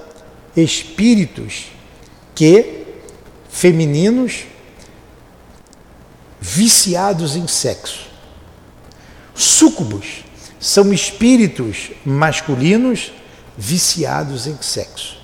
espíritos 0.55 1.67
que 2.33 2.83
femininos 3.49 4.45
viciados 6.39 7.35
em 7.35 7.47
sexo. 7.47 8.07
Súcubos 9.33 10.25
são 10.59 10.93
espíritos 10.93 11.91
masculinos 12.05 13.11
viciados 13.57 14.47
em 14.47 14.57
sexo. 14.61 15.17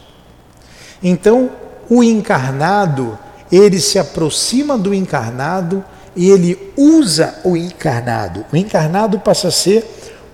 Então, 1.02 1.52
o 1.90 2.04
encarnado, 2.04 3.18
ele 3.52 3.80
se 3.80 4.00
aproxima 4.00 4.78
do 4.78 4.94
encarnado 4.94 5.84
e 6.16 6.30
ele 6.30 6.72
usa 6.78 7.40
o 7.44 7.58
encarnado. 7.58 8.46
O 8.52 8.58
encarnado 8.58 9.20
passa 9.20 9.50
a 9.50 9.52
ser 9.52 9.86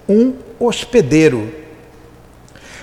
um 0.08 0.34
hospedeiro. 0.60 1.54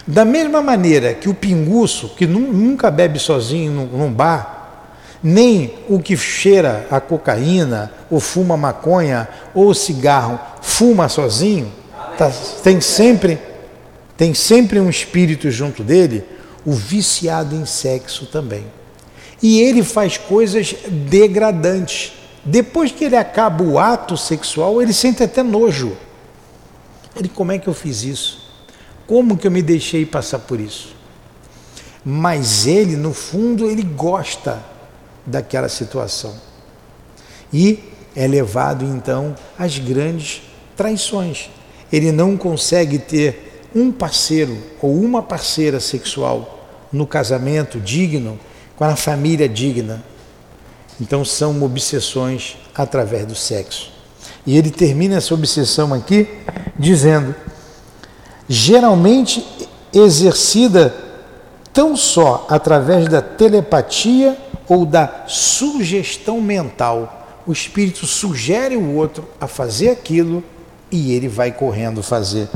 Da 0.06 0.24
mesma 0.24 0.62
maneira 0.62 1.14
que 1.14 1.28
o 1.28 1.34
pinguço, 1.34 2.10
que 2.10 2.26
nunca 2.26 2.90
bebe 2.90 3.18
sozinho 3.18 3.88
num 3.92 4.12
bar, 4.12 4.54
nem 5.22 5.74
o 5.88 5.98
que 5.98 6.16
cheira 6.16 6.86
a 6.90 7.00
cocaína, 7.00 7.92
ou 8.10 8.20
fuma 8.20 8.56
maconha, 8.56 9.28
ou 9.52 9.74
cigarro, 9.74 10.38
fuma 10.62 11.08
sozinho, 11.08 11.72
tá, 12.16 12.30
tem 12.62 12.80
sempre 12.80 13.38
tem 14.16 14.32
sempre 14.32 14.80
um 14.80 14.88
espírito 14.88 15.50
junto 15.50 15.84
dele, 15.84 16.24
o 16.64 16.72
viciado 16.72 17.54
em 17.54 17.66
sexo 17.66 18.26
também. 18.26 18.64
E 19.42 19.60
ele 19.60 19.82
faz 19.82 20.16
coisas 20.16 20.74
degradantes. 20.88 22.14
Depois 22.42 22.90
que 22.90 23.04
ele 23.04 23.16
acaba 23.16 23.62
o 23.62 23.78
ato 23.78 24.16
sexual, 24.16 24.80
ele 24.80 24.92
sente 24.92 25.22
até 25.22 25.42
nojo. 25.42 25.96
Ele, 27.14 27.28
como 27.28 27.52
é 27.52 27.58
que 27.58 27.68
eu 27.68 27.74
fiz 27.74 28.02
isso? 28.02 28.45
Como 29.06 29.36
que 29.36 29.46
eu 29.46 29.50
me 29.50 29.62
deixei 29.62 30.04
passar 30.04 30.40
por 30.40 30.58
isso? 30.58 30.94
Mas 32.04 32.66
ele, 32.66 32.96
no 32.96 33.12
fundo, 33.12 33.68
ele 33.68 33.82
gosta 33.82 34.62
daquela 35.24 35.68
situação. 35.68 36.34
E 37.52 37.80
é 38.14 38.26
levado 38.26 38.84
então 38.84 39.34
às 39.58 39.78
grandes 39.78 40.42
traições. 40.76 41.50
Ele 41.92 42.10
não 42.10 42.36
consegue 42.36 42.98
ter 42.98 43.62
um 43.74 43.92
parceiro 43.92 44.56
ou 44.80 44.98
uma 44.98 45.22
parceira 45.22 45.78
sexual 45.80 46.68
no 46.92 47.06
casamento 47.06 47.78
digno, 47.78 48.38
com 48.76 48.84
a 48.84 48.96
família 48.96 49.48
digna. 49.48 50.02
Então 51.00 51.24
são 51.24 51.62
obsessões 51.62 52.56
através 52.74 53.26
do 53.26 53.34
sexo. 53.34 53.92
E 54.46 54.56
ele 54.56 54.70
termina 54.70 55.16
essa 55.16 55.34
obsessão 55.34 55.92
aqui 55.92 56.28
dizendo: 56.78 57.34
geralmente 58.48 59.44
exercida 59.92 60.94
tão 61.72 61.96
só 61.96 62.46
através 62.48 63.08
da 63.08 63.20
telepatia 63.20 64.36
ou 64.68 64.84
da 64.84 65.24
sugestão 65.26 66.40
mental. 66.40 67.42
O 67.46 67.52
espírito 67.52 68.06
sugere 68.06 68.76
o 68.76 68.94
outro 68.94 69.28
a 69.40 69.46
fazer 69.46 69.90
aquilo 69.90 70.42
e 70.90 71.12
ele 71.12 71.28
vai 71.28 71.52
correndo 71.52 72.02
fazer. 72.02 72.48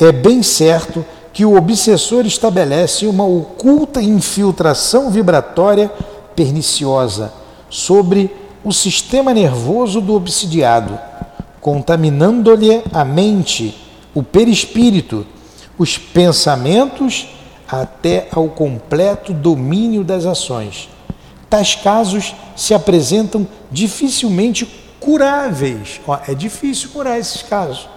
É 0.00 0.12
bem 0.12 0.42
certo 0.42 1.04
que 1.32 1.44
o 1.44 1.56
obsessor 1.56 2.26
estabelece 2.26 3.06
uma 3.06 3.24
oculta 3.24 4.02
infiltração 4.02 5.10
vibratória 5.10 5.90
perniciosa 6.36 7.32
sobre 7.70 8.30
o 8.62 8.72
sistema 8.72 9.32
nervoso 9.32 10.00
do 10.00 10.14
obsidiado, 10.14 10.98
contaminando-lhe 11.60 12.82
a 12.92 13.04
mente, 13.04 13.74
o 14.14 14.22
perispírito, 14.22 15.26
os 15.78 15.96
pensamentos 15.98 17.28
até 17.68 18.28
ao 18.32 18.48
completo 18.48 19.32
domínio 19.32 20.04
das 20.04 20.26
ações. 20.26 20.88
Tais 21.48 21.74
casos 21.74 22.34
se 22.54 22.74
apresentam 22.74 23.46
dificilmente 23.70 24.66
curáveis. 25.00 26.00
Ó, 26.06 26.18
é 26.28 26.34
difícil 26.34 26.90
curar 26.90 27.18
esses 27.18 27.42
casos. 27.42 27.88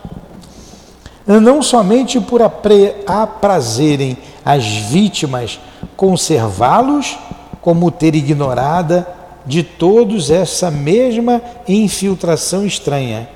Não 1.26 1.61
somente 1.61 2.20
por 2.20 2.41
aprazerem 2.41 4.18
as 4.43 4.66
vítimas 4.66 5.59
conservá-los, 5.95 7.18
como 7.61 7.89
ter 7.89 8.13
ignorada 8.13 9.07
de 9.45 9.63
todos 9.63 10.30
essa 10.30 10.70
mesma 10.70 11.41
infiltração 11.68 12.66
estranha, 12.66 13.28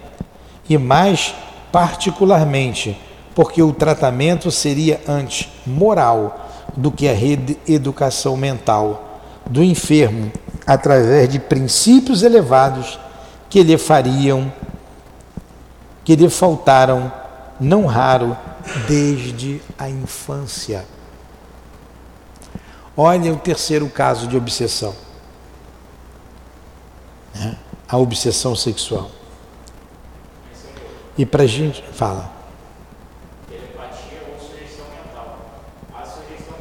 e 0.69 0.77
mais 0.77 1.34
particularmente 1.72 2.97
porque 3.36 3.61
o 3.61 3.72
tratamento 3.72 4.51
seria 4.51 4.99
antes 5.07 5.49
moral 5.65 6.49
do 6.76 6.91
que 6.91 7.07
a 7.07 7.13
reeducação 7.13 8.36
mental 8.36 9.22
do 9.49 9.63
enfermo 9.63 10.32
através 10.65 11.30
de 11.30 11.39
princípios 11.39 12.22
elevados 12.22 12.99
que 13.49 13.63
lhe 13.63 13.78
fariam, 13.78 14.51
que 16.03 16.15
lhe 16.15 16.30
faltaram, 16.30 17.11
não 17.59 17.86
raro, 17.86 18.38
desde 18.88 19.61
a 19.78 19.89
infância. 19.89 20.86
Olha 22.95 23.34
o 23.34 23.38
terceiro 23.38 23.89
caso 23.89 24.28
de 24.28 24.36
obsessão. 24.36 24.93
Né? 27.34 27.55
A 27.88 27.97
obsessão 27.97 28.55
sexual. 28.55 29.09
E 31.20 31.26
para 31.26 31.43
a 31.43 31.47
gente. 31.47 31.84
Fala. 31.91 32.32
Telepatia 33.49 34.20
ou 34.26 34.38
mental. 34.89 35.38
A 35.93 35.99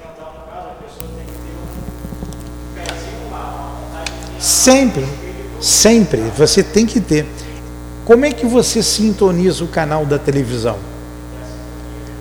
mental, 0.05 0.35
no 0.35 0.53
caso, 0.53 0.69
a 0.71 0.83
pessoa 0.83 1.09
tem 1.17 1.27
que 1.27 1.33
ter 1.33 3.31
lá, 3.31 4.05
Sempre, 4.41 5.07
sempre. 5.61 6.21
Você 6.37 6.65
tem 6.65 6.87
que 6.87 7.01
ter. 7.01 7.25
Como 8.05 8.25
é 8.25 8.33
que 8.33 8.47
você 8.47 8.83
sintoniza 8.83 9.63
o 9.63 9.69
canal 9.69 10.05
da 10.05 10.19
televisão? 10.19 10.77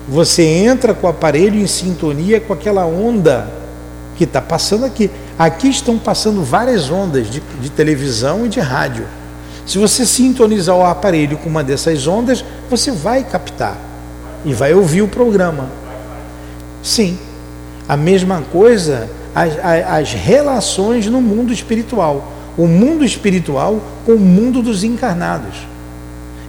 Você 0.06 0.44
entra 0.44 0.94
com 0.94 1.08
o 1.08 1.10
aparelho 1.10 1.58
em 1.58 1.66
sintonia 1.66 2.40
com 2.40 2.52
aquela 2.52 2.86
onda 2.86 3.52
que 4.14 4.22
está 4.22 4.40
passando 4.40 4.84
aqui. 4.84 5.10
Aqui 5.36 5.68
estão 5.68 5.98
passando 5.98 6.44
várias 6.44 6.88
ondas 6.88 7.28
de, 7.28 7.40
de 7.40 7.68
televisão 7.68 8.46
e 8.46 8.48
de 8.48 8.60
rádio. 8.60 9.17
Se 9.68 9.76
você 9.76 10.06
sintonizar 10.06 10.74
o 10.74 10.82
aparelho 10.82 11.36
com 11.36 11.50
uma 11.50 11.62
dessas 11.62 12.06
ondas, 12.06 12.42
você 12.70 12.90
vai 12.90 13.22
captar 13.22 13.76
e 14.42 14.54
vai 14.54 14.72
ouvir 14.72 15.02
o 15.02 15.08
programa. 15.08 15.68
Sim, 16.82 17.18
a 17.86 17.94
mesma 17.94 18.42
coisa 18.50 19.10
as, 19.34 19.58
as 19.86 20.12
relações 20.14 21.06
no 21.06 21.20
mundo 21.20 21.52
espiritual. 21.52 22.32
O 22.56 22.66
mundo 22.66 23.04
espiritual 23.04 23.78
com 24.06 24.12
o 24.12 24.18
mundo 24.18 24.62
dos 24.62 24.84
encarnados. 24.84 25.58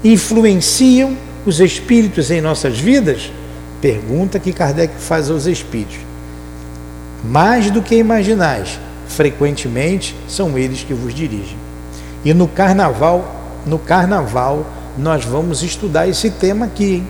Influenciam 0.01 1.17
os 1.45 1.59
espíritos 1.59 2.31
em 2.31 2.39
nossas 2.39 2.79
vidas? 2.79 3.29
Pergunta 3.81 4.39
que 4.39 4.53
Kardec 4.53 4.93
faz 4.97 5.29
aos 5.29 5.45
espíritos. 5.45 5.97
Mais 7.21 7.69
do 7.69 7.81
que 7.81 7.95
imaginais, 7.95 8.79
frequentemente 9.09 10.15
são 10.25 10.57
eles 10.57 10.83
que 10.83 10.93
vos 10.93 11.13
dirigem. 11.13 11.68
E 12.23 12.33
no 12.33 12.47
carnaval, 12.47 13.61
no 13.65 13.79
carnaval, 13.79 14.65
nós 14.97 15.23
vamos 15.23 15.63
estudar 15.63 16.07
esse 16.07 16.29
tema 16.29 16.65
aqui. 16.65 16.95
Hein? 16.95 17.07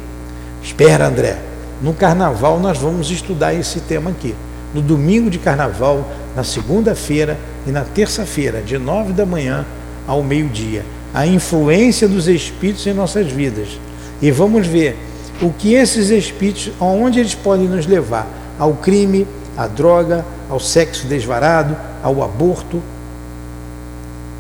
Espera, 0.61 1.07
André. 1.07 1.37
No 1.81 1.93
carnaval 1.93 2.59
nós 2.59 2.77
vamos 2.77 3.09
estudar 3.09 3.53
esse 3.53 3.79
tema 3.79 4.11
aqui. 4.11 4.35
No 4.73 4.81
domingo 4.81 5.29
de 5.29 5.39
carnaval, 5.39 6.07
na 6.35 6.43
segunda-feira 6.43 7.37
e 7.65 7.71
na 7.71 7.81
terça-feira, 7.81 8.61
de 8.61 8.77
nove 8.77 9.13
da 9.13 9.25
manhã 9.25 9.65
ao 10.05 10.21
meio-dia. 10.21 10.85
A 11.13 11.25
influência 11.25 12.07
dos 12.07 12.27
espíritos 12.27 12.85
em 12.85 12.93
nossas 12.93 13.31
vidas. 13.31 13.79
E 14.21 14.29
vamos 14.29 14.67
ver 14.67 14.97
o 15.41 15.51
que 15.51 15.73
esses 15.73 16.09
espíritos, 16.09 16.71
aonde 16.79 17.19
eles 17.19 17.33
podem 17.33 17.67
nos 17.67 17.87
levar? 17.87 18.27
Ao 18.59 18.73
crime, 18.73 19.25
à 19.57 19.65
droga, 19.65 20.25
ao 20.49 20.59
sexo 20.59 21.07
desvarado, 21.07 21.75
ao 22.03 22.21
aborto, 22.21 22.81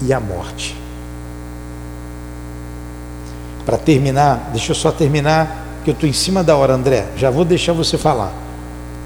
e 0.01 0.13
a 0.13 0.19
morte. 0.19 0.75
Para 3.65 3.77
terminar, 3.77 4.49
deixa 4.51 4.71
eu 4.71 4.75
só 4.75 4.91
terminar, 4.91 5.65
que 5.83 5.91
eu 5.91 5.93
estou 5.93 6.09
em 6.09 6.13
cima 6.13 6.43
da 6.43 6.55
hora, 6.55 6.73
André. 6.73 7.05
Já 7.15 7.29
vou 7.29 7.45
deixar 7.45 7.73
você 7.73 7.97
falar. 7.97 8.33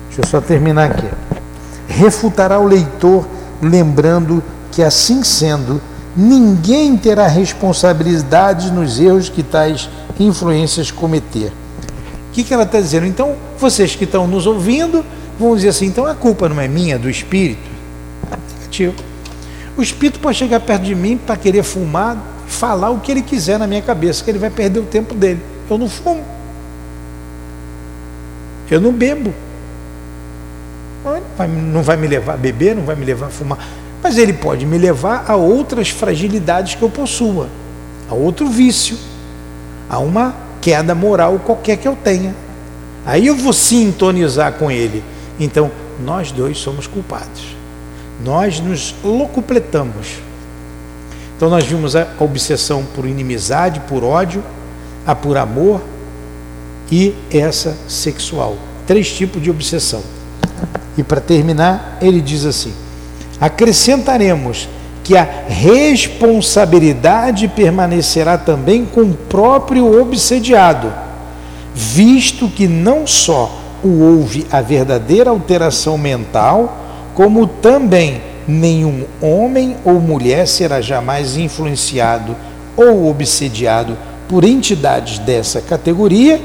Deixa 0.08 0.22
eu 0.22 0.26
só 0.28 0.40
terminar 0.40 0.92
aqui. 0.92 1.08
Refutará 1.88 2.60
o 2.60 2.66
leitor, 2.66 3.28
lembrando 3.62 4.44
que, 4.72 4.82
assim 4.82 5.24
sendo, 5.24 5.82
ninguém 6.16 6.96
terá 6.96 7.28
responsabilidade 7.28 8.72
nos 8.72 9.00
erros 9.00 9.30
que 9.30 9.44
tais 9.44 9.90
influências 10.20 10.92
cometer. 10.92 11.52
O 12.30 12.34
que, 12.34 12.44
que 12.44 12.54
ela 12.54 12.64
está 12.64 12.80
dizendo? 12.80 13.06
Então, 13.06 13.36
vocês 13.60 13.96
que 13.96 14.06
estão 14.06 14.28
nos 14.28 14.48
ouvindo, 14.48 15.06
vão 15.40 15.56
dizer 15.56 15.70
assim: 15.70 15.86
então 15.86 16.06
a 16.06 16.16
culpa 16.16 16.48
não 16.48 16.60
é 16.60 16.68
minha, 16.68 16.98
do 16.98 17.10
espírito? 17.10 17.70
Negativo. 18.60 19.13
O 19.76 19.82
espírito 19.82 20.20
pode 20.20 20.38
chegar 20.38 20.60
perto 20.60 20.84
de 20.84 20.94
mim 20.94 21.18
para 21.18 21.36
querer 21.36 21.64
fumar, 21.64 22.18
falar 22.48 22.92
o 22.92 23.00
que 23.00 23.12
ele 23.12 23.22
quiser 23.22 23.58
na 23.58 23.66
minha 23.66 23.82
cabeça, 23.82 24.24
que 24.24 24.30
ele 24.30 24.38
vai 24.38 24.50
perder 24.50 24.80
o 24.80 24.86
tempo 24.86 25.16
dele. 25.16 25.42
Eu 25.70 25.78
não 25.78 25.90
fumo. 25.90 26.24
Eu 28.70 28.80
não 28.80 28.92
bebo. 28.92 29.34
Não 31.72 31.82
vai 31.82 31.98
me 31.98 32.08
levar 32.08 32.34
a 32.34 32.38
beber, 32.38 32.76
não 32.76 32.84
vai 32.84 32.96
me 32.96 33.04
levar 33.04 33.28
a 33.28 33.30
fumar. 33.30 33.58
Mas 34.02 34.18
ele 34.18 34.34
pode 34.34 34.66
me 34.66 34.78
levar 34.78 35.26
a 35.28 35.36
outras 35.36 35.90
fragilidades 35.90 36.76
que 36.76 36.82
eu 36.82 36.90
possua, 36.90 37.50
a 38.10 38.14
outro 38.14 38.48
vício, 38.48 38.98
a 39.90 39.98
uma 40.00 40.36
queda 40.62 40.94
moral 40.94 41.40
qualquer 41.40 41.78
que 41.78 41.88
eu 41.88 41.96
tenha. 41.96 42.36
Aí 43.06 43.28
eu 43.28 43.36
vou 43.36 43.54
sintonizar 43.54 44.54
com 44.54 44.70
ele. 44.70 45.04
Então, 45.40 45.72
nós 46.00 46.32
dois 46.32 46.58
somos 46.58 46.86
culpados 46.86 47.63
nós 48.24 48.60
nos 48.60 48.96
locupletamos. 49.04 50.20
Então 51.36 51.50
nós 51.50 51.66
vimos 51.66 51.96
a 51.96 52.08
obsessão 52.20 52.84
por 52.96 53.06
inimizade, 53.06 53.82
por 53.82 54.04
ódio, 54.04 54.44
a 55.06 55.14
por 55.14 55.38
amor 55.38 55.82
e 56.92 57.14
essa 57.32 57.76
sexual. 57.88 58.56
Três 58.88 59.12
tipos 59.12 59.42
de 59.42 59.50
obsessão. 59.50 60.02
E 60.98 61.04
para 61.04 61.20
terminar, 61.20 61.98
ele 62.02 62.22
diz 62.22 62.46
assim: 62.46 62.74
acrescentaremos 63.42 64.70
que 65.04 65.18
a 65.18 65.28
responsabilidade 65.48 67.48
permanecerá 67.48 68.38
também 68.38 68.86
com 68.86 69.02
o 69.02 69.14
próprio 69.14 70.00
obsediado, 70.00 70.94
visto 71.74 72.48
que 72.48 72.68
não 72.68 73.06
só 73.06 73.60
o 73.84 74.02
houve 74.02 74.48
a 74.50 74.62
verdadeira 74.62 75.30
alteração 75.30 75.98
mental, 75.98 76.83
como 77.14 77.48
também 77.48 78.22
nenhum 78.48 79.06
homem 79.22 79.78
ou 79.86 80.00
mulher 80.00 80.48
será 80.48 80.82
jamais 80.82 81.38
influenciado 81.38 82.36
ou 82.76 83.10
obsediado 83.10 83.98
por 84.28 84.44
entidades 84.44 85.20
dessa 85.20 85.62
categoria, 85.62 86.42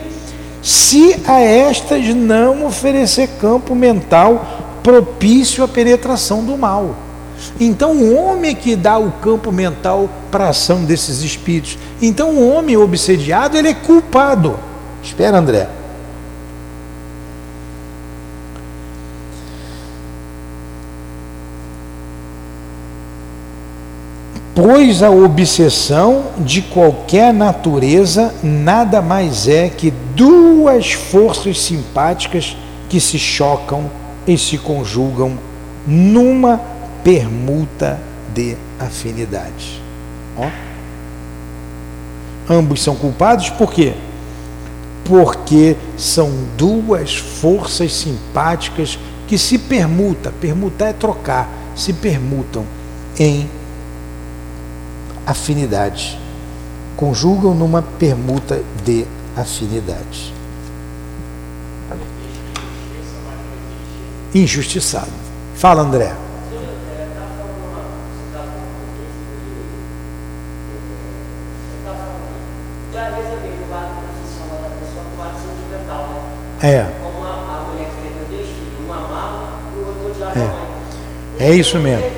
se 0.62 1.16
a 1.26 1.40
estas 1.40 2.14
não 2.14 2.66
oferecer 2.66 3.28
campo 3.40 3.74
mental 3.74 4.80
propício 4.82 5.64
à 5.64 5.68
penetração 5.68 6.44
do 6.44 6.56
mal. 6.56 6.94
Então, 7.60 7.92
o 7.92 8.16
homem 8.16 8.50
é 8.50 8.54
que 8.54 8.74
dá 8.74 8.98
o 8.98 9.12
campo 9.12 9.52
mental 9.52 10.08
para 10.30 10.46
a 10.46 10.48
ação 10.50 10.84
desses 10.84 11.22
espíritos. 11.22 11.78
Então, 12.02 12.30
o 12.30 12.48
homem 12.50 12.76
obsediado, 12.76 13.56
ele 13.56 13.68
é 13.68 13.74
culpado. 13.74 14.58
Espera, 15.02 15.38
André. 15.38 15.78
Pois 24.61 25.04
a 25.04 25.11
obsessão 25.11 26.32
de 26.38 26.62
qualquer 26.62 27.32
natureza 27.32 28.34
nada 28.42 29.00
mais 29.00 29.46
é 29.46 29.68
que 29.68 29.92
duas 30.16 30.90
forças 30.94 31.61
simpáticas 31.61 32.56
que 32.88 32.98
se 32.98 33.20
chocam 33.20 33.88
e 34.26 34.36
se 34.36 34.59
conjugam 34.59 35.38
numa 35.86 36.61
permuta 37.04 38.00
de 38.34 38.56
afinidade. 38.80 39.80
Ó. 40.36 40.48
Ambos 42.50 42.82
são 42.82 42.96
culpados 42.96 43.50
por 43.50 43.72
quê? 43.72 43.94
Porque 45.04 45.76
são 45.96 46.32
duas 46.56 47.14
forças 47.14 47.94
simpáticas 47.94 48.98
que 49.28 49.38
se 49.38 49.56
permutam, 49.56 50.32
permutar 50.40 50.88
é 50.88 50.92
trocar, 50.92 51.48
se 51.76 51.92
permutam 51.92 52.64
em 53.20 53.48
afinidade. 55.29 56.18
Conjugam 56.97 57.55
numa 57.55 57.83
permuta 57.83 58.62
de 58.83 59.07
afinidade. 59.37 60.35
Injustiçado. 64.35 65.12
Fala, 65.55 65.83
André. 65.83 66.14
É. 76.61 76.87
É 81.41 81.55
isso 81.55 81.79
mesmo. 81.79 82.17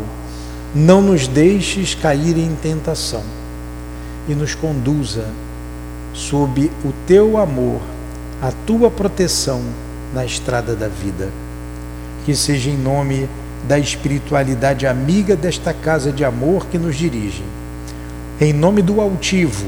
Não 0.74 1.02
nos 1.02 1.28
deixes 1.28 1.96
cair 1.96 2.38
em 2.38 2.56
tentação 2.56 3.24
e 4.28 4.36
nos 4.36 4.54
conduza 4.54 5.26
sob 6.14 6.72
o 6.86 6.94
teu 7.08 7.38
amor, 7.38 7.82
a 8.42 8.52
tua 8.66 8.92
proteção 8.92 9.62
na 10.14 10.24
estrada 10.24 10.76
da 10.76 10.88
vida. 10.88 11.30
Que 12.26 12.36
seja 12.36 12.70
em 12.70 12.78
nome 12.78 13.28
da 13.68 13.80
espiritualidade 13.80 14.86
amiga 14.86 15.36
desta 15.36 15.74
casa 15.74 16.12
de 16.12 16.24
amor 16.24 16.68
que 16.68 16.78
nos 16.78 16.96
dirige. 16.96 17.44
Em 18.40 18.54
nome 18.54 18.82
do 18.82 19.02
altivo, 19.02 19.68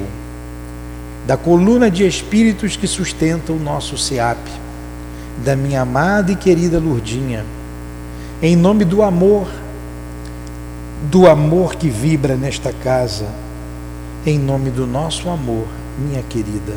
da 1.31 1.37
coluna 1.37 1.89
de 1.89 2.05
espíritos 2.05 2.75
que 2.75 2.85
sustenta 2.85 3.53
o 3.53 3.57
nosso 3.57 3.97
SEAP, 3.97 4.37
da 5.45 5.55
minha 5.55 5.79
amada 5.79 6.29
e 6.29 6.35
querida 6.35 6.77
Lurdinha, 6.77 7.45
em 8.41 8.53
nome 8.53 8.83
do 8.83 9.01
amor, 9.01 9.47
do 11.09 11.29
amor 11.29 11.75
que 11.75 11.89
vibra 11.89 12.35
nesta 12.35 12.73
casa, 12.73 13.27
em 14.25 14.37
nome 14.37 14.71
do 14.71 14.85
nosso 14.85 15.29
amor, 15.29 15.65
minha 15.97 16.21
querida, 16.21 16.75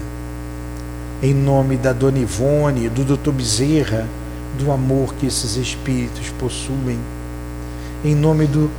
em 1.21 1.35
nome 1.35 1.77
da 1.77 1.93
Dona 1.93 2.21
Ivone, 2.21 2.89
do 2.89 3.03
Dr. 3.03 3.33
Bezerra, 3.33 4.07
do 4.57 4.71
amor 4.71 5.17
que 5.17 5.27
esses 5.27 5.57
espíritos 5.57 6.31
possuem, 6.39 7.01
em 8.05 8.15
nome 8.15 8.47
do 8.47 8.71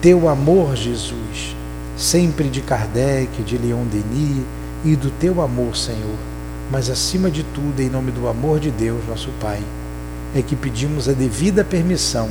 teu 0.00 0.30
amor, 0.30 0.74
Jesus, 0.74 1.54
sempre 1.94 2.48
de 2.48 2.62
Kardec, 2.62 3.42
de 3.42 3.58
Leon 3.58 3.84
Denis 3.84 4.46
e 4.84 4.94
do 4.94 5.10
teu 5.10 5.40
amor, 5.40 5.76
Senhor, 5.76 6.16
mas 6.70 6.90
acima 6.90 7.30
de 7.30 7.42
tudo, 7.42 7.80
em 7.80 7.88
nome 7.88 8.12
do 8.12 8.28
amor 8.28 8.60
de 8.60 8.70
Deus, 8.70 9.06
nosso 9.06 9.30
Pai, 9.40 9.62
é 10.34 10.42
que 10.42 10.54
pedimos 10.54 11.08
a 11.08 11.12
devida 11.12 11.64
permissão 11.64 12.28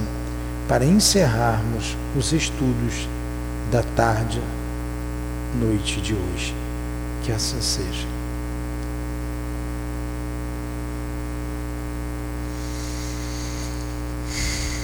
para 0.67 0.85
encerrarmos 0.85 1.95
os 2.15 2.31
estudos 2.33 3.07
da 3.71 3.83
tarde, 3.95 4.41
noite 5.59 6.01
de 6.01 6.13
hoje. 6.13 6.55
Que 7.23 7.31
assim 7.31 7.61
seja. 7.61 8.16